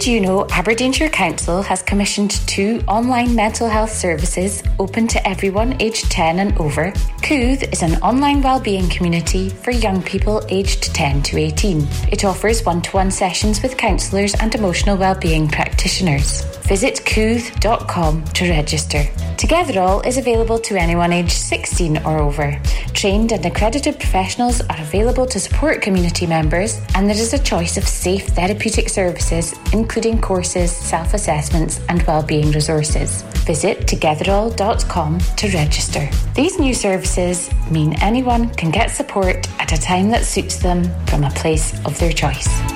You 0.07 0.21
know 0.21 0.47
Aberdeenshire 0.53 1.09
Council 1.09 1.63
has 1.63 1.83
commissioned 1.83 2.31
two 2.47 2.81
online 2.87 3.35
mental 3.35 3.69
health 3.69 3.91
services 3.91 4.63
open 4.79 5.09
to 5.09 5.29
everyone 5.29 5.83
aged 5.83 6.13
10 6.13 6.39
and 6.39 6.57
over? 6.61 6.93
Cooth 7.25 7.65
is 7.73 7.83
an 7.83 7.97
online 8.03 8.41
wellbeing 8.41 8.89
community 8.89 9.49
for 9.49 9.73
young 9.73 10.01
people 10.01 10.47
aged 10.49 10.95
10 10.95 11.25
to 11.25 11.39
18. 11.39 11.89
It 12.13 12.25
offers 12.25 12.65
one 12.65 12.83
to 12.83 12.91
one 12.93 13.11
sessions 13.11 13.61
with 13.65 13.77
counsellors 13.77 14.37
and 14.37 14.55
emotional 14.55 14.97
wellbeing 14.97 15.49
practitioners. 15.49 16.43
Visit 16.69 17.05
cooth.com 17.05 18.25
to 18.25 18.49
register. 18.49 19.03
Togetherall 19.37 20.07
is 20.07 20.19
available 20.19 20.61
to 20.61 20.77
anyone 20.77 21.13
aged 21.13 21.33
16 21.33 21.99
or 22.05 22.21
over. 22.21 22.61
Trained 22.97 23.31
and 23.33 23.45
accredited 23.45 24.01
professionals 24.01 24.63
are 24.63 24.81
available 24.81 25.27
to 25.27 25.39
support 25.39 25.83
community 25.83 26.27
members, 26.27 26.81
and 26.95 27.07
there 27.07 27.17
is 27.17 27.35
a 27.35 27.39
choice 27.39 27.77
of 27.77 27.87
safe 27.87 28.29
therapeutic 28.29 28.89
services, 28.89 29.55
including 29.75 30.19
courses, 30.19 30.75
self 30.75 31.13
assessments, 31.13 31.79
and 31.91 32.03
wellbeing 32.05 32.53
resources. 32.53 33.21
Visit 33.45 33.81
togetherall.com 33.81 35.19
to 35.19 35.49
register. 35.51 36.09
These 36.35 36.59
new 36.59 36.73
services 36.73 37.51
mean 37.71 37.93
anyone 38.01 38.49
can 38.55 38.71
get 38.71 38.91
support 38.91 39.47
at 39.61 39.73
a 39.73 39.81
time 39.81 40.09
that 40.09 40.25
suits 40.25 40.57
them 40.57 40.85
from 41.05 41.25
a 41.25 41.31
place 41.33 41.79
of 41.85 41.99
their 41.99 42.13
choice. 42.13 42.76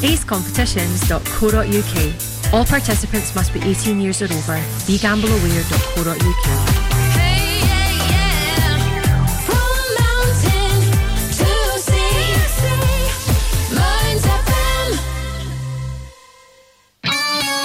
www.acecompetitions.co.uk. 0.00 2.52
All 2.52 2.64
participants 2.64 3.32
must 3.34 3.52
be 3.52 3.60
18 3.60 4.00
years 4.00 4.22
or 4.22 4.26
over. 4.26 4.56
BeGambleAware.co.uk. 4.86 6.86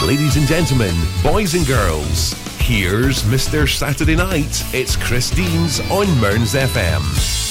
Ladies 0.04 0.36
and 0.38 0.48
gentlemen, 0.48 0.94
boys 1.24 1.56
and 1.56 1.66
girls, 1.66 2.34
here's 2.60 3.24
Mr. 3.24 3.68
Saturday 3.68 4.16
Night. 4.16 4.64
It's 4.72 4.96
Chris 4.96 5.32
Deans 5.32 5.80
on 5.90 6.06
Mearns 6.22 6.54
FM. 6.54 7.45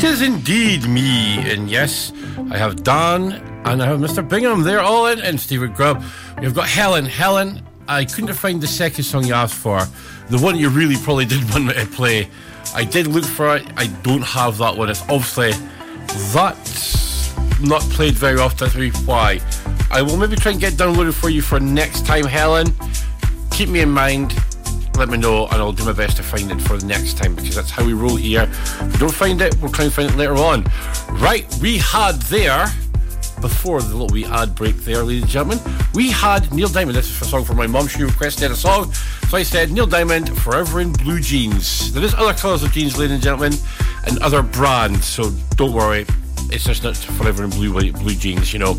It 0.00 0.04
is 0.04 0.22
indeed 0.22 0.88
me, 0.88 1.36
and 1.52 1.70
yes, 1.70 2.10
I 2.50 2.56
have 2.56 2.82
Dan 2.82 3.32
and 3.66 3.82
I 3.82 3.86
have 3.86 4.00
Mr. 4.00 4.26
Bingham. 4.26 4.62
They're 4.62 4.80
all 4.80 5.08
in, 5.08 5.18
and 5.18 5.38
Stephen 5.38 5.74
Grubb. 5.74 6.02
We've 6.40 6.54
got 6.54 6.66
Helen. 6.66 7.04
Helen, 7.04 7.62
I 7.86 8.06
couldn't 8.06 8.32
find 8.32 8.62
the 8.62 8.66
second 8.66 9.04
song 9.04 9.26
you 9.26 9.34
asked 9.34 9.56
for. 9.56 9.78
The 10.30 10.38
one 10.38 10.56
you 10.56 10.70
really 10.70 10.96
probably 10.96 11.26
did 11.26 11.46
want 11.50 11.66
me 11.66 11.74
to 11.74 11.84
play. 11.84 12.30
I 12.74 12.82
did 12.82 13.08
look 13.08 13.26
for 13.26 13.56
it. 13.56 13.66
I 13.76 13.88
don't 14.02 14.22
have 14.22 14.56
that 14.56 14.74
one. 14.74 14.88
It's 14.88 15.02
obviously 15.02 15.52
that's 16.32 17.36
not 17.60 17.82
played 17.82 18.14
very 18.14 18.40
often. 18.40 18.70
That's 18.70 19.02
why. 19.02 19.38
I 19.90 20.00
will 20.00 20.16
maybe 20.16 20.36
try 20.36 20.52
and 20.52 20.60
get 20.60 20.72
downloaded 20.72 21.12
for 21.12 21.28
you 21.28 21.42
for 21.42 21.60
next 21.60 22.06
time, 22.06 22.24
Helen. 22.24 22.68
Keep 23.50 23.68
me 23.68 23.80
in 23.80 23.90
mind. 23.90 24.32
Let 25.00 25.08
me 25.08 25.16
know, 25.16 25.46
and 25.46 25.54
I'll 25.54 25.72
do 25.72 25.86
my 25.86 25.94
best 25.94 26.18
to 26.18 26.22
find 26.22 26.52
it 26.52 26.60
for 26.60 26.76
the 26.76 26.84
next 26.84 27.16
time 27.16 27.34
because 27.34 27.54
that's 27.54 27.70
how 27.70 27.82
we 27.82 27.94
roll 27.94 28.16
here. 28.16 28.42
If 28.42 28.92
we 28.92 28.98
don't 28.98 29.14
find 29.14 29.40
it, 29.40 29.58
we'll 29.58 29.72
try 29.72 29.86
and 29.86 29.94
find 29.94 30.10
it 30.10 30.14
later 30.14 30.36
on. 30.36 30.66
Right, 31.12 31.46
we 31.62 31.78
had 31.78 32.16
there 32.24 32.66
before 33.40 33.80
the 33.80 33.88
little 33.88 34.08
wee 34.08 34.26
ad 34.26 34.54
break 34.54 34.76
there, 34.76 35.02
ladies 35.02 35.22
and 35.22 35.30
gentlemen, 35.30 35.58
we 35.94 36.10
had 36.10 36.52
Neil 36.52 36.68
Diamond. 36.68 36.98
This 36.98 37.08
is 37.08 37.22
a 37.22 37.24
song 37.24 37.46
from 37.46 37.56
my 37.56 37.66
mum. 37.66 37.88
She 37.88 38.04
requested 38.04 38.50
a 38.50 38.54
song. 38.54 38.92
So 38.92 39.38
I 39.38 39.42
said, 39.42 39.72
Neil 39.72 39.86
Diamond, 39.86 40.38
Forever 40.38 40.82
in 40.82 40.92
Blue 40.92 41.18
Jeans. 41.18 41.94
There 41.94 42.04
is 42.04 42.12
other 42.12 42.34
colours 42.34 42.62
of 42.62 42.70
jeans, 42.72 42.98
ladies 42.98 43.14
and 43.14 43.22
gentlemen, 43.22 43.54
and 44.06 44.18
other 44.18 44.42
brands, 44.42 45.06
so 45.06 45.30
don't 45.56 45.72
worry. 45.72 46.04
It's 46.52 46.64
just 46.64 46.82
not 46.82 46.96
forever 46.96 47.44
in 47.44 47.50
blue 47.50 47.92
blue 47.92 48.14
jeans, 48.14 48.52
you 48.52 48.58
know. 48.58 48.76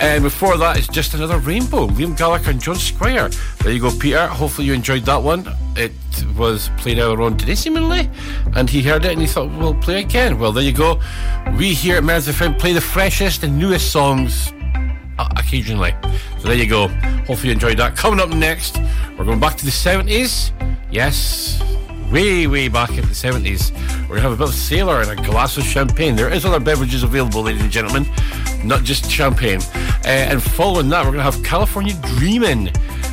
And 0.00 0.22
before 0.22 0.56
that, 0.58 0.78
it's 0.78 0.88
just 0.88 1.14
another 1.14 1.38
rainbow. 1.38 1.86
Liam 1.88 2.16
Gallagher 2.16 2.50
and 2.50 2.60
John 2.60 2.76
Squire. 2.76 3.30
There 3.62 3.72
you 3.72 3.80
go, 3.80 3.90
Peter. 3.98 4.26
Hopefully 4.26 4.66
you 4.66 4.74
enjoyed 4.74 5.04
that 5.04 5.22
one. 5.22 5.46
It 5.76 5.92
was 6.36 6.70
played 6.78 6.98
earlier 6.98 7.22
on 7.22 7.36
today, 7.36 7.54
seemingly, 7.54 8.10
and 8.54 8.68
he 8.68 8.82
heard 8.82 9.04
it 9.04 9.12
and 9.12 9.20
he 9.20 9.26
thought, 9.26 9.50
"We'll 9.50 9.74
play 9.74 10.00
again." 10.00 10.38
Well, 10.38 10.52
there 10.52 10.64
you 10.64 10.72
go. 10.72 11.00
We 11.58 11.74
here 11.74 11.96
at 11.96 12.04
Mearns 12.04 12.28
FM 12.28 12.58
play 12.58 12.72
the 12.72 12.80
freshest 12.80 13.42
and 13.42 13.58
newest 13.58 13.92
songs 13.92 14.52
uh, 15.18 15.28
occasionally. 15.36 15.94
So 16.38 16.48
there 16.48 16.56
you 16.56 16.68
go. 16.68 16.88
Hopefully 17.26 17.48
you 17.48 17.52
enjoyed 17.52 17.78
that. 17.78 17.96
Coming 17.96 18.20
up 18.20 18.28
next, 18.30 18.78
we're 19.18 19.24
going 19.24 19.40
back 19.40 19.56
to 19.56 19.64
the 19.64 19.70
70s. 19.70 20.52
Yes, 20.90 21.60
way, 22.16 22.46
way 22.46 22.66
back 22.66 22.88
in 22.92 23.02
the 23.02 23.14
70s. 23.14 23.72
We're 24.08 24.16
going 24.16 24.22
to 24.22 24.22
have 24.22 24.32
a 24.32 24.36
bit 24.36 24.48
of 24.48 24.54
sailor 24.54 25.02
and 25.02 25.10
a 25.10 25.22
glass 25.22 25.58
of 25.58 25.64
champagne. 25.64 26.16
There 26.16 26.32
is 26.32 26.46
other 26.46 26.58
beverages 26.58 27.02
available, 27.02 27.42
ladies 27.42 27.60
and 27.60 27.70
gentlemen, 27.70 28.06
not 28.64 28.84
just 28.84 29.10
champagne. 29.10 29.60
Uh, 30.02 30.30
and 30.30 30.42
following 30.42 30.88
that, 30.88 31.04
we're 31.04 31.12
going 31.12 31.22
to 31.22 31.30
have 31.30 31.44
California 31.44 31.92
Dreamin'. 32.16 32.70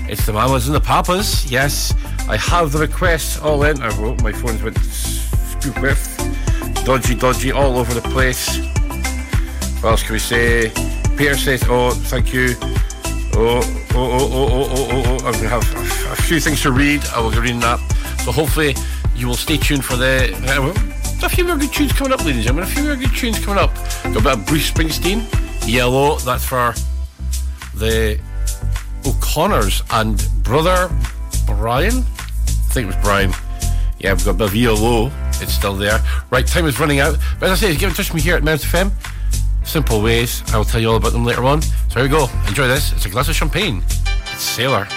It's 0.09 0.25
the 0.25 0.31
Mamas 0.31 0.67
and 0.67 0.75
the 0.75 0.79
Papas. 0.79 1.51
Yes, 1.51 1.93
I 2.29 2.37
have 2.37 2.71
the 2.71 2.79
requests 2.79 3.37
all 3.41 3.63
in. 3.63 3.81
I 3.81 3.89
wrote 3.97 4.23
my 4.23 4.31
phone's 4.31 4.63
went 4.63 4.77
scoop. 4.77 5.75
Dodgy, 6.85 7.15
dodgy, 7.15 7.51
all 7.51 7.77
over 7.77 7.93
the 7.93 8.07
place. 8.09 8.57
What 9.81 9.91
else 9.91 10.03
can 10.03 10.13
we 10.13 10.19
say? 10.19 10.71
Peter 11.17 11.35
says, 11.35 11.61
"Oh, 11.67 11.91
thank 11.91 12.33
you." 12.33 12.55
Oh, 13.35 13.59
oh, 13.59 13.95
oh, 13.95 14.29
oh, 14.31 14.47
oh, 14.51 14.69
oh, 14.71 14.87
oh, 14.91 15.03
oh. 15.05 15.25
I'm 15.25 15.33
going 15.33 15.43
to 15.43 15.49
have 15.49 15.75
a, 15.75 16.13
a 16.13 16.15
few 16.15 16.39
things 16.39 16.61
to 16.61 16.71
read. 16.71 17.03
I 17.13 17.19
will 17.19 17.31
be 17.31 17.39
reading 17.39 17.59
that. 17.59 17.81
So 18.23 18.31
hopefully 18.31 18.73
you 19.15 19.27
will 19.27 19.35
stay 19.35 19.57
tuned 19.57 19.83
for 19.83 19.97
the. 19.97 20.33
Uh, 20.47 21.25
a 21.25 21.29
few 21.29 21.43
more 21.43 21.57
good 21.57 21.73
tunes 21.73 21.91
coming 21.91 22.13
up, 22.13 22.19
ladies 22.19 22.35
and 22.35 22.43
gentlemen. 22.43 22.63
A 22.63 22.73
few 22.73 22.83
more 22.83 22.95
good 22.95 23.13
tunes 23.13 23.37
coming 23.43 23.61
up. 23.61 23.73
Got 23.75 24.15
a 24.15 24.21
bit 24.21 24.25
of 24.25 24.45
Bruce 24.45 24.71
Springsteen, 24.71 25.67
Yellow. 25.67 26.17
That's 26.19 26.45
for 26.45 26.73
the 27.75 28.19
O'Connors 29.05 29.83
and 29.91 30.25
brother 30.41 30.89
Brian. 31.45 31.97
I 31.97 32.71
think 32.71 32.85
it 32.85 32.95
was 32.95 33.03
Brian. 33.03 33.33
Yeah, 33.99 34.13
we've 34.13 34.23
got 34.23 34.31
a 34.31 34.37
bit 34.37 34.47
of 34.47 34.55
Yellow. 34.55 35.11
It's 35.41 35.53
still 35.53 35.75
there. 35.75 35.99
Right, 36.29 36.47
time 36.47 36.65
is 36.65 36.79
running 36.79 37.01
out. 37.01 37.17
But 37.41 37.49
as 37.49 37.63
I 37.63 37.67
say, 37.67 37.75
get 37.75 37.89
in 37.89 37.95
touch 37.95 38.13
with 38.13 38.15
me 38.15 38.21
here 38.21 38.37
at 38.37 38.43
Mearns 38.43 38.63
FM. 38.63 38.91
Simple 39.65 40.01
ways. 40.01 40.43
I 40.53 40.57
will 40.57 40.65
tell 40.65 40.79
you 40.79 40.89
all 40.89 40.95
about 40.95 41.11
them 41.11 41.25
later 41.25 41.43
on. 41.43 41.61
So 41.61 41.95
here 41.95 42.03
we 42.03 42.09
go. 42.09 42.29
Enjoy 42.47 42.69
this. 42.69 42.93
It's 42.93 43.05
a 43.05 43.09
glass 43.09 43.27
of 43.27 43.35
champagne. 43.35 43.83
It's 44.31 44.43
Sailor. 44.43 44.87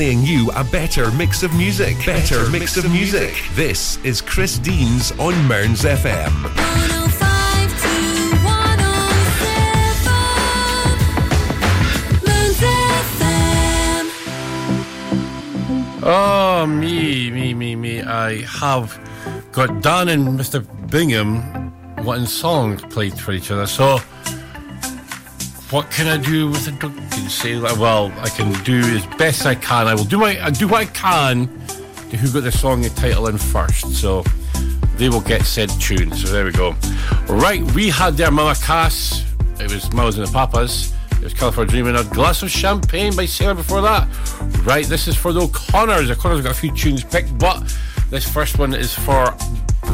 Playing 0.00 0.22
you 0.22 0.50
a 0.52 0.64
better 0.64 1.10
mix 1.10 1.42
of 1.42 1.52
music. 1.52 1.94
Better, 2.06 2.48
mix, 2.48 2.78
of 2.78 2.90
music. 2.90 3.34
This 3.52 3.98
is 4.02 4.22
Chris 4.22 4.58
Deans 4.58 5.12
on 5.18 5.34
Mearns 5.46 5.82
FM. 5.82 6.32
Oh, 16.02 16.66
me, 16.66 17.30
me, 17.30 17.52
me, 17.52 17.76
me. 17.76 18.00
I 18.00 18.40
have 18.44 18.98
got 19.52 19.82
Dan 19.82 20.08
and 20.08 20.28
Mr. 20.28 20.64
Bingham 20.90 21.74
wanting 22.06 22.24
songs 22.24 22.80
played 22.84 23.20
for 23.20 23.32
each 23.32 23.50
other. 23.50 23.66
So, 23.66 23.98
what 25.68 25.90
can 25.90 26.06
I 26.06 26.16
do 26.16 26.48
with 26.48 26.66
a 26.68 27.09
say, 27.30 27.58
well, 27.58 28.12
I 28.18 28.28
can 28.28 28.52
do 28.64 28.78
as 28.78 29.06
best 29.16 29.46
I 29.46 29.54
can. 29.54 29.86
I 29.86 29.94
will 29.94 30.04
do 30.04 30.18
my, 30.18 30.42
I 30.44 30.50
do 30.50 30.68
what 30.68 30.80
I 30.80 30.86
can 30.86 31.46
to 32.10 32.16
who 32.16 32.32
got 32.32 32.42
the 32.42 32.52
song 32.52 32.84
and 32.84 32.96
title 32.96 33.28
in 33.28 33.38
first. 33.38 33.94
So, 33.94 34.24
they 34.96 35.08
will 35.08 35.20
get 35.20 35.46
said 35.46 35.70
tune. 35.80 36.12
So, 36.12 36.28
there 36.28 36.44
we 36.44 36.52
go. 36.52 36.74
Right, 37.28 37.62
we 37.72 37.88
had 37.88 38.16
their 38.16 38.30
Mama 38.30 38.54
Cass. 38.60 39.24
It 39.58 39.72
was 39.72 39.92
Mamas 39.92 40.18
and 40.18 40.26
the 40.26 40.32
Papas. 40.32 40.92
It 41.12 41.24
was 41.24 41.34
California 41.34 41.70
Dreaming. 41.70 41.96
A 41.96 42.04
glass 42.04 42.42
of 42.42 42.50
champagne 42.50 43.14
by 43.14 43.26
Sailor 43.26 43.54
before 43.54 43.82
that. 43.82 44.08
Right, 44.64 44.86
this 44.86 45.06
is 45.06 45.16
for 45.16 45.32
the 45.32 45.42
O'Connors. 45.42 46.08
The 46.08 46.14
O'Connors 46.14 46.40
got 46.40 46.52
a 46.52 46.54
few 46.54 46.74
tunes 46.74 47.04
picked, 47.04 47.36
but 47.38 47.62
this 48.08 48.28
first 48.28 48.58
one 48.58 48.74
is 48.74 48.94
for 48.94 49.34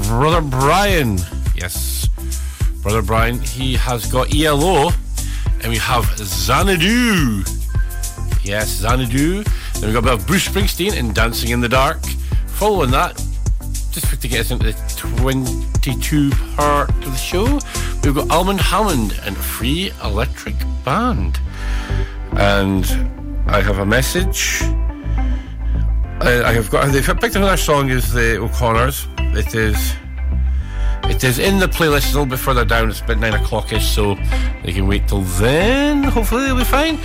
Brother 0.09 0.41
Brian. 0.41 1.19
Yes, 1.55 2.09
Brother 2.83 3.03
Brian. 3.03 3.41
He 3.41 3.75
has 3.75 4.07
got 4.11 4.35
ELO, 4.35 4.91
and 5.67 5.73
we 5.73 5.81
have 5.81 6.05
Xanadu. 6.17 7.43
Yes, 8.45 8.69
Xanadu. 8.69 9.43
Then 9.43 9.83
we've 9.83 9.93
got 9.93 9.99
a 9.99 10.03
bit 10.03 10.13
of 10.13 10.25
Bruce 10.25 10.47
Springsteen 10.47 10.97
and 10.97 11.13
Dancing 11.13 11.51
in 11.51 11.61
the 11.61 11.69
Dark. 11.69 12.01
Following 12.47 12.93
that, 12.93 13.17
just 13.91 14.23
to 14.23 14.29
get 14.29 14.43
us 14.43 14.53
into 14.53 14.67
the 14.67 14.95
22 14.97 16.31
part 16.55 16.91
of 16.91 17.05
the 17.07 17.17
show, 17.17 17.59
we've 18.05 18.15
got 18.15 18.31
Albert 18.31 18.61
Hammond 18.61 19.19
and 19.25 19.37
Free 19.37 19.91
Electric 20.05 20.55
Band. 20.85 21.41
And 22.37 22.87
I 23.49 23.61
have 23.61 23.79
a 23.79 23.87
message. 23.87 24.61
I, 26.21 26.53
have 26.53 26.71
got. 26.71 26.93
They've 26.93 27.05
picked 27.05 27.35
another 27.35 27.57
song. 27.57 27.91
Is 27.91 28.13
the 28.13 28.39
O'Connors? 28.39 29.09
It 29.19 29.53
is. 29.57 29.97
It 31.05 31.25
is 31.25 31.39
in 31.39 31.59
the 31.59 31.67
playlist. 31.67 32.11
A 32.11 32.19
little 32.19 32.27
bit 32.27 32.39
further 32.39 32.65
down. 32.65 32.91
It's 32.91 33.01
about 33.01 33.19
nine 33.19 33.33
o'clockish, 33.35 33.83
so 33.83 34.17
they 34.65 34.73
can 34.73 34.87
wait 34.87 35.09
till 35.09 35.23
then. 35.23 36.03
Hopefully, 36.03 36.45
they'll 36.45 36.57
be 36.57 36.65
fine. 36.65 36.99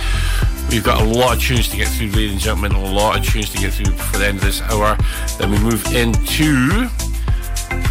We've 0.70 0.82
got 0.82 1.00
a 1.02 1.04
lot 1.04 1.36
of 1.36 1.42
tunes 1.42 1.68
to 1.68 1.76
get 1.76 1.88
through, 1.88 2.08
ladies 2.08 2.32
and 2.32 2.40
gentlemen. 2.40 2.72
A 2.72 2.92
lot 2.92 3.18
of 3.18 3.24
tunes 3.24 3.50
to 3.50 3.58
get 3.58 3.72
through 3.72 3.92
before 3.92 4.20
the 4.20 4.26
end 4.26 4.38
of 4.38 4.44
this 4.44 4.60
hour. 4.62 4.96
Then 5.38 5.50
we 5.50 5.58
move 5.58 5.84
into 5.94 6.88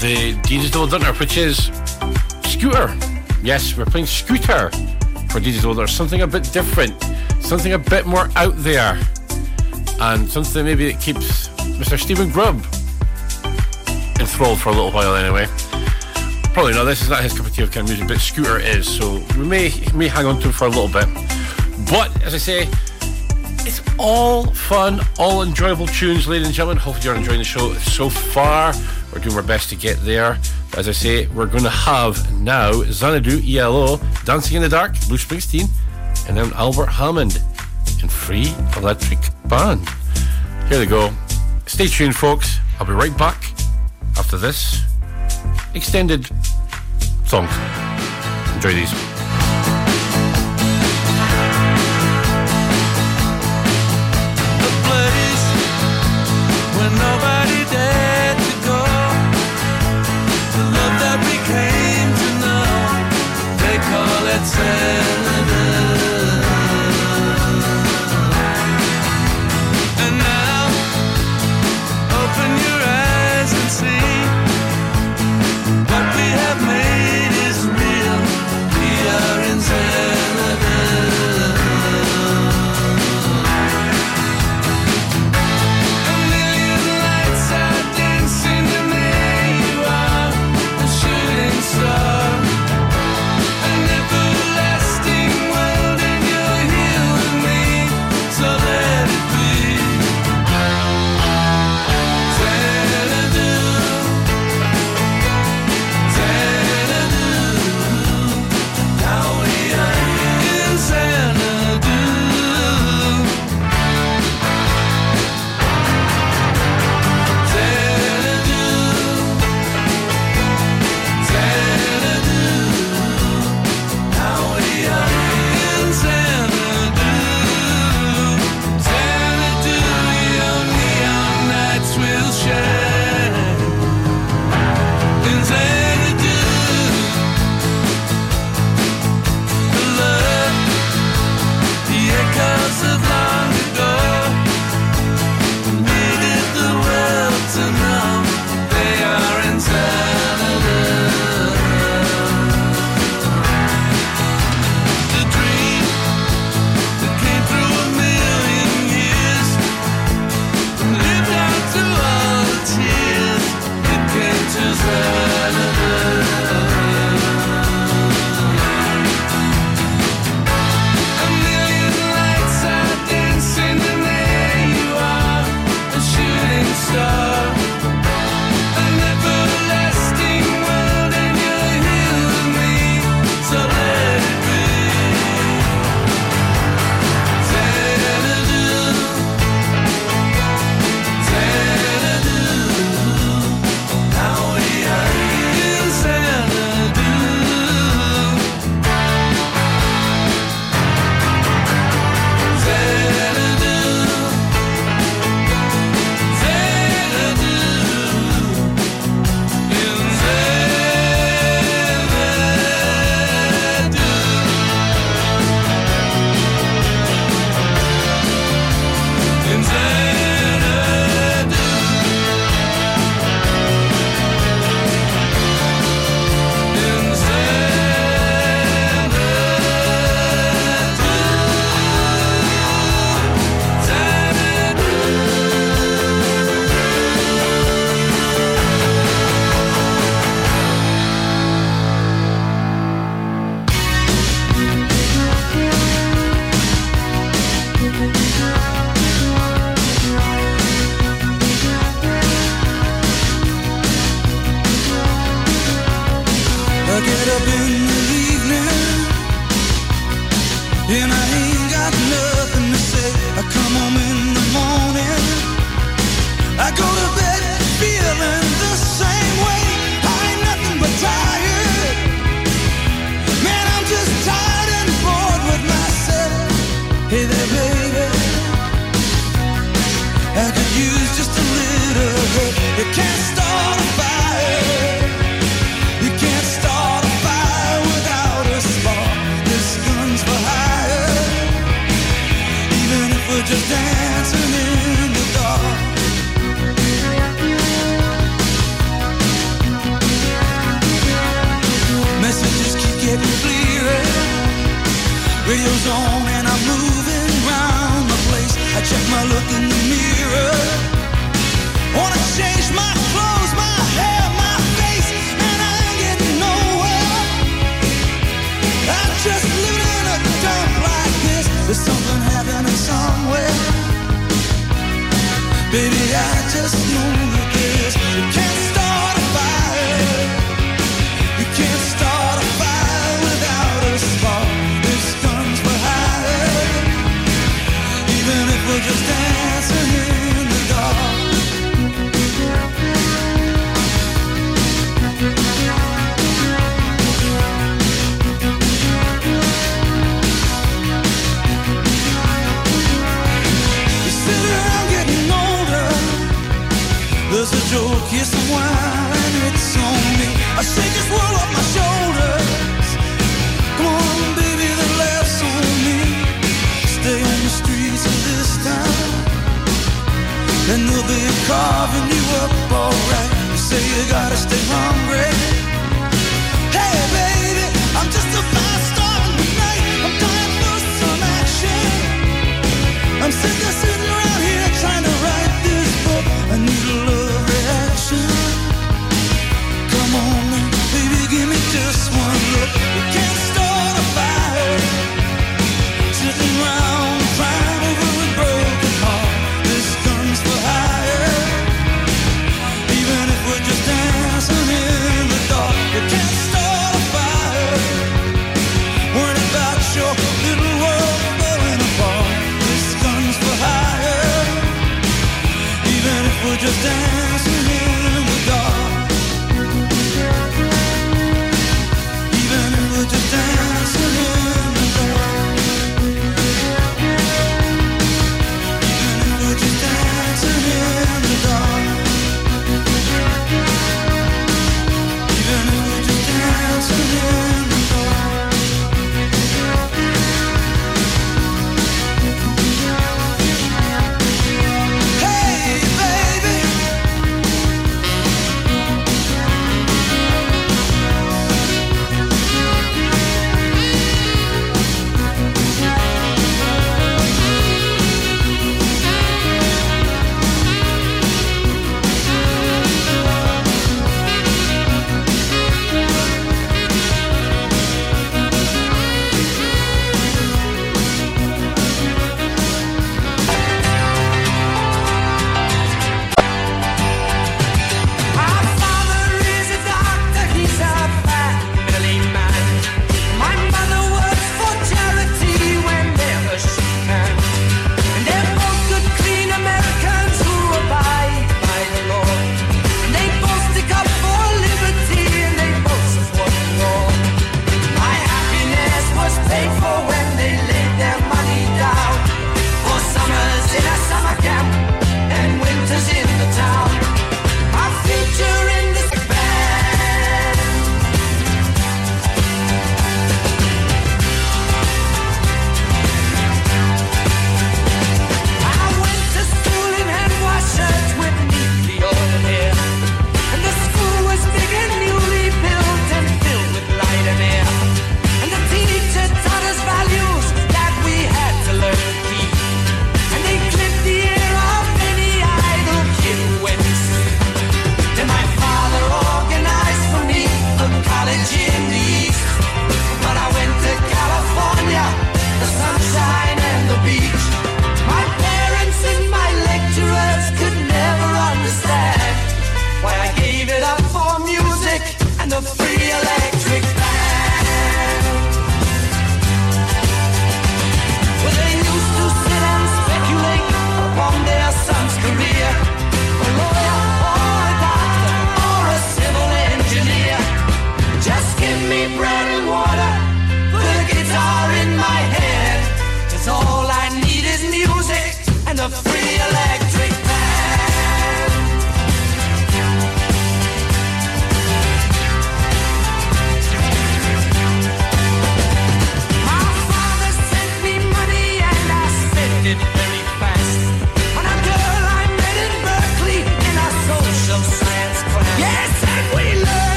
the 0.00 0.38
Dean's 0.42 0.70
Double 0.70 0.86
Dunner, 0.86 1.12
which 1.14 1.36
is 1.36 1.70
Scooter. 2.44 2.94
Yes, 3.42 3.76
we're 3.76 3.84
playing 3.84 4.06
Scooter 4.06 4.70
for 5.30 5.40
Dean's 5.40 5.62
Double 5.62 5.74
Dunner. 5.74 5.86
Something 5.86 6.22
a 6.22 6.26
bit 6.26 6.52
different, 6.52 7.00
something 7.40 7.72
a 7.72 7.78
bit 7.78 8.06
more 8.06 8.28
out 8.36 8.54
there, 8.56 8.98
and 10.00 10.28
something 10.28 10.64
maybe 10.64 10.92
that 10.92 11.00
keeps 11.00 11.48
Mr. 11.78 11.98
Stephen 11.98 12.30
Grubb 12.30 12.56
enthralled 14.20 14.60
for 14.60 14.70
a 14.70 14.72
little 14.72 14.90
while 14.90 15.14
anyway. 15.14 15.46
Probably 16.54 16.72
not. 16.72 16.84
This 16.84 17.02
is 17.02 17.10
not 17.10 17.20
his 17.20 17.36
cup 17.36 17.46
of 17.46 17.52
tea 17.52 17.64
of 17.64 17.72
kind 17.72 17.84
of 17.84 17.96
music, 17.96 18.06
but 18.06 18.20
Scooter 18.20 18.60
is. 18.60 18.86
So 18.86 19.20
we 19.36 19.44
may 19.44 19.72
may 19.92 20.06
hang 20.06 20.24
on 20.24 20.38
to 20.38 20.46
him 20.46 20.52
for 20.52 20.66
a 20.66 20.68
little 20.68 20.86
bit. 20.86 21.08
But 21.90 22.22
as 22.22 22.32
I 22.32 22.38
say, 22.38 22.68
it's 23.66 23.82
all 23.98 24.46
fun, 24.46 25.00
all 25.18 25.42
enjoyable 25.42 25.88
tunes, 25.88 26.28
ladies 26.28 26.46
and 26.46 26.54
gentlemen. 26.54 26.80
Hopefully 26.80 27.06
you're 27.06 27.16
enjoying 27.16 27.38
the 27.38 27.44
show 27.44 27.74
so 27.74 28.08
far. 28.08 28.72
We're 29.12 29.18
doing 29.18 29.34
our 29.34 29.42
best 29.42 29.68
to 29.70 29.76
get 29.76 29.98
there. 30.02 30.38
As 30.76 30.88
I 30.88 30.92
say, 30.92 31.26
we're 31.26 31.46
going 31.46 31.64
to 31.64 31.70
have 31.70 32.32
now 32.40 32.70
Xanadu, 32.84 33.42
ELO, 33.44 33.98
Dancing 34.24 34.56
in 34.56 34.62
the 34.62 34.68
Dark, 34.68 34.92
Bruce 35.08 35.24
Springsteen, 35.24 35.68
and 36.28 36.36
then 36.36 36.52
Albert 36.52 36.86
Hammond 36.86 37.42
and 38.00 38.12
Free 38.12 38.54
Electric 38.76 39.18
Band. 39.46 39.88
Here 40.68 40.78
they 40.78 40.86
go. 40.86 41.10
Stay 41.66 41.88
tuned, 41.88 42.14
folks. 42.14 42.58
I'll 42.78 42.86
be 42.86 42.92
right 42.92 43.16
back 43.18 43.42
after 44.16 44.36
this 44.36 44.84
extended 45.74 46.26
songs. 47.26 47.50
Enjoy 48.54 48.72
these. 48.72 48.92
The 54.64 54.72
place 54.86 55.44
where 56.76 56.92
nobody 57.06 57.60
dared 57.74 58.38
to 58.48 58.54
go. 58.68 58.80
The 60.56 60.64
love 60.76 60.96
that 61.02 61.18
came 61.52 62.10
to 62.22 62.28
know, 62.42 62.66
they 63.62 63.76
call 63.90 64.22
it 64.34 64.44
Xanadu. 64.46 65.23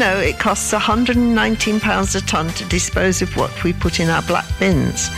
Know 0.00 0.18
it 0.18 0.38
costs 0.38 0.72
£119 0.72 2.14
a 2.16 2.20
tonne 2.26 2.48
to 2.48 2.64
dispose 2.70 3.20
of 3.20 3.36
what 3.36 3.62
we 3.62 3.74
put 3.74 4.00
in 4.00 4.08
our 4.08 4.22
black 4.22 4.46
bins? 4.58 5.10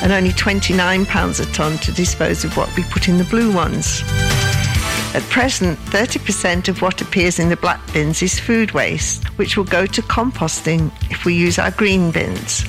And 0.00 0.12
only 0.12 0.30
£29 0.30 1.40
a 1.40 1.52
tonne 1.52 1.76
to 1.78 1.92
dispose 1.92 2.42
of 2.42 2.56
what 2.56 2.74
we 2.74 2.84
put 2.84 3.06
in 3.06 3.18
the 3.18 3.24
blue 3.24 3.54
ones. 3.54 4.00
At 5.14 5.22
present, 5.28 5.78
30% 5.90 6.68
of 6.68 6.80
what 6.80 7.02
appears 7.02 7.38
in 7.38 7.50
the 7.50 7.56
black 7.56 7.80
bins 7.92 8.22
is 8.22 8.40
food 8.40 8.72
waste, 8.72 9.26
which 9.38 9.58
will 9.58 9.64
go 9.64 9.84
to 9.84 10.00
composting 10.00 10.90
if 11.10 11.26
we 11.26 11.34
use 11.34 11.58
our 11.58 11.70
green 11.72 12.10
bins. 12.10 12.64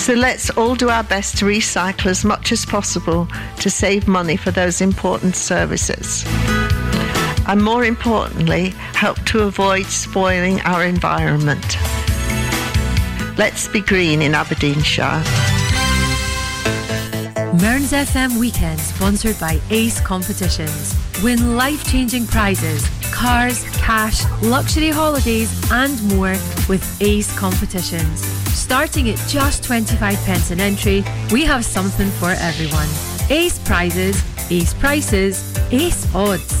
So 0.00 0.14
let's 0.14 0.48
all 0.56 0.74
do 0.74 0.88
our 0.88 1.04
best 1.04 1.36
to 1.38 1.44
recycle 1.44 2.06
as 2.06 2.24
much 2.24 2.50
as 2.50 2.64
possible 2.64 3.28
to 3.58 3.68
save 3.68 4.08
money 4.08 4.36
for 4.36 4.52
those 4.52 4.80
important 4.80 5.36
services 5.36 6.24
and 7.50 7.60
more 7.64 7.84
importantly, 7.84 8.68
help 8.94 9.20
to 9.24 9.40
avoid 9.40 9.84
spoiling 9.84 10.60
our 10.60 10.84
environment. 10.84 11.78
Let's 13.36 13.66
be 13.66 13.80
green 13.80 14.22
in 14.22 14.36
Aberdeenshire. 14.36 15.24
Mearns 17.60 17.90
FM 17.90 18.38
Weekend, 18.38 18.78
sponsored 18.78 19.36
by 19.40 19.60
Ace 19.70 20.00
Competitions. 20.00 20.94
Win 21.24 21.56
life 21.56 21.84
changing 21.90 22.28
prizes, 22.28 22.88
cars, 23.12 23.64
cash, 23.78 24.22
luxury 24.42 24.90
holidays, 24.90 25.50
and 25.72 26.00
more 26.14 26.36
with 26.68 27.02
Ace 27.02 27.36
Competitions. 27.36 28.20
Starting 28.54 29.10
at 29.10 29.18
just 29.28 29.64
25 29.64 30.14
pence 30.18 30.52
an 30.52 30.60
entry, 30.60 31.02
we 31.32 31.42
have 31.42 31.64
something 31.64 32.10
for 32.10 32.30
everyone. 32.30 32.88
Ace 33.28 33.58
prizes, 33.58 34.22
ace 34.52 34.72
prices, 34.72 35.58
ace 35.72 36.06
odds. 36.14 36.60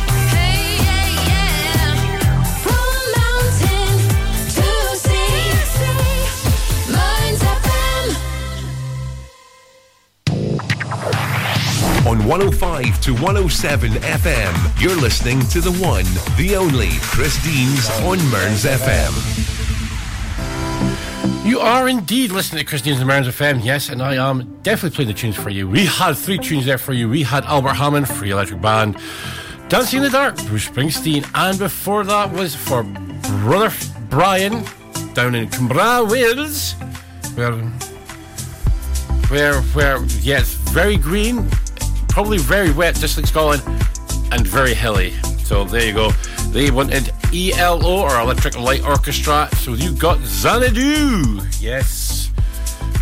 105 12.25 13.01
to 13.01 13.13
107 13.13 13.91
FM, 13.91 14.81
you're 14.81 14.95
listening 14.95 15.39
to 15.47 15.59
the 15.59 15.71
one, 15.83 16.05
the 16.37 16.55
only 16.55 16.89
Chris 17.01 17.41
Deans 17.43 17.89
on 18.01 18.17
Mearns 18.29 18.63
FM. 18.63 19.11
You 21.45 21.59
are 21.59 21.89
indeed 21.89 22.31
listening 22.31 22.59
to 22.59 22.65
Chris 22.65 22.81
Deans 22.81 22.99
and 22.99 23.07
Mearns 23.07 23.27
FM, 23.27 23.63
yes, 23.65 23.89
and 23.89 24.01
I 24.01 24.15
am 24.15 24.59
definitely 24.61 24.95
playing 24.95 25.07
the 25.07 25.13
tunes 25.15 25.35
for 25.35 25.49
you. 25.49 25.67
We 25.67 25.85
had 25.85 26.13
three 26.13 26.37
tunes 26.37 26.65
there 26.65 26.77
for 26.77 26.93
you. 26.93 27.09
We 27.09 27.23
had 27.23 27.43
Albert 27.45 27.73
Hammond, 27.73 28.07
Free 28.07 28.29
Electric 28.29 28.61
Band, 28.61 28.97
Dancing 29.69 29.97
in 29.97 30.03
the 30.03 30.09
Dark, 30.11 30.37
Bruce 30.45 30.67
Springsteen, 30.67 31.27
and 31.33 31.57
before 31.57 32.03
that 32.03 32.31
was 32.31 32.53
for 32.55 32.83
Brother 32.83 33.73
Brian 34.09 34.63
down 35.13 35.33
in 35.33 35.47
Cumbra, 35.49 36.09
Wales, 36.09 36.73
where, 37.35 37.53
where, 39.29 39.61
where, 39.61 40.05
yes, 40.21 40.53
very 40.71 40.97
green, 40.97 41.49
probably 42.11 42.37
very 42.37 42.71
wet, 42.71 42.95
just 42.95 43.17
like 43.17 43.25
Scotland, 43.25 43.63
and 44.31 44.45
very 44.45 44.73
hilly. 44.73 45.11
So 45.43 45.63
there 45.65 45.85
you 45.85 45.93
go. 45.93 46.11
They 46.49 46.69
wanted 46.71 47.11
ELO 47.33 48.01
or 48.01 48.19
Electric 48.19 48.59
Light 48.59 48.83
Orchestra. 48.83 49.49
So 49.57 49.73
you 49.73 49.93
got 49.95 50.19
Xanadu. 50.19 51.39
Yes. 51.59 52.31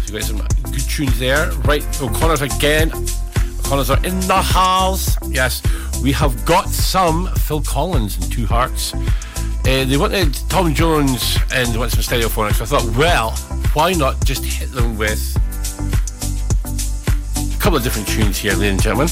So 0.03 0.13
you 0.13 0.19
got 0.19 0.23
some 0.23 0.37
good 0.71 0.87
tunes 0.89 1.19
there. 1.19 1.51
Right, 1.65 1.83
O'Connor's 2.01 2.41
again. 2.41 2.91
O'Connor's 3.59 3.89
are 3.89 4.03
in 4.05 4.19
the 4.21 4.41
house. 4.41 5.17
Yes, 5.27 5.61
we 6.01 6.11
have 6.13 6.45
got 6.45 6.69
some 6.69 7.27
Phil 7.35 7.61
Collins 7.61 8.17
and 8.17 8.31
Two 8.31 8.45
Hearts. 8.45 8.93
Uh, 8.93 9.85
they 9.85 9.97
wanted 9.97 10.33
Tom 10.49 10.73
Jones 10.73 11.37
and 11.51 11.67
they 11.69 11.77
wanted 11.77 12.01
some 12.01 12.19
stereophonics. 12.19 12.61
I 12.61 12.65
thought, 12.65 12.85
well, 12.97 13.31
why 13.73 13.93
not 13.93 14.23
just 14.25 14.43
hit 14.43 14.71
them 14.71 14.97
with 14.97 15.37
couple 17.59 17.77
of 17.77 17.83
different 17.83 18.07
tunes 18.07 18.37
here, 18.37 18.53
ladies 18.53 18.71
and 18.71 18.81
gentlemen. 18.81 19.09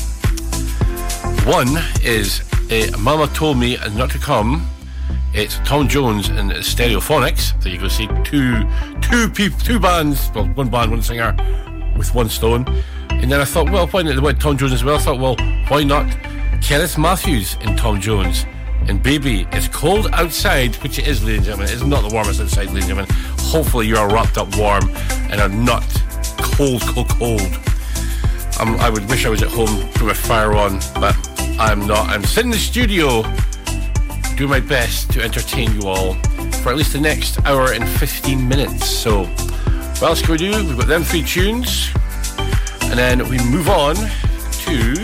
One 1.45 1.83
is 2.01 2.41
uh, 2.71 2.97
Mama 2.97 3.27
Told 3.27 3.57
Me 3.57 3.77
Not 3.93 4.09
to 4.11 4.19
Come. 4.19 4.65
It's 5.33 5.57
Tom 5.65 5.89
Jones 5.89 6.29
and 6.29 6.51
Stereophonics. 6.51 7.61
There 7.61 7.73
you 7.73 7.79
go. 7.79 7.89
See 7.89 8.07
two, 8.23 8.63
two 9.01 9.29
people, 9.29 9.59
two 9.59 9.79
bands. 9.79 10.31
Well, 10.33 10.45
one 10.45 10.69
band, 10.69 10.91
one 10.91 11.01
singer, 11.01 11.35
with 11.97 12.15
one 12.15 12.29
stone. 12.29 12.65
And 13.09 13.29
then 13.29 13.41
I 13.41 13.45
thought, 13.45 13.69
well, 13.69 13.85
why 13.87 14.03
not? 14.03 14.15
They 14.15 14.21
went 14.21 14.39
Tom 14.39 14.57
Jones 14.57 14.71
as 14.71 14.83
well. 14.83 14.95
I 14.95 14.99
thought, 14.99 15.19
well, 15.19 15.35
why 15.67 15.83
not 15.83 16.05
Cerys 16.61 16.97
Matthews 16.97 17.57
and 17.61 17.77
Tom 17.77 17.99
Jones? 17.99 18.45
And 18.87 19.03
baby, 19.03 19.45
it's 19.51 19.67
cold 19.67 20.07
outside, 20.13 20.75
which 20.77 20.99
it 20.99 21.07
is, 21.07 21.21
ladies 21.21 21.39
and 21.39 21.45
gentlemen. 21.47 21.69
It's 21.69 21.83
not 21.83 22.07
the 22.07 22.13
warmest 22.13 22.39
outside, 22.39 22.67
ladies 22.67 22.89
and 22.89 22.97
gentlemen. 22.97 23.15
Hopefully, 23.39 23.87
you 23.87 23.97
are 23.97 24.09
wrapped 24.09 24.37
up 24.37 24.55
warm 24.57 24.89
and 25.29 25.41
are 25.41 25.49
not 25.49 25.83
cold, 26.37 26.81
cold, 26.83 27.09
cold. 27.09 27.59
Um, 28.59 28.75
I 28.77 28.89
would 28.89 29.07
wish 29.07 29.25
I 29.25 29.29
was 29.29 29.43
at 29.43 29.49
home 29.49 29.75
with 29.77 30.01
my 30.01 30.13
fire 30.13 30.53
on, 30.53 30.79
but 30.95 31.15
I'm 31.59 31.85
not. 31.85 32.09
I'm 32.09 32.23
sitting 32.23 32.51
in 32.51 32.57
the 32.57 32.57
studio, 32.57 33.21
doing 34.35 34.49
my 34.49 34.59
best 34.59 35.11
to 35.11 35.21
entertain 35.21 35.79
you 35.79 35.87
all 35.87 36.15
for 36.63 36.71
at 36.71 36.75
least 36.75 36.93
the 36.93 36.99
next 36.99 37.39
hour 37.45 37.73
and 37.73 37.87
15 37.87 38.47
minutes. 38.47 38.89
So, 38.89 39.25
what 39.25 40.03
else 40.03 40.21
can 40.23 40.31
we 40.31 40.37
do? 40.37 40.51
We've 40.65 40.77
got 40.77 40.87
them 40.87 41.03
three 41.03 41.21
tunes, 41.21 41.91
and 42.81 42.97
then 42.97 43.29
we 43.29 43.37
move 43.45 43.69
on 43.69 43.95
to. 43.95 44.95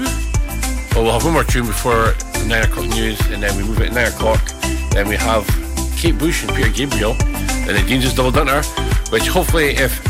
Well, 0.96 1.04
we'll 1.04 1.14
have 1.14 1.24
one 1.24 1.34
more 1.34 1.44
tune 1.44 1.68
before 1.68 2.14
the 2.34 2.46
9 2.48 2.64
o'clock 2.64 2.88
news, 2.88 3.20
and 3.28 3.42
then 3.42 3.56
we 3.56 3.64
move 3.64 3.82
it 3.82 3.90
at 3.90 3.94
9 3.94 4.08
o'clock. 4.08 4.44
Then 4.92 5.08
we 5.08 5.16
have 5.16 5.46
Kate 5.96 6.18
Bush 6.18 6.44
and 6.44 6.56
Peter 6.56 6.70
Gabriel, 6.70 7.16
and 7.22 7.70
the 7.70 7.84
Dean's 7.88 8.12
Double 8.16 8.32
Dunter, 8.32 8.64
which 9.12 9.28
hopefully, 9.28 9.76
if 9.76 10.04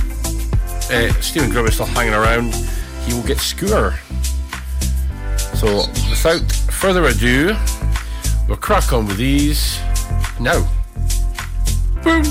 uh, 0.89 1.11
Stephen 1.21 1.49
Grubb 1.49 1.67
is 1.67 1.73
still 1.73 1.87
hanging 1.87 2.13
around, 2.13 2.53
he 3.05 3.13
will 3.13 3.23
get 3.23 3.39
Scooter. 3.39 3.93
So, 5.55 5.87
without 6.09 6.41
further 6.71 7.05
ado, 7.05 7.55
we'll 8.47 8.57
crack 8.57 8.91
on 8.93 9.07
with 9.07 9.17
these 9.17 9.79
now. 10.39 10.67
Boom! 12.03 12.23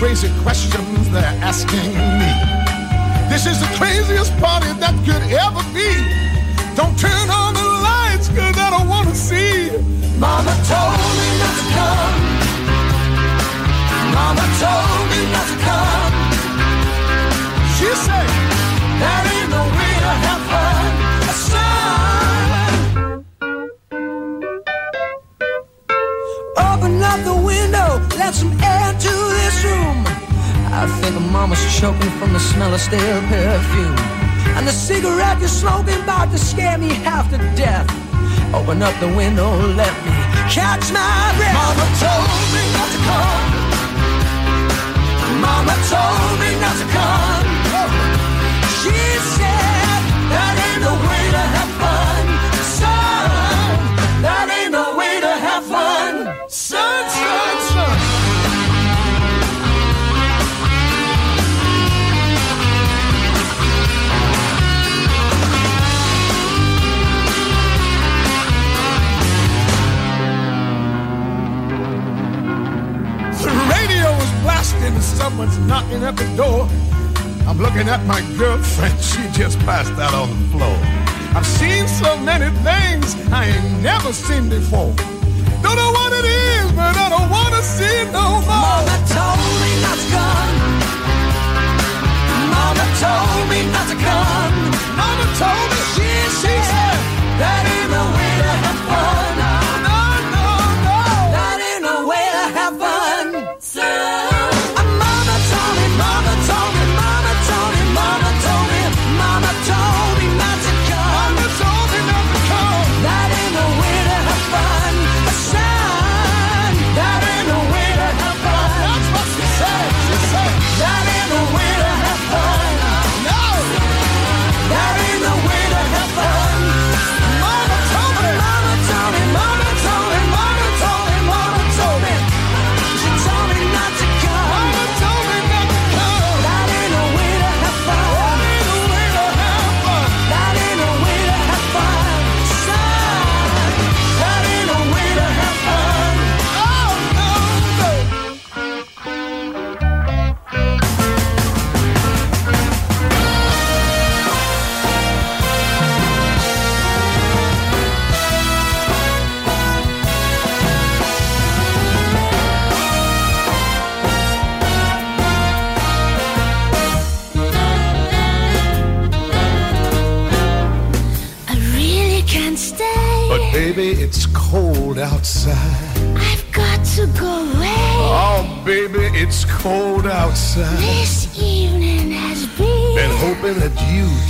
What's 0.00 0.22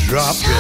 you 0.09 0.15
drop 0.15 0.35
so 0.35 0.53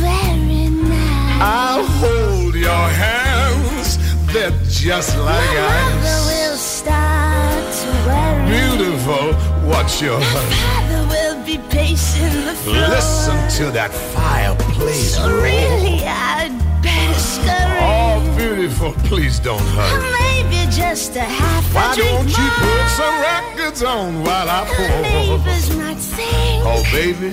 very 0.00 0.68
nice. 0.70 1.40
I'll 1.40 1.84
hold 1.84 2.54
your 2.54 2.88
hands. 2.88 3.98
They're 4.32 4.50
just 4.68 5.16
like 5.18 5.26
Mother 5.26 5.60
ice. 5.60 6.26
will 6.26 6.56
start 6.56 7.64
to 7.82 7.88
worry. 8.06 8.46
Beautiful. 8.48 9.68
Watch 9.68 10.00
your 10.02 10.20
Father 10.20 11.06
will 11.08 11.44
be 11.44 11.58
pacing 11.70 12.44
the 12.46 12.54
floor. 12.54 12.88
Listen 12.88 13.36
to 13.66 13.70
that 13.72 13.90
fireplace 13.92 15.16
So 15.16 15.28
really, 15.42 16.04
I'd 16.06 16.52
better 16.82 17.18
scurry. 17.18 17.78
Oh, 17.80 18.34
beautiful. 18.36 18.92
Please 19.08 19.38
don't 19.40 19.60
hurry. 19.76 20.10
Maybe 20.20 20.70
just 20.70 21.16
a 21.16 21.20
half 21.20 21.70
a 21.72 21.74
Why 21.74 21.94
drink 21.94 22.10
don't 22.10 22.38
you 22.38 22.44
more. 22.44 22.60
put 22.64 22.88
some 23.00 23.20
records 23.20 23.82
on 23.82 24.22
while 24.24 24.48
I 24.48 24.64
The 24.64 25.02
neighbors 25.02 25.76
might 25.76 25.98
think. 25.98 26.64
Oh, 26.64 26.82
baby, 26.92 27.32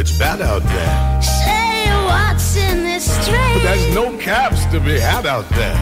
it's 0.00 0.16
bad 0.18 0.40
out 0.40 0.62
there. 0.62 1.22
Say 1.22 1.84
what's 2.08 2.56
in 2.56 2.84
this. 2.84 3.06
But 3.28 3.62
there's 3.62 3.94
no 3.94 4.16
caps 4.18 4.64
to 4.72 4.80
be 4.80 4.98
had 4.98 5.26
out 5.26 5.48
there. 5.50 5.76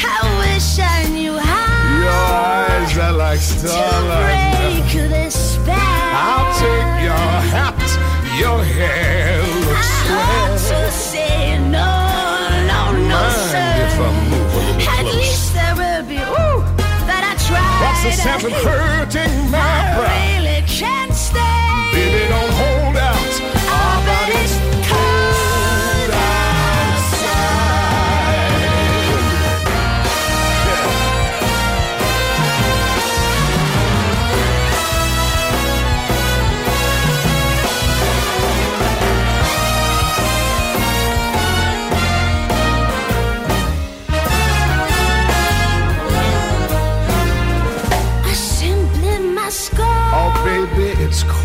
I 0.00 0.20
wish 0.44 0.78
I 0.78 1.08
knew 1.08 1.36
how 1.38 2.00
Your 2.04 2.10
eyes 2.12 2.98
are 2.98 3.12
like 3.12 3.38
to 3.40 3.68
starlight. 3.68 4.84
break 4.84 4.92
this 5.10 5.34
spell. 5.54 5.74
I'll 5.78 6.52
take 6.60 7.04
your 7.08 7.28
hat. 7.52 7.74
Your 8.38 8.62
hair 8.62 9.42
looks 9.66 9.90
I 10.06 10.12
ought 10.12 10.58
to 10.68 10.90
say 10.92 11.58
no, 11.58 11.90
no, 12.70 12.80
no, 12.92 13.18
Mind 13.18 13.50
sir. 13.50 13.72
if 13.82 13.98
I 13.98 14.08
move 14.30 14.54
a 14.54 14.58
little 14.58 14.92
At 14.94 15.00
close? 15.00 15.14
least 15.16 15.54
there 15.54 15.74
will 15.74 16.04
be, 16.06 16.18
ooh, 16.22 16.62
that 17.10 17.22
I 17.26 17.34
tried. 17.48 17.78
What's 17.82 18.02
the 18.04 18.12
sense 18.12 18.44
of 18.44 18.52
hurting 18.62 19.50
my 19.50 19.58
I 19.58 19.96
pride? 19.96 20.38
really 20.38 20.62
can't 20.68 21.12
stay. 21.12 21.90
Baby, 21.90 22.28
don't 22.30 22.52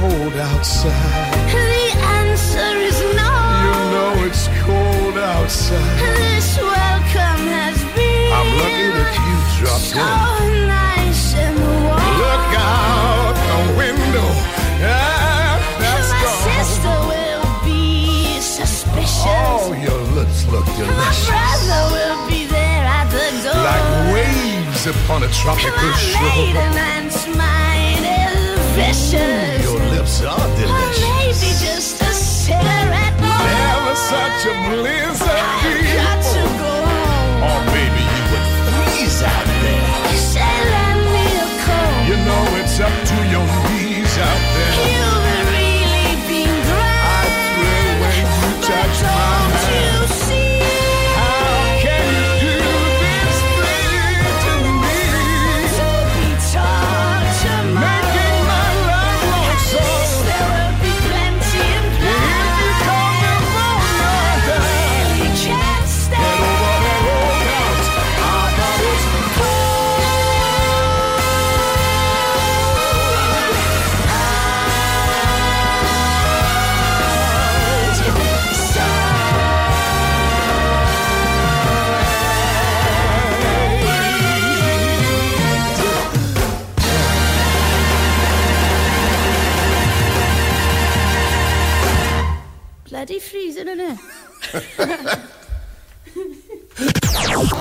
cold 0.04 0.36
outside. 0.36 1.32
The 1.48 1.86
answer 2.20 2.72
is 2.90 2.98
no. 3.16 3.32
You 3.64 3.76
know 3.96 4.12
it's 4.28 4.46
cold 4.64 5.18
outside. 5.18 6.00
This 6.20 6.58
welcome 6.60 7.44
has 7.58 7.78
been 7.96 8.34
I'm 8.38 8.50
lucky 8.60 8.88
that 9.00 9.14
you 9.28 9.38
dropped 9.60 9.88
so 9.96 10.04
in. 10.04 10.68
nice 10.68 11.26
and 11.46 11.56
warm. 11.88 12.04
Look 12.20 12.50
out 12.60 13.36
the 13.48 13.60
window. 13.80 14.28
Ah, 14.84 15.56
that's 15.80 16.12
My 16.12 16.20
gone. 16.24 16.44
sister 16.52 16.96
will 17.12 17.48
be 17.64 18.42
suspicious. 18.42 19.24
Oh, 19.24 19.72
your 19.88 20.02
lips 20.20 20.40
look 20.52 20.66
delicious. 20.76 21.00
My 21.00 21.32
brother 21.32 21.82
will 21.96 22.20
be 22.28 22.44
there 22.58 22.84
at 23.00 23.08
the 23.08 23.28
door. 23.40 23.56
Like 23.72 23.88
waves 24.12 24.84
upon 24.86 25.24
a 25.24 25.32
tropical 25.32 25.92
shore. 25.96 26.60
and 26.92 27.08
smile 27.10 27.62
vicious. 28.76 29.64
Your 29.64 29.80
lips 29.95 30.22
are 30.24 30.34
Or 30.34 30.56
delicious. 30.58 31.02
maybe 31.02 31.50
just 31.66 32.02
a 32.02 32.12
cigarette 32.14 33.18
more. 33.22 33.45
Never 33.45 33.95
such 33.95 34.41
a 34.52 34.54
of 34.54 35.22
I've 35.22 35.86
got 35.98 36.20
to 36.34 36.44
go 36.62 36.74
home. 36.90 37.44
Or 37.50 37.60
maybe 37.76 38.02
you 38.16 38.24
would 38.32 38.48
freeze 38.66 39.20
out 39.24 39.48
there. 39.62 40.12
You 40.12 40.20
say 40.34 40.54
lend 40.74 41.02
me 41.16 41.26
a 41.45 41.48
coat. 41.66 42.00
You 42.10 42.18
know 42.28 42.44
it's 42.62 42.78
up 42.88 42.95
to 43.12 43.18
your 43.34 43.48
knees 43.70 44.14
out 44.30 44.41
there. 44.56 44.76
You've 44.90 45.12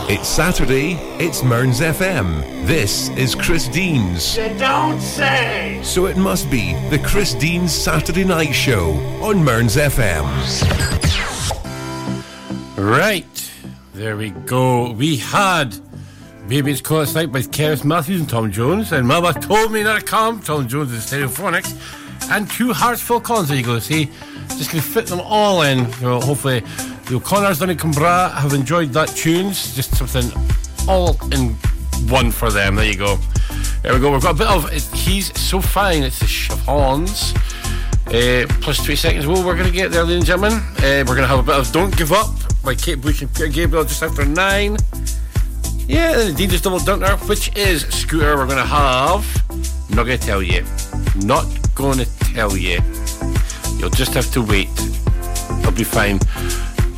It's 0.09 0.29
Saturday, 0.29 0.93
it's 1.19 1.43
Mearns 1.43 1.81
FM. 1.81 2.67
This 2.67 3.09
is 3.11 3.35
Chris 3.35 3.67
Deans. 3.69 4.37
You 4.37 4.51
don't 4.59 5.01
say! 5.01 5.81
So 5.83 6.05
it 6.07 6.19
must 6.19 6.51
be 6.51 6.75
the 6.91 6.99
Chris 6.99 7.33
Deans 7.33 7.73
Saturday 7.73 8.25
Night 8.25 8.53
Show 8.53 8.91
on 9.23 9.43
Mearns 9.43 9.77
FM. 9.77 10.27
Right, 12.77 13.51
there 13.95 14.19
we 14.19 14.31
go. 14.31 14.93
We 14.93 15.17
had 15.17 15.75
Baby 16.47 16.73
It's 16.73 16.83
Cold 16.83 17.15
Night 17.15 17.33
by 17.33 17.41
Cerys 17.41 17.85
Matthews 17.85 18.21
and 18.21 18.29
Tom 18.29 18.53
Jones, 18.53 18.93
and 18.93 19.09
Mama 19.09 19.33
told 19.33 19.73
me 19.73 19.83
not 19.83 20.01
to 20.01 20.05
come. 20.05 20.41
Tom 20.41 20.69
Jones 20.69 20.93
is 20.93 21.07
Stereophonics, 21.07 21.73
and 22.31 22.51
two 22.51 22.75
Hearts 22.75 23.01
Phil 23.01 23.21
Collins. 23.21 23.49
There 23.49 23.57
you 23.57 23.65
go. 23.65 23.79
See, 23.79 24.11
just 24.59 24.71
gonna 24.71 24.83
fit 24.83 25.07
them 25.07 25.21
all 25.21 25.63
in. 25.63 25.91
So 25.95 26.21
hopefully, 26.21 26.61
the 27.07 27.17
O'Connors 27.17 27.59
down 27.59 27.71
in 27.71 27.77
Cumbra 27.77 28.33
have 28.33 28.53
enjoyed 28.53 28.93
that 28.93 29.09
tunes. 29.09 29.75
Just 29.75 29.97
something 29.97 30.31
all 30.89 31.17
in 31.33 31.57
one 32.09 32.31
for 32.31 32.51
them. 32.51 32.77
There 32.77 32.87
you 32.87 32.97
go. 32.97 33.19
There 33.83 33.93
we 33.93 34.01
go. 34.01 34.13
We've 34.13 34.23
got 34.23 34.35
a 34.35 34.39
bit 34.39 34.47
of 34.47 34.71
He's 34.93 35.39
So 35.39 35.61
Fine. 35.61 36.03
It's 36.05 36.19
the 36.19 36.27
Chiffons. 36.27 37.35
Uh, 38.07 38.47
plus 38.61 38.79
three 38.85 38.97
seconds. 38.97 39.27
Well, 39.27 39.45
we're 39.45 39.57
going 39.57 39.67
to 39.67 39.73
get 39.73 39.91
there, 39.91 40.03
ladies 40.03 40.17
and 40.19 40.27
gentlemen. 40.27 40.53
Uh, 40.79 41.05
we're 41.07 41.17
going 41.17 41.23
to 41.23 41.27
have 41.27 41.39
a 41.39 41.43
bit 41.43 41.55
of 41.55 41.73
Don't 41.73 41.97
Give 41.97 42.13
Up 42.13 42.29
by 42.63 42.75
Kate 42.75 43.01
Bush 43.01 43.23
and 43.23 43.33
Peter 43.33 43.49
Gabriel 43.49 43.85
just 43.85 44.03
after 44.03 44.25
nine. 44.25 44.77
Yeah, 45.87 46.19
and 46.19 46.37
the 46.37 46.47
DJ's 46.47 46.61
Double 46.61 46.79
Dunker, 46.79 47.17
which 47.27 47.57
is 47.57 47.83
Scooter. 47.89 48.37
We're 48.37 48.47
going 48.47 48.59
to 48.59 48.65
have. 48.65 49.25
Not 49.91 50.07
going 50.07 50.19
to 50.19 50.27
tell 50.27 50.43
you. 50.43 50.65
Not 51.17 51.47
going 51.75 51.99
to 51.99 52.19
tell 52.19 52.57
you. 52.57 52.81
You'll 53.83 53.91
just 53.91 54.15
have 54.15 54.31
to 54.31 54.41
wait. 54.41 54.71
It'll 55.59 55.73
be 55.73 55.83
fine. 55.83 56.21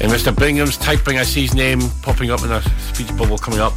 And 0.01 0.13
Mr. 0.13 0.39
Bingham's 0.39 0.77
typing, 0.77 1.17
I 1.17 1.23
see 1.23 1.41
his 1.41 1.55
name 1.55 1.81
popping 2.03 2.31
up 2.31 2.43
in 2.43 2.53
a 2.53 2.61
speech 2.93 3.09
bubble 3.17 3.39
coming 3.39 3.59
up. 3.59 3.73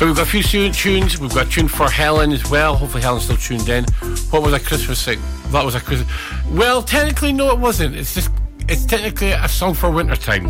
But 0.00 0.06
we've 0.06 0.16
got 0.16 0.26
a 0.26 0.30
few 0.30 0.42
tu- 0.42 0.72
tunes. 0.72 1.20
We've 1.20 1.32
got 1.32 1.46
a 1.46 1.48
tune 1.48 1.68
for 1.68 1.88
Helen 1.88 2.32
as 2.32 2.50
well. 2.50 2.74
Hopefully 2.74 3.04
Helen's 3.04 3.22
still 3.22 3.36
tuned 3.36 3.68
in. 3.68 3.84
What 4.30 4.42
was 4.42 4.52
a 4.52 4.58
Christmas 4.58 5.04
thing? 5.04 5.20
That 5.52 5.64
was 5.64 5.76
a 5.76 5.80
Christmas. 5.80 6.12
Well, 6.50 6.82
technically, 6.82 7.32
no, 7.32 7.52
it 7.52 7.58
wasn't. 7.60 7.94
It's 7.94 8.14
just, 8.14 8.32
it's 8.68 8.84
technically 8.84 9.30
a 9.30 9.48
song 9.48 9.72
for 9.72 9.88
wintertime. 9.88 10.48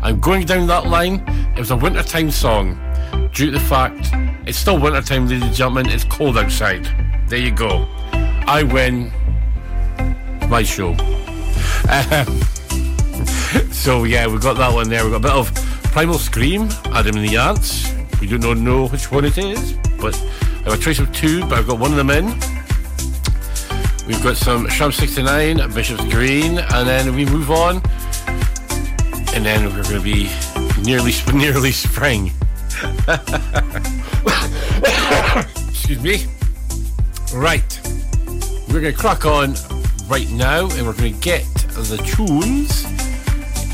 I'm 0.00 0.18
going 0.20 0.46
down 0.46 0.66
that 0.68 0.86
line. 0.86 1.22
It 1.54 1.58
was 1.58 1.70
a 1.70 1.76
wintertime 1.76 2.30
song. 2.30 2.80
Due 3.34 3.46
to 3.46 3.52
the 3.52 3.60
fact 3.60 4.08
it's 4.48 4.56
still 4.56 4.78
wintertime, 4.78 5.26
ladies 5.26 5.42
and 5.42 5.54
gentlemen. 5.54 5.90
It's 5.90 6.04
cold 6.04 6.38
outside. 6.38 6.88
There 7.28 7.38
you 7.38 7.50
go. 7.50 7.86
I 8.46 8.62
win. 8.62 9.12
My 10.48 10.62
show. 10.62 10.92
Um, 11.90 12.40
so 13.70 14.04
yeah, 14.04 14.26
we've 14.26 14.40
got 14.40 14.56
that 14.56 14.72
one 14.72 14.88
there. 14.88 15.04
We've 15.04 15.12
got 15.12 15.18
a 15.18 15.20
bit 15.20 15.32
of 15.32 15.54
Primal 15.92 16.18
Scream, 16.18 16.70
Adam 16.86 17.16
and 17.16 17.28
the 17.28 17.36
Ants. 17.36 17.92
We 18.20 18.26
do 18.26 18.38
not 18.38 18.56
know 18.56 18.88
which 18.88 19.12
one 19.12 19.26
it 19.26 19.36
is, 19.36 19.74
but 20.00 20.16
I 20.16 20.70
have 20.70 20.72
a 20.72 20.78
choice 20.78 20.98
of 20.98 21.12
two, 21.12 21.42
but 21.42 21.58
I've 21.58 21.66
got 21.66 21.78
one 21.78 21.90
of 21.90 21.96
them 21.96 22.08
in. 22.10 22.26
We've 24.06 24.22
got 24.22 24.38
some 24.38 24.66
Sham 24.70 24.90
69, 24.90 25.70
Bishop's 25.74 26.04
Green, 26.04 26.58
and 26.58 26.88
then 26.88 27.14
we 27.14 27.26
move 27.26 27.50
on. 27.50 27.82
And 29.34 29.44
then 29.44 29.66
we're 29.66 29.82
going 29.82 29.96
to 29.96 30.00
be 30.00 30.30
nearly 30.82 31.12
nearly 31.34 31.72
spring. 31.72 32.32
Excuse 35.68 36.02
me. 36.02 36.24
Right. 37.34 37.80
We're 38.68 38.80
going 38.80 38.94
to 38.94 38.98
crack 38.98 39.26
on 39.26 39.54
right 40.08 40.30
now, 40.30 40.68
and 40.70 40.86
we're 40.86 40.94
going 40.94 41.14
to 41.14 41.20
get 41.20 41.44
the 41.68 41.96
tunes. 41.98 42.84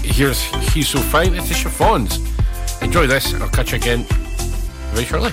Here's 0.04 0.42
He's 0.72 0.88
So 0.88 0.98
Fine. 0.98 1.34
It's 1.34 1.48
the 1.48 1.54
Chiffons. 1.54 2.18
Enjoy 2.82 3.06
this. 3.06 3.32
I'll 3.34 3.48
catch 3.48 3.72
you 3.72 3.76
again 3.76 4.04
very 4.92 5.04
shortly. 5.04 5.32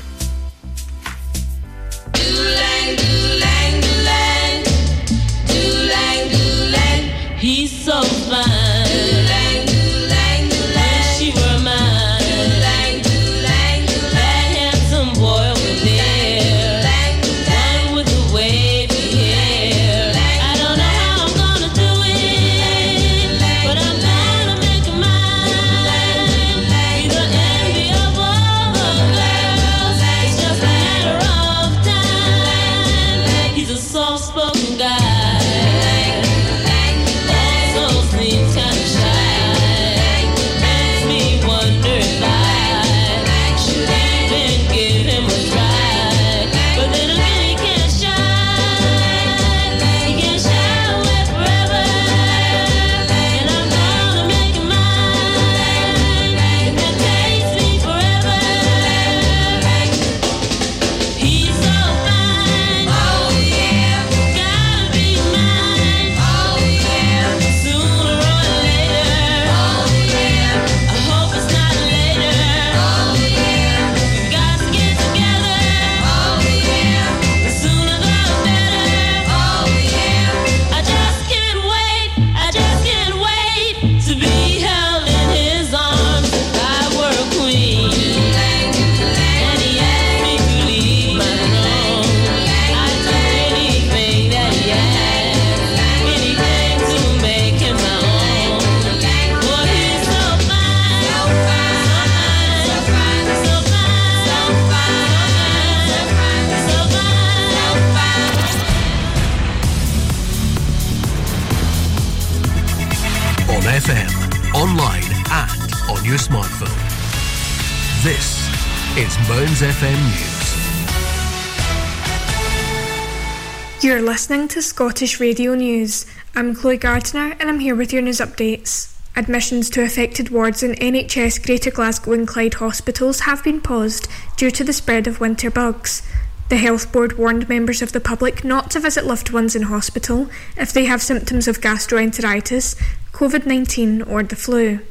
To 124.52 124.62
Scottish 124.62 125.22
Radio 125.22 125.56
News. 125.56 126.06
I'm 126.36 126.54
Chloe 126.54 126.76
Gardner 126.76 127.38
and 127.40 127.44
I'm 127.44 127.60
here 127.60 127.74
with 127.74 127.94
your 127.94 128.02
news 128.02 128.20
updates. 128.20 128.94
Admissions 129.16 129.70
to 129.70 129.82
affected 129.82 130.30
wards 130.30 130.62
in 130.62 130.74
NHS 130.74 131.46
Greater 131.46 131.72
Glasgow 131.72 132.12
and 132.12 132.28
Clyde 132.28 132.56
hospitals 132.56 133.22
have 133.22 133.42
been 133.46 133.62
paused 133.62 134.10
due 134.36 134.52
to 134.52 134.66
the 134.66 134.74
spread 134.74 135.08
of 135.08 135.22
winter 135.22 135.50
bugs. 135.50 136.06
The 136.50 136.58
Health 136.58 136.92
Board 136.92 137.18
warned 137.18 137.48
members 137.48 137.82
of 137.82 137.94
the 137.94 138.02
public 138.02 138.44
not 138.44 138.70
to 138.72 138.82
visit 138.82 139.06
loved 139.06 139.32
ones 139.32 139.56
in 139.56 139.62
hospital 139.62 140.28
if 140.58 140.74
they 140.74 140.84
have 140.84 141.02
symptoms 141.02 141.48
of 141.48 141.62
gastroenteritis, 141.62 142.76
COVID 143.14 143.46
19, 143.46 144.02
or 144.02 144.22
the 144.22 144.36
flu. 144.36 144.82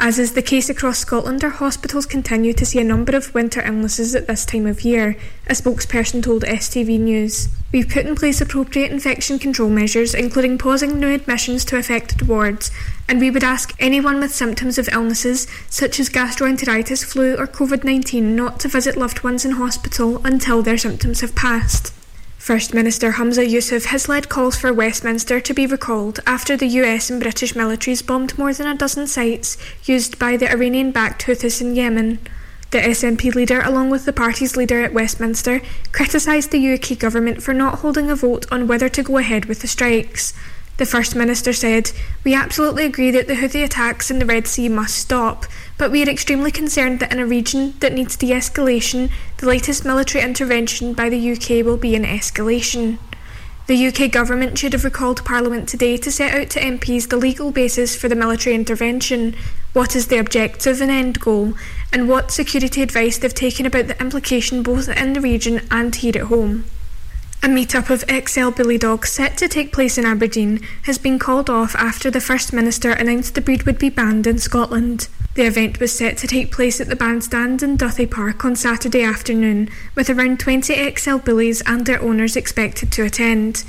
As 0.00 0.16
is 0.16 0.34
the 0.34 0.42
case 0.42 0.70
across 0.70 1.00
Scotland, 1.00 1.42
our 1.42 1.50
hospitals 1.50 2.06
continue 2.06 2.52
to 2.52 2.64
see 2.64 2.78
a 2.78 2.84
number 2.84 3.16
of 3.16 3.34
winter 3.34 3.60
illnesses 3.66 4.14
at 4.14 4.28
this 4.28 4.44
time 4.44 4.64
of 4.64 4.82
year, 4.82 5.16
a 5.48 5.54
spokesperson 5.54 6.22
told 6.22 6.44
STV 6.44 7.00
News. 7.00 7.48
We've 7.72 7.88
put 7.88 8.06
in 8.06 8.14
place 8.14 8.40
appropriate 8.40 8.92
infection 8.92 9.40
control 9.40 9.68
measures, 9.68 10.14
including 10.14 10.56
pausing 10.56 11.00
new 11.00 11.12
admissions 11.12 11.64
to 11.66 11.76
affected 11.78 12.28
wards, 12.28 12.70
and 13.08 13.18
we 13.18 13.32
would 13.32 13.42
ask 13.42 13.74
anyone 13.80 14.20
with 14.20 14.32
symptoms 14.32 14.78
of 14.78 14.88
illnesses 14.92 15.48
such 15.68 15.98
as 15.98 16.08
gastroenteritis, 16.08 17.04
flu, 17.04 17.34
or 17.34 17.48
COVID 17.48 17.82
19 17.82 18.36
not 18.36 18.60
to 18.60 18.68
visit 18.68 18.96
loved 18.96 19.24
ones 19.24 19.44
in 19.44 19.52
hospital 19.52 20.24
until 20.24 20.62
their 20.62 20.78
symptoms 20.78 21.22
have 21.22 21.34
passed. 21.34 21.92
First 22.48 22.72
Minister 22.72 23.12
Humza 23.12 23.46
Yousaf 23.46 23.84
has 23.84 24.08
led 24.08 24.30
calls 24.30 24.56
for 24.56 24.72
Westminster 24.72 25.38
to 25.38 25.52
be 25.52 25.66
recalled 25.66 26.20
after 26.26 26.56
the 26.56 26.66
US 26.80 27.10
and 27.10 27.20
British 27.20 27.52
militaries 27.52 28.00
bombed 28.00 28.38
more 28.38 28.54
than 28.54 28.66
a 28.66 28.74
dozen 28.74 29.06
sites 29.06 29.58
used 29.84 30.18
by 30.18 30.38
the 30.38 30.50
Iranian 30.50 30.90
backed 30.90 31.26
Houthis 31.26 31.60
in 31.60 31.74
Yemen. 31.74 32.18
The 32.70 32.78
SNP 32.78 33.34
leader, 33.34 33.60
along 33.60 33.90
with 33.90 34.06
the 34.06 34.14
party's 34.14 34.56
leader 34.56 34.82
at 34.82 34.94
Westminster, 34.94 35.60
criticised 35.92 36.50
the 36.50 36.72
UK 36.72 36.98
government 36.98 37.42
for 37.42 37.52
not 37.52 37.80
holding 37.80 38.08
a 38.08 38.16
vote 38.16 38.50
on 38.50 38.66
whether 38.66 38.88
to 38.88 39.02
go 39.02 39.18
ahead 39.18 39.44
with 39.44 39.60
the 39.60 39.68
strikes. 39.68 40.32
The 40.78 40.86
First 40.86 41.16
Minister 41.16 41.52
said, 41.52 41.90
We 42.22 42.34
absolutely 42.34 42.84
agree 42.84 43.10
that 43.10 43.26
the 43.26 43.34
Houthi 43.34 43.64
attacks 43.64 44.12
in 44.12 44.20
the 44.20 44.26
Red 44.26 44.46
Sea 44.46 44.68
must 44.68 44.96
stop, 44.96 45.44
but 45.76 45.90
we 45.90 46.04
are 46.04 46.08
extremely 46.08 46.52
concerned 46.52 47.00
that 47.00 47.12
in 47.12 47.18
a 47.18 47.26
region 47.26 47.74
that 47.80 47.92
needs 47.92 48.14
de 48.14 48.30
escalation, 48.30 49.10
the 49.38 49.48
latest 49.48 49.84
military 49.84 50.22
intervention 50.22 50.92
by 50.92 51.08
the 51.08 51.32
UK 51.32 51.66
will 51.66 51.78
be 51.78 51.96
an 51.96 52.04
escalation. 52.04 52.98
The 53.66 53.88
UK 53.88 54.12
government 54.12 54.56
should 54.56 54.72
have 54.72 54.84
recalled 54.84 55.24
Parliament 55.24 55.68
today 55.68 55.96
to 55.96 56.12
set 56.12 56.32
out 56.32 56.48
to 56.50 56.60
MPs 56.60 57.08
the 57.08 57.16
legal 57.16 57.50
basis 57.50 57.96
for 57.96 58.08
the 58.08 58.14
military 58.14 58.54
intervention, 58.54 59.34
what 59.72 59.96
is 59.96 60.06
the 60.06 60.18
objective 60.18 60.80
and 60.80 60.92
end 60.92 61.18
goal, 61.18 61.54
and 61.92 62.08
what 62.08 62.30
security 62.30 62.82
advice 62.82 63.18
they've 63.18 63.34
taken 63.34 63.66
about 63.66 63.88
the 63.88 64.00
implication 64.00 64.62
both 64.62 64.88
in 64.88 65.12
the 65.14 65.20
region 65.20 65.66
and 65.72 65.96
here 65.96 66.12
at 66.14 66.28
home. 66.28 66.66
A 67.40 67.48
meet-up 67.48 67.88
of 67.88 68.04
XL 68.10 68.50
Bully 68.50 68.78
Dogs 68.78 69.12
set 69.12 69.36
to 69.38 69.46
take 69.46 69.72
place 69.72 69.96
in 69.96 70.04
Aberdeen 70.04 70.60
has 70.82 70.98
been 70.98 71.20
called 71.20 71.48
off 71.48 71.76
after 71.76 72.10
the 72.10 72.20
First 72.20 72.52
Minister 72.52 72.90
announced 72.90 73.36
the 73.36 73.40
breed 73.40 73.62
would 73.62 73.78
be 73.78 73.90
banned 73.90 74.26
in 74.26 74.38
Scotland. 74.38 75.06
The 75.34 75.46
event 75.46 75.78
was 75.78 75.92
set 75.92 76.16
to 76.18 76.26
take 76.26 76.50
place 76.50 76.80
at 76.80 76.88
the 76.88 76.96
bandstand 76.96 77.62
in 77.62 77.76
Duthie 77.76 78.10
Park 78.10 78.44
on 78.44 78.56
Saturday 78.56 79.04
afternoon, 79.04 79.70
with 79.94 80.10
around 80.10 80.40
20 80.40 80.96
XL 80.96 81.18
Bullies 81.18 81.62
and 81.64 81.86
their 81.86 82.02
owners 82.02 82.34
expected 82.34 82.90
to 82.92 83.04
attend. 83.04 83.62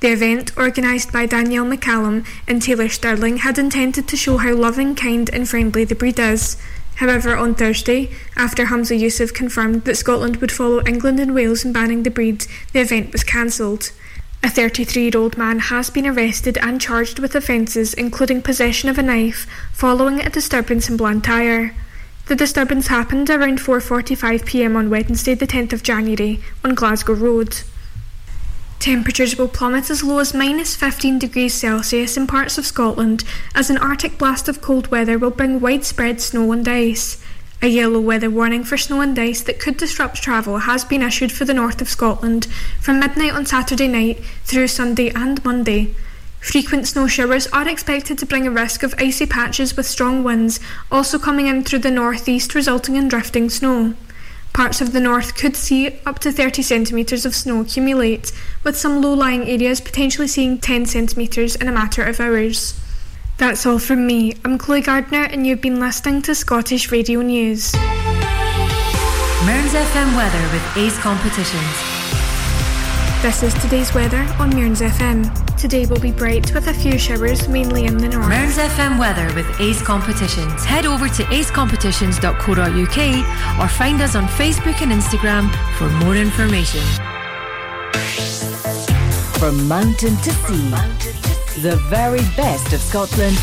The 0.00 0.10
event, 0.10 0.56
organised 0.58 1.12
by 1.12 1.26
Danielle 1.26 1.64
McCallum 1.64 2.26
and 2.48 2.60
Taylor 2.60 2.88
Stirling, 2.88 3.36
had 3.38 3.56
intended 3.56 4.08
to 4.08 4.16
show 4.16 4.38
how 4.38 4.52
loving, 4.52 4.96
kind, 4.96 5.30
and 5.32 5.48
friendly 5.48 5.84
the 5.84 5.94
breed 5.94 6.18
is. 6.18 6.56
However, 7.02 7.36
on 7.36 7.56
Thursday, 7.56 8.10
after 8.36 8.66
Humza 8.66 8.96
Yousaf 8.96 9.34
confirmed 9.34 9.86
that 9.86 9.96
Scotland 9.96 10.36
would 10.36 10.52
follow 10.52 10.86
England 10.86 11.18
and 11.18 11.34
Wales 11.34 11.64
in 11.64 11.72
banning 11.72 12.04
the 12.04 12.12
breed, 12.12 12.46
the 12.72 12.78
event 12.78 13.10
was 13.10 13.24
cancelled. 13.24 13.90
A 14.40 14.48
33 14.48 15.02
year 15.02 15.16
old 15.16 15.36
man 15.36 15.58
has 15.58 15.90
been 15.90 16.06
arrested 16.06 16.58
and 16.58 16.80
charged 16.80 17.18
with 17.18 17.34
offences 17.34 17.92
including 17.92 18.40
possession 18.40 18.88
of 18.88 18.98
a 18.98 19.02
knife 19.02 19.48
following 19.72 20.20
a 20.20 20.30
disturbance 20.30 20.88
in 20.88 20.96
Blantyre. 20.96 21.74
The 22.26 22.36
disturbance 22.36 22.86
happened 22.86 23.28
around 23.30 23.58
4:45 23.58 24.46
p.m. 24.46 24.76
on 24.76 24.88
Wednesday, 24.88 25.34
the 25.34 25.48
10th 25.48 25.72
of 25.72 25.82
January, 25.82 26.38
on 26.62 26.76
Glasgow 26.76 27.14
Road. 27.14 27.62
Temperatures 28.82 29.38
will 29.38 29.46
plummet 29.46 29.90
as 29.90 30.02
low 30.02 30.18
as 30.18 30.34
minus 30.34 30.74
15 30.74 31.20
degrees 31.20 31.54
Celsius 31.54 32.16
in 32.16 32.26
parts 32.26 32.58
of 32.58 32.66
Scotland 32.66 33.22
as 33.54 33.70
an 33.70 33.78
Arctic 33.78 34.18
blast 34.18 34.48
of 34.48 34.60
cold 34.60 34.88
weather 34.88 35.20
will 35.20 35.30
bring 35.30 35.60
widespread 35.60 36.20
snow 36.20 36.50
and 36.50 36.66
ice. 36.66 37.22
A 37.62 37.68
yellow 37.68 38.00
weather 38.00 38.28
warning 38.28 38.64
for 38.64 38.76
snow 38.76 39.00
and 39.00 39.16
ice 39.16 39.40
that 39.42 39.60
could 39.60 39.76
disrupt 39.76 40.20
travel 40.20 40.58
has 40.58 40.84
been 40.84 41.00
issued 41.00 41.30
for 41.30 41.44
the 41.44 41.54
north 41.54 41.80
of 41.80 41.88
Scotland 41.88 42.46
from 42.80 42.98
midnight 42.98 43.34
on 43.34 43.46
Saturday 43.46 43.86
night 43.86 44.18
through 44.42 44.66
Sunday 44.66 45.10
and 45.10 45.44
Monday. 45.44 45.94
Frequent 46.40 46.88
snow 46.88 47.06
showers 47.06 47.46
are 47.52 47.68
expected 47.68 48.18
to 48.18 48.26
bring 48.26 48.48
a 48.48 48.50
risk 48.50 48.82
of 48.82 48.96
icy 48.98 49.26
patches 49.26 49.76
with 49.76 49.86
strong 49.86 50.24
winds 50.24 50.58
also 50.90 51.20
coming 51.20 51.46
in 51.46 51.62
through 51.62 51.78
the 51.78 51.90
northeast, 51.92 52.52
resulting 52.56 52.96
in 52.96 53.06
drifting 53.06 53.48
snow. 53.48 53.94
Parts 54.52 54.82
of 54.82 54.92
the 54.92 55.00
north 55.00 55.34
could 55.34 55.56
see 55.56 55.98
up 56.04 56.18
to 56.18 56.30
30 56.30 56.60
centimetres 56.60 57.24
of 57.24 57.34
snow 57.34 57.62
accumulate, 57.62 58.32
with 58.64 58.76
some 58.76 59.00
low 59.00 59.14
lying 59.14 59.48
areas 59.48 59.80
potentially 59.80 60.28
seeing 60.28 60.58
10 60.58 60.84
centimetres 60.86 61.56
in 61.56 61.68
a 61.68 61.72
matter 61.72 62.02
of 62.02 62.20
hours. 62.20 62.78
That's 63.38 63.64
all 63.64 63.78
from 63.78 64.06
me. 64.06 64.34
I'm 64.44 64.58
Chloe 64.58 64.82
Gardner, 64.82 65.24
and 65.24 65.46
you've 65.46 65.62
been 65.62 65.80
listening 65.80 66.20
to 66.22 66.34
Scottish 66.34 66.92
Radio 66.92 67.22
News. 67.22 67.72
Mearns 69.44 69.72
FM 69.72 70.14
weather 70.14 70.42
with 70.52 70.76
Ace 70.76 70.98
Competitions. 70.98 72.02
This 73.22 73.42
is 73.42 73.54
today's 73.54 73.94
weather 73.94 74.26
on 74.38 74.50
Mearns 74.50 74.82
FM. 74.82 75.41
Today 75.62 75.86
will 75.86 76.00
be 76.00 76.10
bright 76.10 76.52
with 76.54 76.66
a 76.66 76.74
few 76.74 76.98
showers, 76.98 77.46
mainly 77.46 77.84
in 77.84 77.96
the 77.96 78.08
north. 78.08 78.28
Mearns 78.28 78.58
FM 78.58 78.98
weather 78.98 79.32
with 79.36 79.46
Ace 79.60 79.80
Competitions. 79.80 80.64
Head 80.64 80.86
over 80.86 81.06
to 81.06 81.22
acecompetitions.co.uk 81.22 83.60
or 83.60 83.68
find 83.68 84.02
us 84.02 84.16
on 84.16 84.26
Facebook 84.26 84.82
and 84.82 84.90
Instagram 84.90 85.48
for 85.78 85.88
more 86.04 86.16
information. 86.16 86.80
From 89.38 89.68
mountain 89.68 90.16
to 90.16 90.32
sea, 90.32 90.70
the 91.60 91.76
very 91.88 92.22
best 92.36 92.72
of 92.72 92.80
Scotland. 92.80 93.38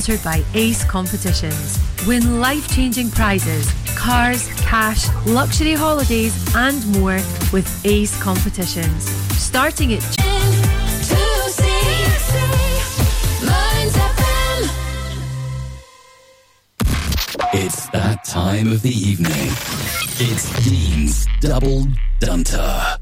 sponsored 0.00 0.24
by 0.24 0.42
Ace 0.54 0.82
Competitions. 0.84 1.78
Win 2.06 2.40
life 2.40 2.74
changing 2.74 3.10
prizes, 3.10 3.70
cars, 3.98 4.48
cash, 4.60 5.06
luxury 5.26 5.74
holidays, 5.74 6.34
and 6.56 6.86
more 6.98 7.20
with 7.52 7.68
Ace 7.84 8.20
Competitions. 8.22 9.04
Starting 9.36 9.92
at 9.92 10.02
It's 17.52 17.88
that 17.90 18.24
time 18.24 18.72
of 18.72 18.80
the 18.80 18.90
evening. 18.90 19.48
It's 20.18 20.48
Dean's 20.64 21.26
Double 21.40 21.86
Dunter. 22.20 22.99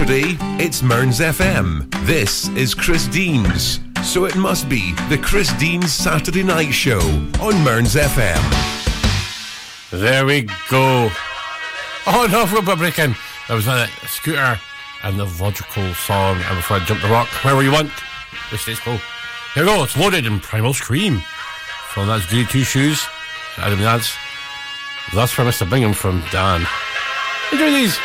Saturday, 0.00 0.38
it's 0.58 0.82
Mearns 0.82 1.20
FM. 1.20 1.86
This 2.06 2.48
is 2.56 2.74
Chris 2.74 3.06
Deans. 3.06 3.80
So 4.02 4.24
it 4.24 4.34
must 4.34 4.66
be 4.66 4.94
the 5.10 5.18
Chris 5.18 5.52
Deans 5.58 5.92
Saturday 5.92 6.42
Night 6.42 6.70
Show 6.70 7.00
on 7.38 7.62
Mearns 7.62 7.96
FM. 7.96 8.40
There 9.90 10.24
we 10.24 10.48
go. 10.70 11.10
Oh 12.06 12.26
no, 12.32 12.46
breaking. 12.76 13.14
That 13.46 13.54
was 13.54 13.66
a 13.66 13.88
Scooter 14.06 14.58
and 15.02 15.20
the 15.20 15.26
logical 15.38 15.92
song. 15.92 16.40
And 16.46 16.56
before 16.56 16.78
I 16.78 16.84
jump 16.86 17.02
the 17.02 17.08
rock, 17.08 17.28
wherever 17.44 17.62
you 17.62 17.70
want, 17.70 17.90
which 18.50 18.62
stays 18.62 18.80
cool. 18.80 18.98
Here 19.52 19.64
we 19.64 19.68
go. 19.68 19.84
It's 19.84 19.98
loaded 19.98 20.24
in 20.24 20.40
Primal 20.40 20.72
Scream. 20.72 21.20
So 21.94 22.06
that's 22.06 22.24
Goody 22.24 22.46
Two 22.46 22.64
Shoes. 22.64 23.06
Adam 23.58 23.80
Nance. 23.80 24.16
That's 25.14 25.30
for 25.30 25.42
Mr. 25.42 25.68
Bingham 25.68 25.92
from 25.92 26.22
Dan. 26.32 26.66
Enjoy 27.52 27.70
these. 27.70 27.98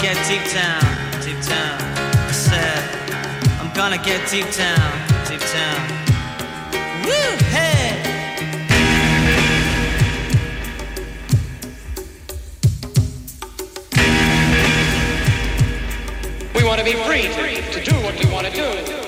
Get 0.00 0.16
deep 0.26 0.42
down, 0.50 0.80
deep 1.20 1.38
down. 1.44 1.78
I 1.78 2.32
said, 2.32 2.82
I'm 3.60 3.70
gonna 3.74 3.98
get 3.98 4.26
deep 4.30 4.50
down, 4.50 4.92
deep 5.28 5.40
down. 5.52 5.80
Woo, 7.04 7.36
hey! 7.50 8.00
We 16.54 16.64
want 16.64 16.78
to 16.78 16.84
be 16.84 16.92
free 16.92 17.22
to, 17.22 17.72
to 17.72 17.84
do 17.84 17.94
what 17.96 18.18
we 18.18 18.32
want 18.32 18.46
to 18.46 18.52
do. 18.54 18.99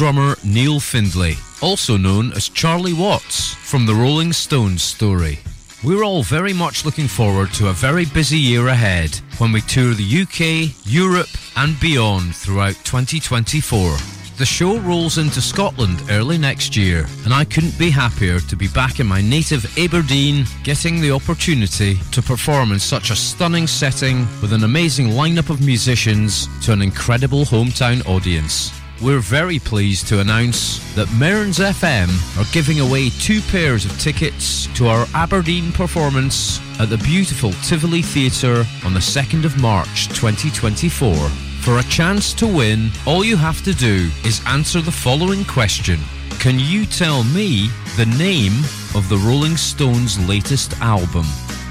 Drummer 0.00 0.34
Neil 0.42 0.80
Findlay, 0.80 1.36
also 1.60 1.98
known 1.98 2.32
as 2.32 2.48
Charlie 2.48 2.94
Watts 2.94 3.52
from 3.52 3.84
the 3.84 3.94
Rolling 3.94 4.32
Stones 4.32 4.82
story. 4.82 5.40
We're 5.84 6.04
all 6.04 6.22
very 6.22 6.54
much 6.54 6.86
looking 6.86 7.06
forward 7.06 7.52
to 7.52 7.68
a 7.68 7.74
very 7.74 8.06
busy 8.06 8.38
year 8.38 8.68
ahead 8.68 9.14
when 9.36 9.52
we 9.52 9.60
tour 9.60 9.92
the 9.92 10.22
UK, 10.22 10.74
Europe, 10.86 11.28
and 11.54 11.78
beyond 11.80 12.34
throughout 12.34 12.76
2024. 12.82 13.94
The 14.38 14.46
show 14.46 14.78
rolls 14.78 15.18
into 15.18 15.42
Scotland 15.42 16.02
early 16.08 16.38
next 16.38 16.78
year, 16.78 17.04
and 17.26 17.34
I 17.34 17.44
couldn't 17.44 17.78
be 17.78 17.90
happier 17.90 18.40
to 18.40 18.56
be 18.56 18.68
back 18.68 19.00
in 19.00 19.06
my 19.06 19.20
native 19.20 19.66
Aberdeen, 19.76 20.46
getting 20.64 21.02
the 21.02 21.10
opportunity 21.10 21.98
to 22.12 22.22
perform 22.22 22.72
in 22.72 22.78
such 22.78 23.10
a 23.10 23.14
stunning 23.16 23.66
setting 23.66 24.20
with 24.40 24.54
an 24.54 24.64
amazing 24.64 25.08
lineup 25.08 25.50
of 25.50 25.60
musicians 25.60 26.48
to 26.64 26.72
an 26.72 26.80
incredible 26.80 27.44
hometown 27.44 28.02
audience. 28.08 28.79
We're 29.02 29.20
very 29.20 29.58
pleased 29.58 30.08
to 30.08 30.20
announce 30.20 30.78
that 30.94 31.10
Mearns 31.12 31.58
FM 31.58 32.10
are 32.38 32.52
giving 32.52 32.80
away 32.80 33.08
two 33.08 33.40
pairs 33.40 33.86
of 33.86 33.98
tickets 33.98 34.66
to 34.74 34.88
our 34.88 35.06
Aberdeen 35.14 35.72
performance 35.72 36.60
at 36.78 36.90
the 36.90 36.98
beautiful 36.98 37.52
Tivoli 37.64 38.02
Theatre 38.02 38.66
on 38.84 38.92
the 38.92 39.00
2nd 39.00 39.46
of 39.46 39.58
March 39.58 40.08
2024. 40.08 41.14
For 41.62 41.78
a 41.78 41.82
chance 41.84 42.34
to 42.34 42.46
win, 42.46 42.90
all 43.06 43.24
you 43.24 43.38
have 43.38 43.64
to 43.64 43.72
do 43.72 44.10
is 44.22 44.42
answer 44.46 44.82
the 44.82 44.92
following 44.92 45.46
question 45.46 45.98
Can 46.38 46.58
you 46.58 46.84
tell 46.84 47.24
me 47.24 47.70
the 47.96 48.12
name 48.18 48.52
of 48.94 49.08
the 49.08 49.16
Rolling 49.16 49.56
Stones' 49.56 50.18
latest 50.28 50.78
album? 50.82 51.24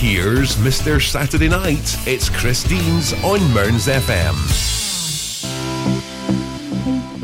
here's 0.00 0.56
Mr. 0.56 0.98
Saturday 0.98 1.50
Night. 1.50 1.94
It's 2.06 2.30
Chris 2.30 2.64
Deans 2.64 3.12
on 3.22 3.38
Mearns 3.52 3.86
FM. 3.86 4.34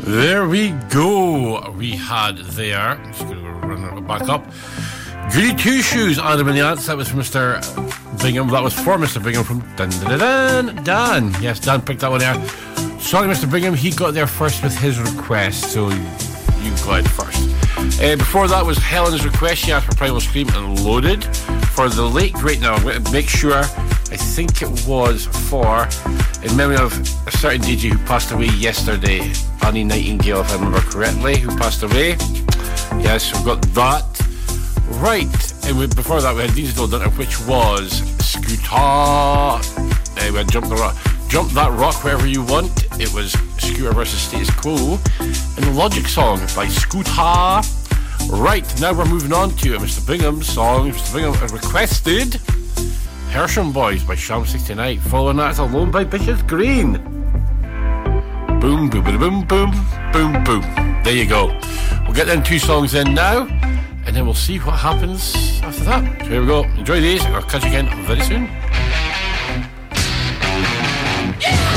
There 0.03 0.47
we 0.47 0.69
go. 0.91 1.71
We 1.71 1.93
had 1.93 2.37
there. 2.37 3.01
Just 3.07 3.23
going 3.23 3.43
to 3.43 3.49
run 3.67 3.97
it 3.97 4.07
back 4.07 4.29
up. 4.29 4.45
Goody 5.33 5.55
Two 5.55 5.81
Shoes, 5.81 6.19
Adam 6.19 6.49
and 6.49 6.55
the 6.55 6.61
Ants. 6.61 6.85
That 6.85 6.97
was 6.97 7.09
Mr. 7.09 7.59
Bingham. 8.21 8.47
That 8.49 8.61
was 8.61 8.75
for 8.75 8.97
Mr. 8.97 9.23
Bingham 9.23 9.43
from 9.43 9.61
Dun 9.75 9.89
Dun 9.89 10.19
Dun. 10.19 10.83
Dan. 10.83 11.41
Yes, 11.41 11.59
Dan 11.59 11.81
picked 11.81 12.01
that 12.01 12.11
one 12.11 12.19
there. 12.19 12.35
Sorry, 12.99 13.27
Mr. 13.27 13.51
Bingham. 13.51 13.73
He 13.73 13.89
got 13.89 14.13
there 14.13 14.27
first 14.27 14.61
with 14.61 14.77
his 14.77 14.99
request, 14.99 15.71
so 15.71 15.89
you 15.89 16.71
got 16.85 16.99
it 16.99 17.07
first. 17.07 17.46
Uh, 17.99 18.15
before 18.15 18.47
that 18.47 18.63
was 18.65 18.77
Helen's 18.77 19.25
request. 19.25 19.65
She 19.65 19.71
asked 19.71 19.87
for 19.87 19.95
Primal 19.95 20.21
Scream 20.21 20.47
and 20.49 20.79
Loaded. 20.83 21.23
For 21.73 21.89
the 21.89 22.03
late 22.03 22.33
great 22.33 22.59
now, 22.59 22.73
I'm 22.75 22.83
going 22.83 23.03
to 23.03 23.11
make 23.11 23.27
sure. 23.27 23.63
I 24.09 24.15
think 24.15 24.61
it 24.61 24.69
was 24.87 25.25
for 25.49 25.87
in 26.43 26.55
memory 26.55 26.77
of 26.77 26.93
a 27.27 27.31
certain 27.31 27.61
DJ 27.61 27.91
who 27.91 27.97
passed 28.05 28.31
away 28.31 28.45
yesterday, 28.45 29.19
Annie 29.63 29.83
Nightingale, 29.83 30.41
if 30.41 30.51
I 30.51 30.53
remember 30.55 30.79
correctly, 30.79 31.37
who 31.37 31.55
passed 31.57 31.83
away. 31.83 32.15
Yes, 33.01 33.33
we've 33.33 33.45
got 33.45 33.61
that. 33.73 34.05
Right, 35.01 35.65
and 35.65 35.77
we, 35.77 35.87
before 35.87 36.21
that 36.21 36.33
we 36.35 36.41
had 36.41 36.55
Digital 36.55 36.87
Dinner, 36.87 37.09
which 37.11 37.39
was 37.45 38.01
Scooter. 38.23 38.73
Uh, 38.73 40.29
we 40.31 40.37
had 40.37 40.49
Jump 40.49 40.67
the 40.69 40.75
Rock. 40.75 40.95
Jump 41.27 41.51
That 41.51 41.71
Rock 41.77 42.03
Wherever 42.03 42.25
You 42.25 42.43
Want. 42.43 42.85
It 42.99 43.13
was 43.13 43.33
Scooter 43.57 43.91
versus 43.91 44.21
Status 44.21 44.49
Quo. 44.51 44.97
And 45.19 45.65
the 45.65 45.71
Logic 45.71 46.07
song 46.07 46.39
by 46.55 46.67
Scooter. 46.67 47.61
Right, 48.29 48.81
now 48.81 48.93
we're 48.93 49.05
moving 49.05 49.31
on 49.31 49.51
to 49.57 49.77
Mr. 49.77 50.05
Bingham's 50.05 50.47
song. 50.47 50.91
Mr. 50.91 51.13
Bingham 51.13 51.33
requested 51.53 52.33
Hersham 53.31 53.71
Boys 53.71 54.03
by 54.03 54.15
Sham 54.15 54.45
69. 54.45 54.99
Following 54.99 55.37
that 55.37 55.57
Alone 55.59 55.91
by 55.91 56.03
Bishop's 56.03 56.41
Green. 56.41 56.93
Boom, 58.59 58.89
boom, 58.89 59.03
boom, 59.03 59.45
boom, 59.45 59.71
boom, 60.11 60.43
boom. 60.43 60.61
There 61.03 61.15
you 61.15 61.25
go. 61.25 61.47
We'll 62.03 62.13
get 62.13 62.27
them 62.27 62.43
two 62.43 62.59
songs 62.59 62.95
in 62.95 63.13
now, 63.13 63.47
and 64.05 64.13
then 64.13 64.25
we'll 64.25 64.33
see 64.33 64.57
what 64.59 64.77
happens 64.77 65.61
after 65.63 65.85
that. 65.85 66.19
So 66.19 66.27
here 66.27 66.41
we 66.41 66.47
go. 66.47 66.63
Enjoy 66.63 66.99
these. 66.99 67.23
I'll 67.27 67.41
catch 67.43 67.63
you 67.63 67.69
again 67.69 67.87
very 68.05 68.21
soon. 68.21 68.47
Country 71.39 71.76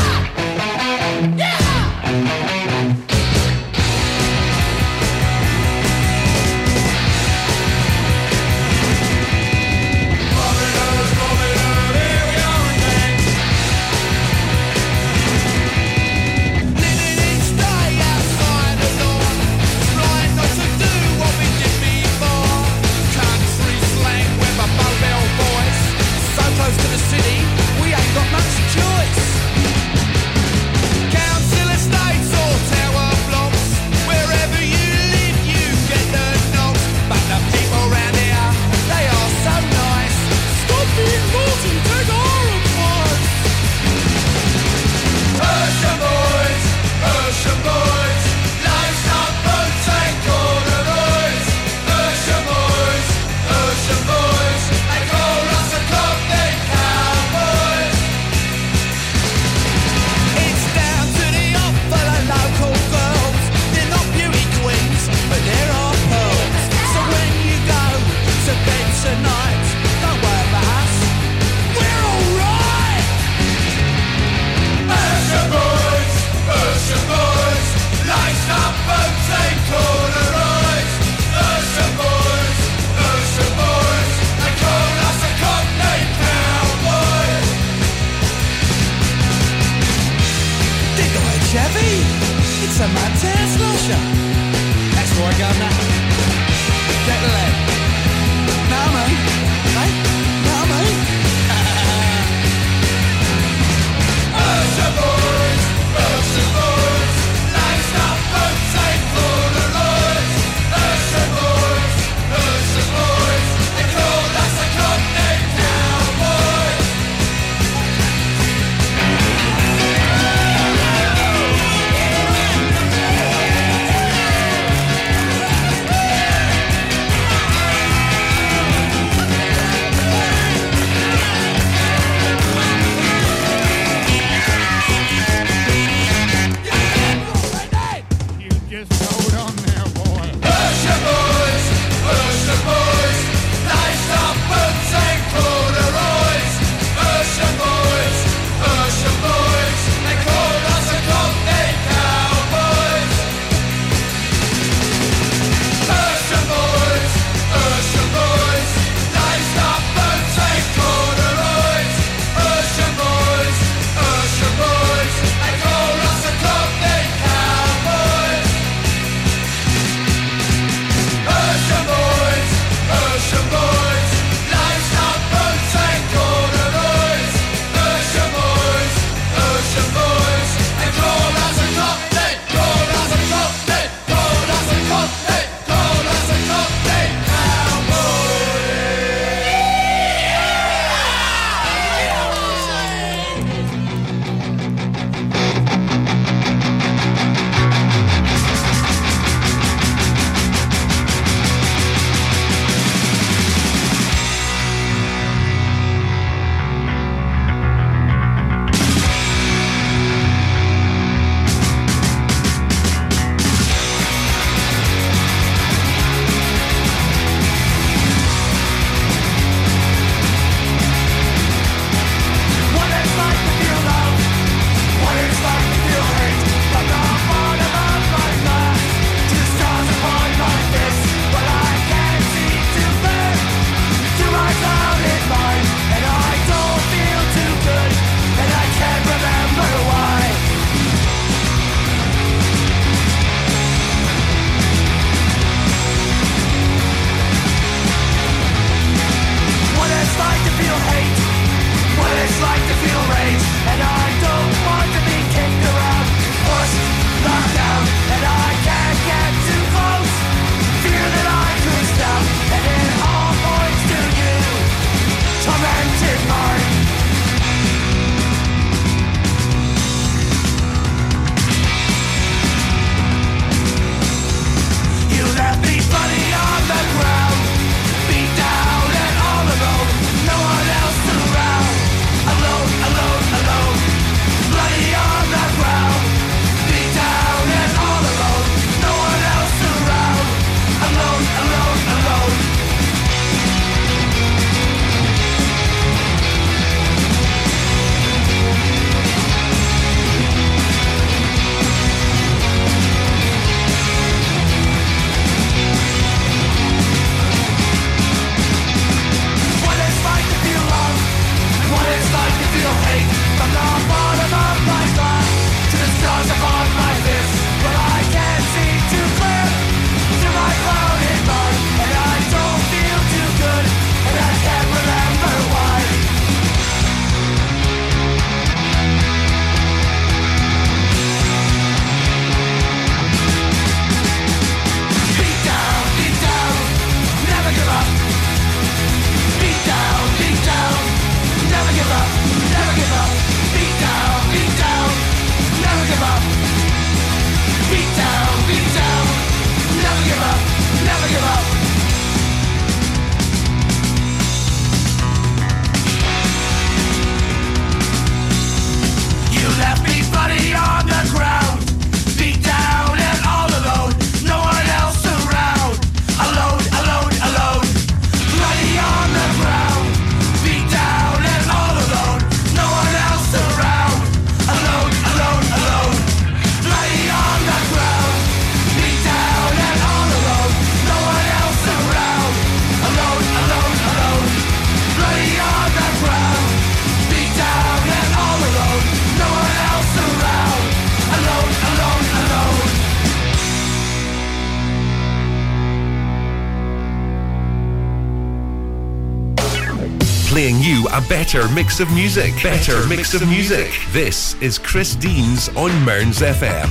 better 401.33 401.55
mix 401.55 401.79
of 401.79 401.89
music. 401.93 402.35
Better, 402.43 402.85
mix, 402.89 403.15
of 403.15 403.29
music. 403.29 403.71
This 403.93 404.35
is 404.43 404.59
Chris 404.59 404.97
Deans 404.97 405.49
on 405.51 405.71
Mearns 405.85 406.19
FM. 406.19 406.67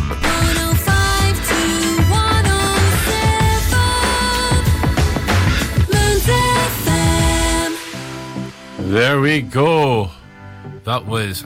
There 8.80 9.22
we 9.22 9.42
go. 9.42 10.10
That 10.84 11.06
was 11.06 11.44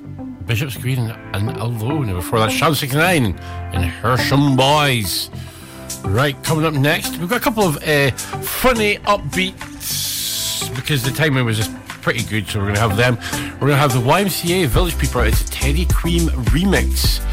Bishop's 0.48 0.78
Green 0.78 0.98
and 0.98 1.50
Alone. 1.58 2.12
Before 2.16 2.40
that, 2.40 2.52
Sham 2.52 2.74
69 2.74 3.26
and 3.26 3.92
Hersham 3.92 4.58
Boys. 4.58 5.30
Right, 6.04 6.42
coming 6.44 6.66
up 6.66 6.74
next, 6.74 7.18
we've 7.18 7.30
got 7.30 7.38
a 7.38 7.44
couple 7.44 7.64
of 7.64 7.76
uh, 7.84 8.10
funny 8.10 8.96
upbeats 8.96 10.74
because 10.76 11.04
the 11.04 11.12
timing 11.12 11.46
was 11.46 11.58
just 11.58 11.83
pretty 12.04 12.24
good, 12.24 12.46
so 12.46 12.60
we're 12.60 12.66
going 12.66 12.76
to 12.76 12.82
have 12.82 12.98
them. 12.98 13.18
We're 13.54 13.68
going 13.68 13.72
to 13.72 13.78
have 13.78 13.94
the 13.94 14.00
YMCA 14.00 14.68
Village 14.68 14.98
People. 14.98 15.22
It's 15.22 15.42
a 15.42 15.48
Teddy 15.50 15.86
Cream 15.86 16.28
remix. 16.52 17.24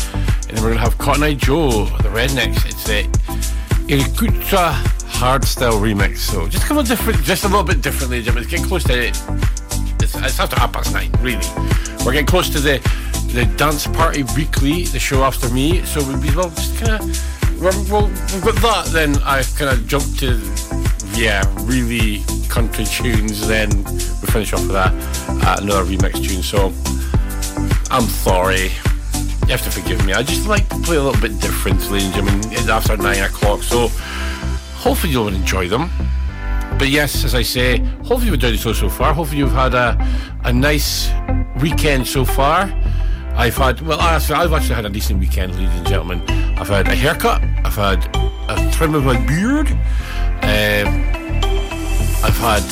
And 0.48 0.56
then 0.56 0.62
we're 0.62 0.70
going 0.70 0.78
to 0.78 0.84
have 0.84 0.96
Cotton 0.96 1.24
Eye 1.24 1.34
Joe, 1.34 1.86
the 1.86 2.08
Rednex. 2.08 2.64
It's 2.66 2.88
a 2.88 3.02
Irikutra 3.88 4.72
hardstyle 5.10 5.80
remix. 5.80 6.18
So 6.18 6.46
just 6.46 6.66
couple 6.66 6.78
of 6.78 6.86
different, 6.86 7.20
just 7.24 7.42
a 7.42 7.48
little 7.48 7.64
bit 7.64 7.82
differently, 7.82 8.22
Jim. 8.22 8.38
It's 8.38 8.46
getting 8.46 8.64
close 8.64 8.84
to 8.84 8.92
it. 8.92 9.20
It's, 10.00 10.14
it's 10.14 10.38
after 10.38 10.54
half 10.56 10.72
past 10.72 10.94
nine, 10.94 11.10
really. 11.20 11.44
We're 12.04 12.12
getting 12.12 12.26
close 12.26 12.48
to 12.50 12.60
the 12.60 12.78
the 13.34 13.44
dance 13.56 13.86
party 13.86 14.24
weekly, 14.36 14.84
the 14.84 14.98
show 14.98 15.24
after 15.24 15.48
me. 15.50 15.84
So 15.84 16.00
we'll 16.06 16.20
be 16.20 16.34
well, 16.34 16.50
just 16.50 16.78
kind 16.78 16.92
of 16.92 17.90
well, 17.90 18.06
we've 18.06 18.42
got 18.42 18.54
that. 18.62 18.86
Then 18.92 19.16
I 19.24 19.42
kind 19.58 19.76
of 19.76 19.86
jumped 19.88 20.20
to 20.20 20.40
yeah, 21.14 21.42
really 21.64 22.22
country 22.48 22.84
tunes. 22.84 23.46
Then 23.46 23.70
finish 24.30 24.52
off 24.52 24.60
with 24.62 24.72
that 24.72 24.92
uh, 25.44 25.56
another 25.60 25.84
remix 25.84 26.14
tune. 26.26 26.42
So 26.42 26.72
I'm 27.90 28.08
sorry. 28.08 28.70
You 29.42 29.56
have 29.56 29.62
to 29.62 29.70
forgive 29.70 30.04
me. 30.06 30.12
I 30.12 30.22
just 30.22 30.46
like 30.46 30.68
to 30.68 30.78
play 30.80 30.96
a 30.96 31.02
little 31.02 31.20
bit 31.20 31.40
differently, 31.40 32.00
I 32.00 32.20
mean, 32.20 32.40
it's 32.52 32.68
after 32.68 32.96
nine 32.96 33.22
o'clock. 33.22 33.62
So 33.62 33.88
hopefully 34.76 35.12
you'll 35.12 35.28
enjoy 35.28 35.68
them. 35.68 35.90
But 36.78 36.88
yes, 36.88 37.24
as 37.24 37.34
I 37.34 37.42
say, 37.42 37.78
hopefully 37.78 38.26
you've 38.26 38.34
enjoyed 38.34 38.54
the 38.54 38.58
show 38.58 38.72
so 38.72 38.88
far. 38.88 39.12
Hopefully 39.12 39.38
you've 39.38 39.52
had 39.52 39.74
a, 39.74 39.98
a 40.44 40.52
nice 40.52 41.10
weekend 41.60 42.06
so 42.06 42.24
far. 42.24 42.72
I've 43.34 43.56
had, 43.56 43.80
well, 43.80 44.00
actually, 44.00 44.36
I've 44.36 44.52
actually 44.52 44.76
had 44.76 44.86
a 44.86 44.88
decent 44.88 45.18
weekend, 45.18 45.54
ladies 45.56 45.74
and 45.74 45.86
gentlemen. 45.86 46.20
I've 46.58 46.68
had 46.68 46.88
a 46.88 46.94
haircut. 46.94 47.42
I've 47.64 47.74
had 47.74 48.04
a 48.48 48.70
trim 48.70 48.94
of 48.94 49.04
my 49.04 49.18
beard. 49.26 49.68
Um, 50.42 50.88
I've 52.22 52.36
had, 52.38 52.62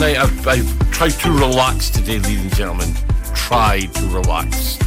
night, 0.00 0.16
I've, 0.16 0.46
I've 0.48 0.90
tried 0.90 1.10
to 1.10 1.30
relax 1.30 1.90
today, 1.90 2.18
ladies 2.18 2.42
and 2.42 2.54
gentlemen. 2.54 2.94
Tried 3.34 3.92
to 3.94 4.06
relax 4.06 4.78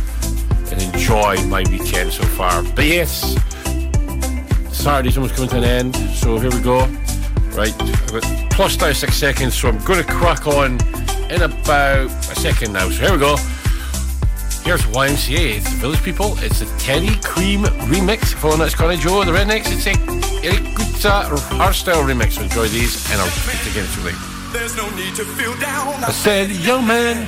and 0.72 0.82
enjoy 0.82 1.38
my 1.48 1.64
weekend 1.70 2.12
so 2.12 2.24
far. 2.24 2.64
But 2.64 2.86
yes, 2.86 3.36
Saturday's 4.72 5.18
almost 5.18 5.36
coming 5.36 5.50
to 5.52 5.58
an 5.58 5.64
end, 5.64 5.96
so 5.96 6.40
here 6.40 6.52
we 6.52 6.62
go. 6.62 6.80
Right, 7.56 7.74
I've 7.80 8.12
got 8.12 8.52
plus 8.52 8.80
now 8.80 8.92
six 8.92 9.16
seconds, 9.16 9.56
so 9.56 9.70
I'm 9.70 9.78
going 9.84 10.04
to 10.04 10.12
crack 10.12 10.48
on 10.48 10.80
in 11.30 11.42
about 11.42 12.08
a 12.08 12.36
second 12.36 12.74
now. 12.74 12.90
So 12.90 13.02
here 13.02 13.12
we 13.14 13.20
go. 13.20 13.36
Here's 14.64 14.82
YMCA. 14.82 15.58
It's 15.58 15.70
the 15.70 15.78
Village 15.78 16.04
People. 16.04 16.36
It's 16.40 16.60
the 16.60 16.66
Teddy 16.80 17.16
Cream 17.22 17.64
remix. 17.64 18.34
Following 18.34 18.60
that's 18.60 18.76
Connie 18.76 18.98
Joe 18.98 19.24
the 19.24 19.32
Rednex. 19.32 19.66
It's 19.68 19.88
a 19.88 19.92
Eric 20.46 20.64
Gutsa 20.76 21.26
hardstyle 21.58 22.06
remix. 22.06 22.34
So 22.34 22.44
enjoy 22.44 22.68
these, 22.68 23.10
and 23.12 23.22
I'll 23.22 23.28
speak 23.28 23.72
again 23.72 23.86
shortly. 23.88 24.37
There's 24.54 24.76
no 24.78 24.90
need 24.96 25.16
to 25.16 25.26
feel 25.26 25.56
down. 25.60 26.04
I 26.04 26.12
said, 26.12 26.50
young 26.52 26.88
man. 26.88 27.28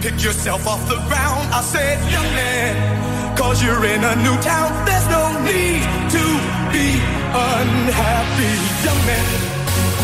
Pick 0.00 0.22
yourself 0.22 0.66
off 0.66 0.82
the 0.88 0.98
ground. 1.10 1.46
I 1.50 1.60
said, 1.62 1.98
young 2.10 2.30
man, 2.34 3.36
cause 3.36 3.62
you're 3.62 3.84
in 3.84 4.02
a 4.02 4.14
new 4.22 4.36
town. 4.42 4.70
There's 4.86 5.08
no 5.10 5.30
need 5.42 5.82
to 6.10 6.24
be 6.70 6.98
unhappy, 7.34 8.54
young 8.86 9.02
man. 9.06 9.26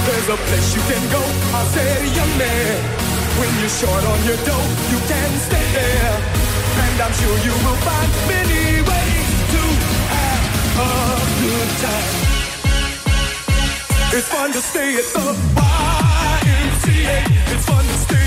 There's 0.07 0.29
a 0.35 0.39
place 0.51 0.69
you 0.75 0.83
can 0.91 1.03
go. 1.15 1.23
I 1.55 1.63
said, 1.75 1.99
young 2.15 2.35
man, 2.39 2.75
when 3.39 3.51
you're 3.59 3.75
short 3.75 4.03
on 4.03 4.19
your 4.27 4.39
dough, 4.43 4.69
you 4.91 4.99
can 5.07 5.31
stay 5.47 5.67
there. 5.75 6.15
And 6.79 6.97
I'm 7.03 7.15
sure 7.19 7.37
you 7.47 7.55
will 7.63 7.81
find 7.87 8.11
many 8.31 8.83
ways 8.83 9.31
to 9.55 9.63
have 10.15 10.43
a 10.79 10.95
good 11.43 11.71
time. 11.87 12.39
It's 14.11 14.27
fun 14.27 14.51
to 14.53 14.63
stay 14.63 14.97
at 14.99 15.07
the 15.15 15.35
YMCA. 15.55 16.18
It's 16.91 17.67
fun 17.67 17.85
to 17.85 17.99
stay 17.99 18.19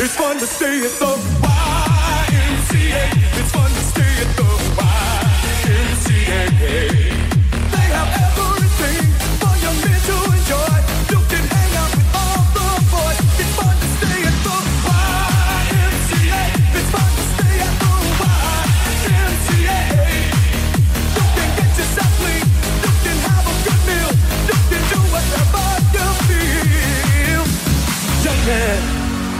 It's 0.00 0.16
fun 0.16 0.38
to 0.38 0.46
stay 0.46 0.86
at 0.86 0.92
the 0.98 1.47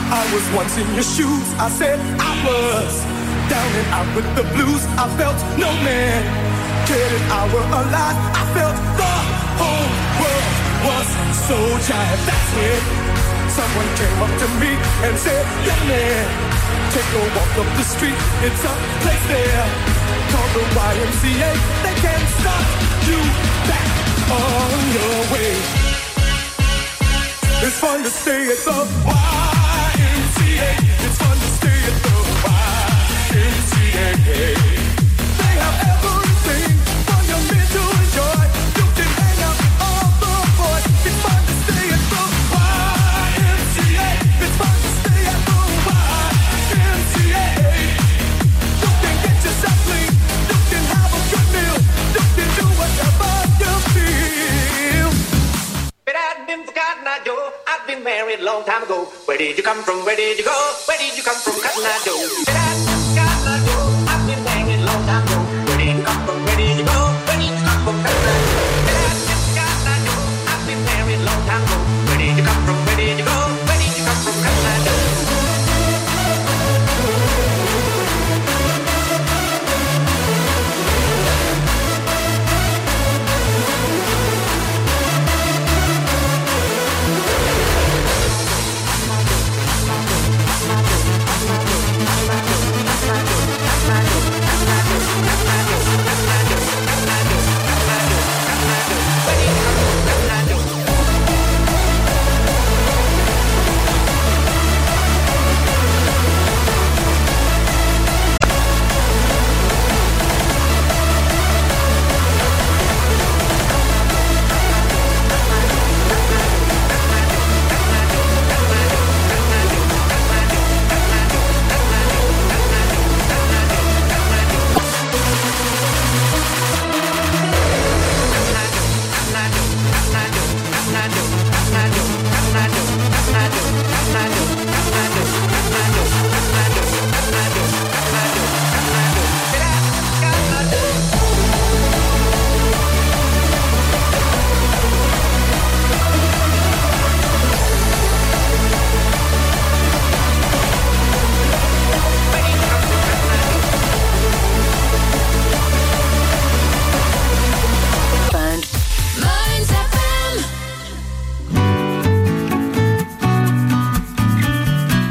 I 0.09 0.25
was 0.33 0.41
once 0.57 0.73
in 0.81 0.89
your 0.97 1.05
shoes. 1.05 1.45
I 1.61 1.69
said 1.69 2.01
I 2.17 2.33
was 2.41 2.93
down 3.53 3.71
and 3.77 3.89
out 3.93 4.09
with 4.17 4.25
the 4.41 4.45
blues. 4.57 4.81
I 4.97 5.05
felt 5.21 5.37
no 5.61 5.69
man 5.85 6.25
cared 6.89 7.13
if 7.13 7.25
I 7.29 7.45
were 7.53 7.69
alive. 7.69 8.17
I 8.33 8.45
felt 8.57 8.77
the 8.97 9.15
whole 9.61 9.91
world 10.17 10.55
was 10.89 11.09
so 11.45 11.59
jive. 11.85 12.21
That's 12.25 12.51
when 12.57 12.81
someone 13.53 13.89
came 14.01 14.19
up 14.25 14.33
to 14.33 14.49
me 14.57 14.73
and 15.05 15.13
said, 15.21 15.45
Young 15.69 15.85
man, 15.85 16.25
take 16.89 17.11
a 17.13 17.23
walk 17.37 17.53
up 17.61 17.69
the 17.77 17.85
street. 17.85 18.17
It's 18.49 18.65
a 18.65 18.75
place 19.05 19.27
there 19.29 19.65
called 20.33 20.53
the 20.57 20.65
YMCA. 20.73 21.53
They 21.85 21.97
can 22.01 22.21
stop 22.41 22.65
you 23.05 23.21
back 23.69 23.89
on 24.33 24.73
your 24.97 25.17
way. 25.37 25.53
It's 27.61 27.77
fun 27.77 28.01
to 28.05 28.09
stay 28.09 28.49
at 28.49 28.61
the 28.65 28.79
YMCA. 29.05 29.48
It's 30.61 31.19
fun 31.19 31.37
to 31.39 31.49
stay 31.59 31.79
at 31.91 31.97
the 32.03 32.15
YMCA. 33.31 34.07
They 34.25 34.78
long 58.49 58.65
time 58.65 58.83
ago. 58.83 59.05
Where 59.27 59.37
did 59.37 59.59
you 59.59 59.63
come 59.63 59.83
from? 59.83 60.05
Where 60.07 60.17
did 60.17 60.39
you 60.39 60.45
go? 60.45 60.57
Where 60.87 60.99
did 60.99 61.17
you 61.17 61.23
come 61.23 61.37
from, 61.37 61.61
Cotton 61.61 61.85
Eye 61.85 62.01
Joe? 62.05 62.48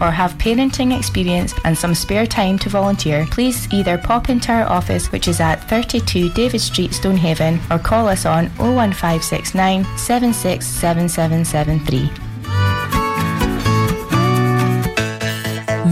or 0.00 0.10
have 0.10 0.34
parenting 0.34 0.96
experience 0.96 1.54
and 1.64 1.76
some 1.76 1.94
spare 1.94 2.26
time 2.26 2.58
to 2.60 2.68
volunteer, 2.68 3.26
please 3.30 3.72
either 3.72 3.98
pop 3.98 4.28
into 4.28 4.52
our 4.52 4.64
office, 4.64 5.10
which 5.12 5.28
is 5.28 5.40
at 5.40 5.68
32 5.68 6.30
David 6.30 6.60
Street, 6.60 6.92
Stonehaven, 6.92 7.60
or 7.70 7.78
call 7.78 8.08
us 8.08 8.26
on 8.26 8.46
01569 8.58 9.84
767773. 9.96 12.10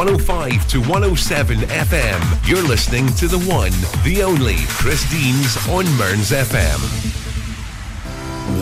105 0.00 0.66
to 0.66 0.80
107 0.80 1.58
FM, 1.58 2.48
you're 2.48 2.62
listening 2.62 3.06
to 3.08 3.28
the 3.28 3.38
one, 3.40 3.70
the 4.02 4.22
only 4.22 4.56
Chris 4.66 5.04
Deans 5.10 5.58
on 5.68 5.84
Mearns 5.98 6.30
FM. 6.30 6.80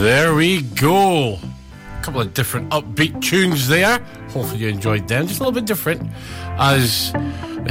There 0.01 0.35
we 0.35 0.63
go. 0.63 1.35
A 1.35 2.03
couple 2.03 2.23
of 2.23 2.35
different 2.35 2.69
upbeat 2.71 3.23
tunes 3.23 3.69
there. 3.69 4.01
Hopefully 4.31 4.63
you 4.63 4.67
enjoyed 4.67 5.07
them. 5.07 5.29
Just 5.29 5.39
a 5.39 5.45
little 5.45 5.53
bit 5.53 5.65
different. 5.65 6.03
As 6.59 7.13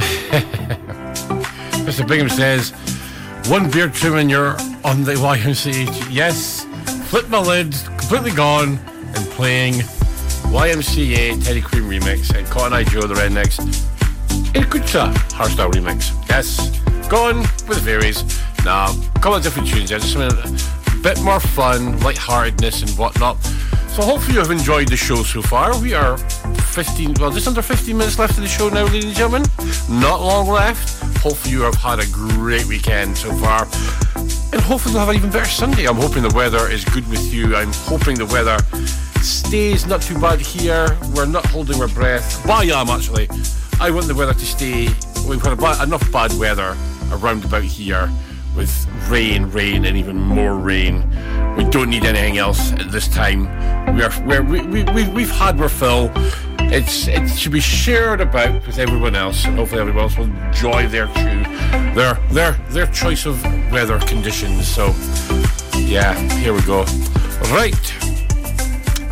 Mr. 1.84 2.08
Bingham 2.08 2.30
says, 2.30 2.70
one 3.50 3.70
beer 3.70 3.90
trim 3.90 4.16
and 4.16 4.30
you're 4.30 4.56
on 4.82 5.04
the 5.04 5.12
YMCA. 5.18 6.08
Yes, 6.10 6.64
flip 7.10 7.28
my 7.28 7.38
lid, 7.38 7.74
completely 7.98 8.30
gone, 8.30 8.78
and 8.88 9.26
playing 9.32 9.82
YMCA 10.50 11.44
Teddy 11.44 11.60
Cream 11.60 11.84
remix 11.84 12.34
and 12.34 12.46
Cotton 12.48 12.72
Eye 12.72 12.84
Joe 12.84 13.02
the 13.02 13.14
Rednex 13.14 13.58
Irkutska 14.54 15.12
hardstyle 15.30 15.70
remix. 15.70 16.12
Yes, 16.28 16.80
gone 17.08 17.40
with 17.68 17.78
the 17.78 17.80
varies. 17.80 18.24
Now, 18.64 18.90
a 18.90 19.18
couple 19.20 19.34
of 19.34 19.42
different 19.42 19.68
tunes 19.68 19.90
there, 19.90 19.98
just 19.98 20.16
a 20.16 20.96
bit 21.02 21.20
more 21.22 21.38
fun, 21.38 22.00
lightheartedness 22.00 22.82
and 22.82 22.90
whatnot. 22.98 23.36
So 23.88 24.02
hopefully 24.02 24.34
you 24.34 24.40
have 24.40 24.50
enjoyed 24.50 24.88
the 24.88 24.96
show 24.96 25.22
so 25.22 25.42
far. 25.42 25.78
We 25.80 25.92
are 25.92 26.16
15, 26.16 27.14
well, 27.20 27.30
just 27.30 27.46
under 27.46 27.62
15 27.62 27.96
minutes 27.96 28.18
left 28.18 28.36
of 28.36 28.42
the 28.42 28.48
show 28.48 28.68
now, 28.68 28.84
ladies 28.84 29.04
and 29.04 29.14
gentlemen. 29.14 29.42
Not 29.90 30.20
long 30.20 30.48
left. 30.48 31.02
Hopefully 31.18 31.52
you 31.52 31.62
have 31.62 31.74
had 31.74 31.98
a 31.98 32.06
great 32.06 32.66
weekend 32.66 33.18
so 33.18 33.34
far. 33.36 33.64
And 34.52 34.62
hopefully 34.62 34.92
you'll 34.94 35.00
have 35.00 35.08
an 35.10 35.16
even 35.16 35.30
better 35.30 35.50
Sunday. 35.50 35.86
I'm 35.86 35.96
hoping 35.96 36.22
the 36.22 36.34
weather 36.34 36.70
is 36.70 36.84
good 36.84 37.08
with 37.10 37.34
you. 37.34 37.54
I'm 37.54 37.72
hoping 37.72 38.16
the 38.16 38.26
weather 38.26 38.58
stays 39.22 39.86
not 39.86 40.02
too 40.02 40.18
bad 40.20 40.40
here. 40.40 40.96
We're 41.14 41.26
not 41.26 41.46
holding 41.46 41.80
our 41.80 41.88
breath. 41.88 42.44
Well, 42.44 42.58
I 42.58 42.80
am 42.80 42.88
actually. 42.88 43.28
I 43.80 43.90
want 43.90 44.06
the 44.06 44.14
weather 44.14 44.34
to 44.34 44.46
stay. 44.46 44.88
We've 45.28 45.42
had 45.42 45.58
ba- 45.58 45.82
enough 45.82 46.10
bad 46.10 46.32
weather 46.38 46.76
around 47.12 47.44
about 47.44 47.62
here 47.62 48.10
with 48.56 48.86
rain, 49.08 49.50
rain, 49.50 49.84
and 49.84 49.96
even 49.96 50.16
more 50.18 50.56
rain. 50.56 51.08
We 51.56 51.64
don't 51.64 51.90
need 51.90 52.04
anything 52.04 52.38
else 52.38 52.72
at 52.72 52.90
this 52.90 53.08
time. 53.08 53.44
We 53.94 54.02
are 54.02 54.12
we're, 54.24 54.42
we 54.42 54.62
we 54.62 54.84
we 54.84 55.08
we've 55.08 55.30
had 55.30 55.60
our 55.60 55.68
fill. 55.68 56.10
It's 56.70 57.08
it 57.08 57.28
should 57.28 57.52
be 57.52 57.60
shared 57.60 58.20
about 58.20 58.66
with 58.66 58.78
everyone 58.78 59.14
else, 59.14 59.44
and 59.44 59.56
hopefully 59.56 59.80
everyone 59.80 60.02
else 60.02 60.18
will 60.18 60.24
enjoy 60.24 60.86
their 60.88 61.06
their 61.94 62.14
their 62.30 62.52
their 62.70 62.86
choice 62.86 63.26
of 63.26 63.42
weather 63.72 63.98
conditions. 64.00 64.68
So, 64.68 64.94
yeah, 65.76 66.14
here 66.38 66.52
we 66.52 66.62
go. 66.62 66.84
Right, 67.50 67.94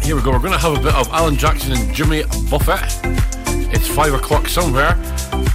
here 0.06 0.14
we 0.14 0.22
go. 0.22 0.30
We're 0.30 0.38
going 0.38 0.52
to 0.52 0.58
have 0.58 0.78
a 0.78 0.80
bit 0.80 0.94
of 0.94 1.08
Alan 1.08 1.34
Jackson 1.34 1.72
and 1.72 1.92
Jimmy 1.92 2.22
Buffett. 2.48 2.80
It's 3.74 3.88
five 3.88 4.14
o'clock 4.14 4.46
somewhere, 4.46 4.94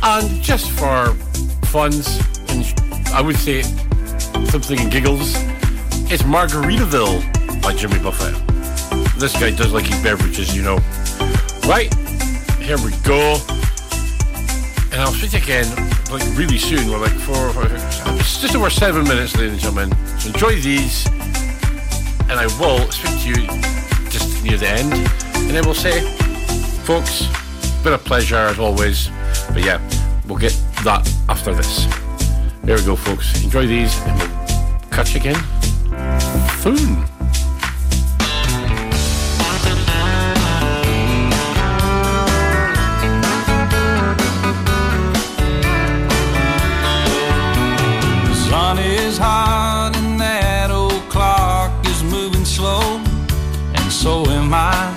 and 0.04 0.42
just 0.42 0.70
for 0.72 1.14
funds, 1.68 2.20
and 2.50 2.66
I 3.14 3.22
would 3.22 3.38
say 3.38 3.62
something 3.62 4.78
in 4.78 4.90
giggles, 4.90 5.36
it's 6.12 6.24
Margaritaville 6.24 7.62
by 7.62 7.74
Jimmy 7.74 7.98
Buffett. 8.00 8.36
This 9.18 9.32
guy 9.40 9.52
does 9.52 9.72
like 9.72 9.86
his 9.86 10.04
beverages, 10.04 10.54
you 10.54 10.64
know. 10.64 10.80
Right, 11.66 11.94
here 12.60 12.78
we 12.80 12.92
go. 13.06 13.38
And 14.92 15.00
I'll 15.00 15.14
speak 15.14 15.42
again 15.42 15.66
like 16.12 16.24
really 16.38 16.58
soon. 16.58 16.92
We're 16.92 16.98
like 16.98 17.14
four, 17.14 17.54
it's 18.20 18.42
just 18.42 18.54
over 18.54 18.70
seven 18.70 19.06
minutes, 19.06 19.34
ladies 19.38 19.54
and 19.54 19.62
gentlemen. 19.62 20.20
So 20.20 20.28
enjoy 20.28 20.60
these, 20.60 21.08
and 22.28 22.34
I 22.34 22.48
will 22.60 22.92
speak 22.92 23.22
to 23.22 23.42
you 23.42 23.72
just 24.12 24.44
near 24.44 24.58
the 24.58 24.68
end, 24.68 24.94
and 24.94 25.52
then 25.52 25.64
we'll 25.64 25.74
say, 25.74 26.02
folks, 26.84 27.28
been 27.84 27.94
a 27.94 27.98
pleasure 27.98 28.36
as 28.36 28.60
always. 28.60 29.10
But 29.54 29.64
yeah, 29.64 29.80
we'll 30.28 30.38
get 30.38 30.54
that 30.84 31.10
after 31.30 31.54
this. 31.54 31.86
There 32.64 32.76
we 32.76 32.86
go, 32.86 32.96
folks. 32.96 33.44
Enjoy 33.44 33.66
these, 33.66 33.98
and 34.02 34.20
we'll 34.20 34.90
catch 34.90 35.14
you 35.14 35.22
again 35.22 35.42
soon. 36.60 37.06
Hot 49.24 50.01
so 54.02 54.26
am 54.32 54.52
I. 54.52 54.90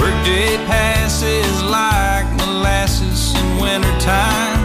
Workday 0.00 0.56
passes 0.64 1.62
like 1.64 2.24
molasses 2.32 3.34
in 3.36 3.60
wintertime, 3.60 4.56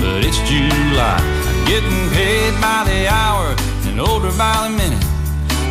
but 0.00 0.24
it's 0.24 0.40
July. 0.48 1.20
I'm 1.20 1.64
getting 1.68 2.08
paid 2.16 2.52
by 2.58 2.84
the 2.88 3.06
hour 3.06 3.54
and 3.86 4.00
older 4.00 4.32
by 4.38 4.56
the 4.64 4.70
minute. 4.80 5.04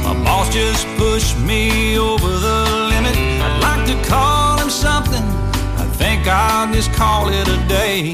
My 0.05 0.13
boss 0.23 0.53
just 0.53 0.85
pushed 0.97 1.35
me 1.39 1.97
over 1.97 2.29
the 2.29 2.59
limit. 2.93 3.17
I'd 3.17 3.59
like 3.67 3.83
to 3.89 3.97
call 4.07 4.59
him 4.59 4.69
something. 4.69 5.25
I 5.81 5.85
think 5.97 6.27
I'll 6.27 6.71
just 6.71 6.93
call 6.93 7.29
it 7.29 7.47
a 7.47 7.57
day. 7.67 8.13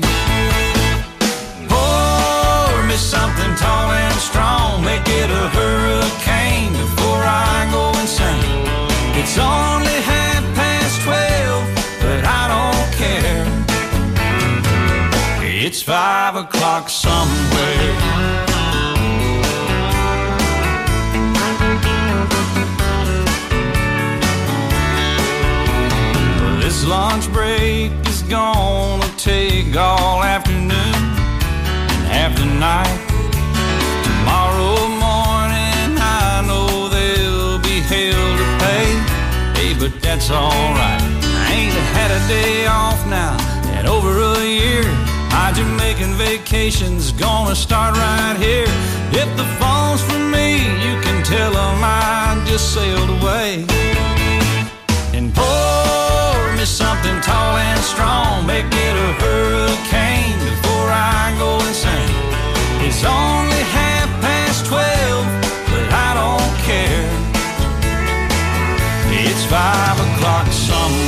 Something 2.98 3.56
tall 3.56 3.92
and 3.92 4.20
strong, 4.20 4.84
make 4.84 5.08
it 5.08 5.30
a 5.30 5.50
hurricane 5.58 6.74
before 6.74 7.24
I 7.24 7.68
go 7.72 7.94
insane. 8.00 8.68
It's 9.16 9.38
only 9.38 10.02
half 10.02 10.44
past 10.56 11.02
twelve, 11.06 11.66
but 12.02 12.26
I 12.26 12.48
don't 12.56 12.90
care. 13.02 13.46
It's 15.66 15.82
five 15.82 16.36
o'clock 16.36 16.90
somewhere. 16.90 17.94
This 26.62 26.84
lunch 26.86 27.32
break 27.32 27.92
is 28.08 28.22
gonna 28.24 29.08
take 29.18 29.76
all 29.76 30.24
afternoon 30.24 30.47
after 32.28 32.46
night. 32.60 33.00
Tomorrow 34.08 34.76
morning, 35.08 35.90
I 35.96 36.44
know 36.46 36.90
they'll 36.92 37.60
be 37.60 37.80
hell 37.92 38.28
to 38.42 38.48
pay. 38.64 38.88
Hey, 39.56 39.72
but 39.80 39.94
that's 40.02 40.30
alright. 40.30 41.02
I 41.44 41.48
ain't 41.60 41.78
had 41.96 42.12
a 42.20 42.22
day 42.28 42.68
off 42.68 43.00
now 43.08 43.38
in 43.80 43.88
over 43.88 44.12
a 44.20 44.44
year. 44.44 44.84
My 45.32 45.54
Jamaican 45.56 46.14
vacation's 46.16 47.14
gonna 47.14 47.56
start 47.56 47.96
right 47.96 48.36
here. 48.38 48.72
If 49.22 49.30
the 49.42 49.48
phone's 49.60 50.02
for 50.10 50.20
me, 50.36 50.48
you 50.86 50.94
can 51.06 51.24
tell 51.24 51.54
them 51.54 51.80
I 51.82 52.44
just 52.46 52.74
sailed 52.74 53.10
away. 53.22 53.64
And 55.16 55.34
pour 55.34 56.40
me 56.58 56.66
something 56.66 57.18
tall 57.22 57.56
and 57.56 57.82
strong, 57.94 58.46
make 58.46 58.68
it 58.88 58.96
a 59.08 59.10
hurricane. 59.24 60.67
I 60.98 61.36
go 61.38 61.60
insane. 61.68 62.14
It's 62.88 63.04
only 63.06 63.62
half 63.78 64.10
past 64.22 64.66
twelve, 64.66 65.26
but 65.70 65.86
I 66.08 66.10
don't 66.22 66.54
care. 66.70 67.06
It's 69.30 69.46
five 69.46 69.98
o'clock 70.06 70.48
somewhere. 70.52 71.07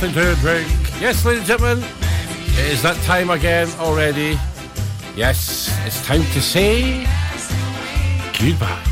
Something 0.00 0.34
to 0.34 0.40
drink. 0.40 0.66
Yes, 0.98 1.26
ladies 1.26 1.40
and 1.40 1.60
gentlemen, 1.60 1.84
it 2.56 2.72
is 2.72 2.80
that 2.82 2.96
time 3.04 3.28
again 3.28 3.68
already. 3.78 4.38
Yes, 5.14 5.68
it's 5.84 6.02
time 6.06 6.22
to 6.32 6.40
say 6.40 7.04
goodbye. 8.38 8.82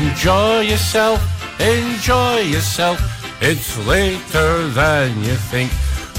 Enjoy 0.00 0.60
yourself. 0.60 1.20
Enjoy 1.60 2.38
yourself. 2.38 2.98
It's 3.42 3.76
later 3.86 4.68
than 4.68 5.22
you 5.22 5.34
think. 5.34 5.70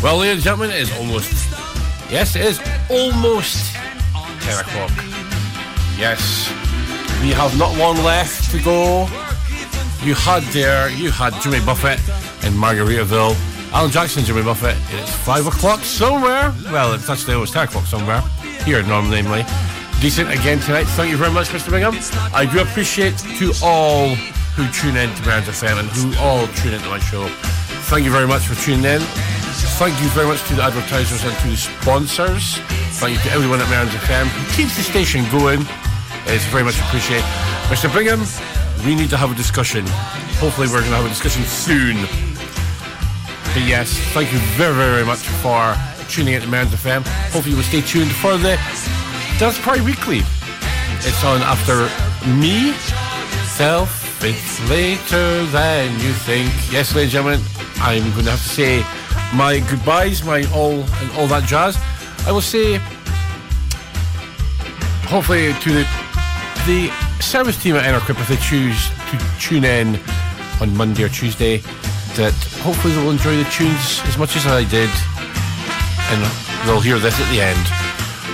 Well, 0.04 0.18
ladies 0.18 0.36
and 0.36 0.44
gentlemen, 0.44 0.70
it 0.72 0.82
is 0.82 0.98
almost. 1.00 1.34
Yes, 2.12 2.36
it 2.36 2.46
is 2.46 2.60
almost 2.88 3.74
10 4.42 4.60
o'clock. 4.60 4.92
Yes, 5.98 6.50
we 7.24 7.30
have 7.30 7.58
not 7.58 7.76
one 7.80 8.04
left 8.04 8.52
to 8.52 8.62
go. 8.62 9.08
You 10.04 10.14
had 10.14 10.44
there, 10.54 10.90
you 10.92 11.10
had 11.10 11.34
Jimmy 11.42 11.66
Buffett 11.66 12.00
in 12.46 12.54
Margaritaville. 12.54 13.49
Alan 13.80 13.92
Jackson, 13.92 14.26
Jimmy 14.26 14.44
Buffett. 14.44 14.76
It's 14.90 15.16
5 15.24 15.48
o'clock 15.48 15.80
somewhere. 15.86 16.54
Well, 16.66 16.94
it's 16.94 17.10
actually 17.10 17.36
almost 17.36 17.54
10 17.54 17.64
o'clock 17.64 17.86
somewhere. 17.86 18.20
Here, 18.66 18.84
normally, 18.84 19.22
namely. 19.22 19.46
Decent 20.02 20.30
again 20.30 20.60
tonight. 20.60 20.84
Thank 21.00 21.12
you 21.12 21.16
very 21.16 21.32
much, 21.32 21.48
Mr. 21.48 21.72
Bingham. 21.72 21.96
I 22.36 22.44
do 22.44 22.60
appreciate 22.60 23.18
to 23.40 23.54
all 23.64 24.16
who 24.60 24.68
tune 24.76 24.98
in 24.98 25.08
to 25.16 25.22
Mearns 25.24 25.48
FM 25.48 25.80
and 25.80 25.88
who 25.96 26.12
all 26.20 26.46
tune 26.60 26.74
into 26.74 26.90
my 26.90 27.00
show. 27.00 27.26
Thank 27.88 28.04
you 28.04 28.12
very 28.12 28.28
much 28.28 28.42
for 28.48 28.56
tuning 28.62 28.84
in. 28.84 29.00
Thank 29.80 29.96
you 30.02 30.10
very 30.10 30.28
much 30.28 30.46
to 30.50 30.56
the 30.56 30.64
advertisers 30.64 31.24
and 31.24 31.32
to 31.38 31.48
the 31.48 31.56
sponsors. 31.56 32.58
Thank 33.00 33.16
you 33.16 33.30
to 33.30 33.32
everyone 33.32 33.62
at 33.62 33.70
Mearns 33.70 33.92
FM 33.92 34.28
who 34.28 34.44
keeps 34.62 34.76
the 34.76 34.84
station 34.84 35.24
going. 35.32 35.62
It's 36.28 36.44
very 36.52 36.66
much 36.66 36.78
appreciated. 36.82 37.24
Mr. 37.72 37.88
Bingham, 37.96 38.28
we 38.86 38.94
need 38.94 39.10
to 39.10 39.16
have 39.16 39.32
a 39.32 39.36
discussion. 39.36 39.88
Hopefully, 40.44 40.68
we're 40.68 40.84
going 40.84 40.92
to 40.92 40.98
have 40.98 41.06
a 41.06 41.16
discussion 41.16 41.44
soon. 41.46 42.29
But 43.54 43.64
yes, 43.64 43.98
thank 44.14 44.32
you 44.32 44.38
very, 44.58 44.76
very, 44.76 45.04
much 45.04 45.20
for 45.42 45.76
tuning 46.08 46.36
in 46.36 46.42
to 46.42 46.48
Mearns 46.48 46.70
FM. 46.70 47.06
Hopefully, 47.32 47.52
you 47.52 47.58
will 47.58 47.64
stay 47.64 47.82
tuned 47.82 48.12
for 48.12 48.38
the 48.38 48.60
Dance 49.40 49.60
Party 49.60 49.82
Weekly. 49.82 50.20
It's 51.02 51.24
on 51.24 51.42
after 51.42 51.90
me, 52.30 52.74
self. 53.48 54.24
It's 54.24 54.70
later 54.70 55.46
than 55.48 55.92
you 56.00 56.14
think. 56.14 56.52
Yes, 56.72 56.94
ladies 56.94 57.16
and 57.16 57.26
gentlemen, 57.26 57.42
I'm 57.78 58.04
going 58.12 58.26
to 58.26 58.32
have 58.32 58.44
to 58.44 58.50
say 58.50 58.86
my 59.34 59.60
goodbyes, 59.68 60.24
my 60.24 60.44
all 60.54 60.84
and 60.84 61.12
all 61.18 61.26
that 61.28 61.46
jazz. 61.46 61.76
I 62.28 62.32
will 62.32 62.42
say, 62.42 62.78
hopefully, 65.10 65.54
to 65.54 65.74
the 65.74 65.88
the 66.68 66.92
service 67.20 67.62
team 67.62 67.76
at 67.76 67.84
Enerquip, 67.84 68.20
if 68.22 68.28
they 68.28 68.38
choose 68.38 68.90
to 69.10 69.40
tune 69.40 69.64
in 69.64 70.00
on 70.62 70.76
Monday 70.78 71.04
or 71.04 71.10
Tuesday, 71.10 71.64
hopefully 72.60 72.94
they'll 72.94 73.12
enjoy 73.12 73.38
the 73.38 73.50
tunes 73.50 74.02
as 74.06 74.18
much 74.18 74.36
as 74.36 74.46
I 74.46 74.64
did, 74.64 74.90
and 76.12 76.20
they'll 76.68 76.82
hear 76.82 77.00
this 77.00 77.20
at 77.20 77.32
the 77.32 77.42
end. 77.42 77.64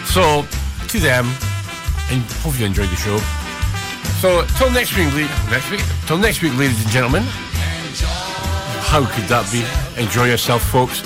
So, 0.07 0.45
to 0.87 0.99
them, 0.99 1.25
and 2.09 2.21
hope 2.41 2.59
you 2.59 2.65
enjoyed 2.65 2.89
the 2.89 2.95
show. 2.95 3.17
So, 4.19 4.45
till 4.57 4.71
next 4.71 4.95
week, 4.97 5.13
next 5.49 5.69
week, 5.69 5.81
till 6.07 6.17
next 6.17 6.41
week, 6.41 6.57
ladies 6.57 6.81
and 6.81 6.91
gentlemen. 6.91 7.23
How 8.89 9.05
could 9.05 9.25
that 9.25 9.45
be? 9.51 9.61
Enjoy 10.01 10.25
yourself, 10.25 10.63
folks. 10.63 11.01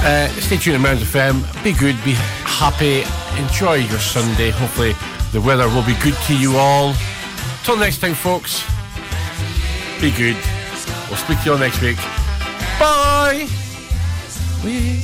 Uh, 0.00 0.28
stay 0.40 0.56
tuned 0.56 0.76
to 0.76 0.78
Mearns 0.78 1.02
FM. 1.02 1.42
Be 1.64 1.72
good, 1.72 1.96
be 2.04 2.12
happy, 2.44 3.04
enjoy 3.40 3.74
your 3.74 3.98
Sunday. 3.98 4.50
Hopefully, 4.50 4.94
the 5.32 5.40
weather 5.40 5.68
will 5.68 5.84
be 5.84 5.94
good 6.02 6.16
to 6.26 6.36
you 6.36 6.56
all. 6.56 6.94
Till 7.64 7.76
next 7.76 7.98
time, 7.98 8.14
folks. 8.14 8.64
Be 10.00 10.10
good. 10.10 10.36
We'll 11.08 11.16
speak 11.16 11.38
to 11.40 11.44
you 11.46 11.52
all 11.52 11.58
next 11.58 11.80
week. 11.80 11.96
Bye. 12.78 13.48
We 14.64 15.02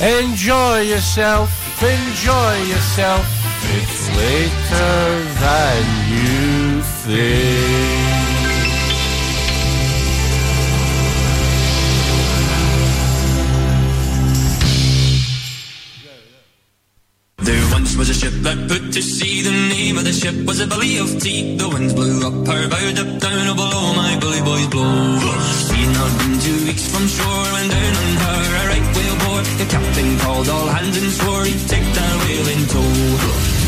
enjoy 0.00 0.80
yourself. 0.80 1.50
Enjoy 1.82 2.56
yourself. 2.64 3.24
It's 3.62 4.08
later 4.16 5.24
than 5.40 5.84
you 6.12 6.82
think. 6.82 8.00
There 17.38 17.72
once 17.72 17.96
was 17.96 18.10
a 18.10 18.14
ship 18.14 18.32
that 18.42 18.68
put 18.68 18.92
to 18.92 19.02
sea. 19.02 19.42
The 19.42 19.50
name 19.50 19.96
of 19.96 20.04
the 20.04 20.12
ship 20.12 20.34
was 20.46 20.60
a 20.60 20.66
Billy 20.66 20.98
of 20.98 21.18
Tea. 21.20 21.56
The 21.56 21.68
winds 21.68 21.94
blew 21.94 22.26
up 22.26 22.46
her 22.46 22.68
bow, 22.68 23.02
up 23.02 23.20
down, 23.20 23.56
below 23.56 23.94
my 23.94 24.09
boys 24.50 24.66
blow. 24.68 25.18
She 25.66 25.78
had 25.84 25.92
not 25.94 26.12
been 26.18 26.34
two 26.40 26.64
weeks 26.66 26.84
from 26.90 27.06
shore 27.06 27.46
when 27.54 27.68
down 27.70 27.94
on 28.02 28.12
her 28.24 28.42
a 28.60 28.62
right 28.70 28.86
whale 28.96 29.18
bore. 29.22 29.42
The 29.60 29.66
captain 29.74 30.18
called 30.18 30.48
all 30.48 30.66
hands 30.66 30.96
and 30.96 31.10
swore 31.12 31.44
he'd 31.44 31.62
take 31.68 31.88
that 31.96 32.14
whale 32.22 32.48
in 32.54 32.62
tow. 32.72 33.59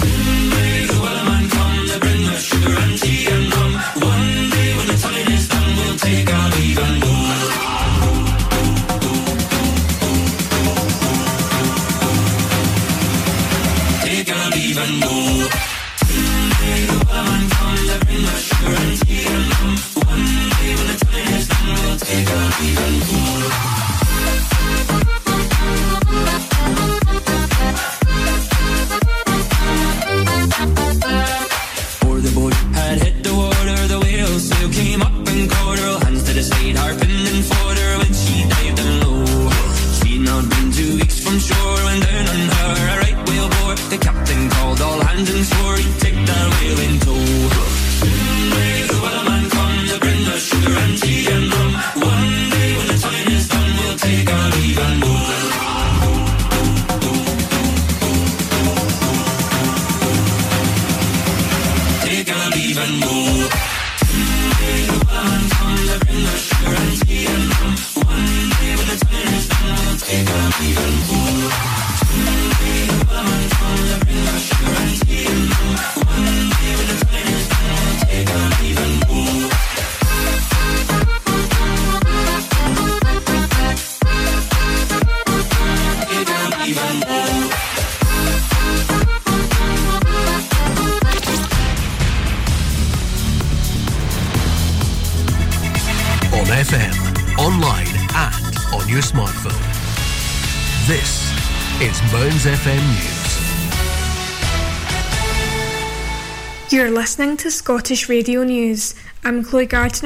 Listening 107.13 107.37
to 107.37 107.51
Scottish 107.51 108.09
Radio 108.09 108.43
News. 108.43 108.95
I'm 109.23 109.45
Chloe 109.45 109.67
Garton. 109.67 110.01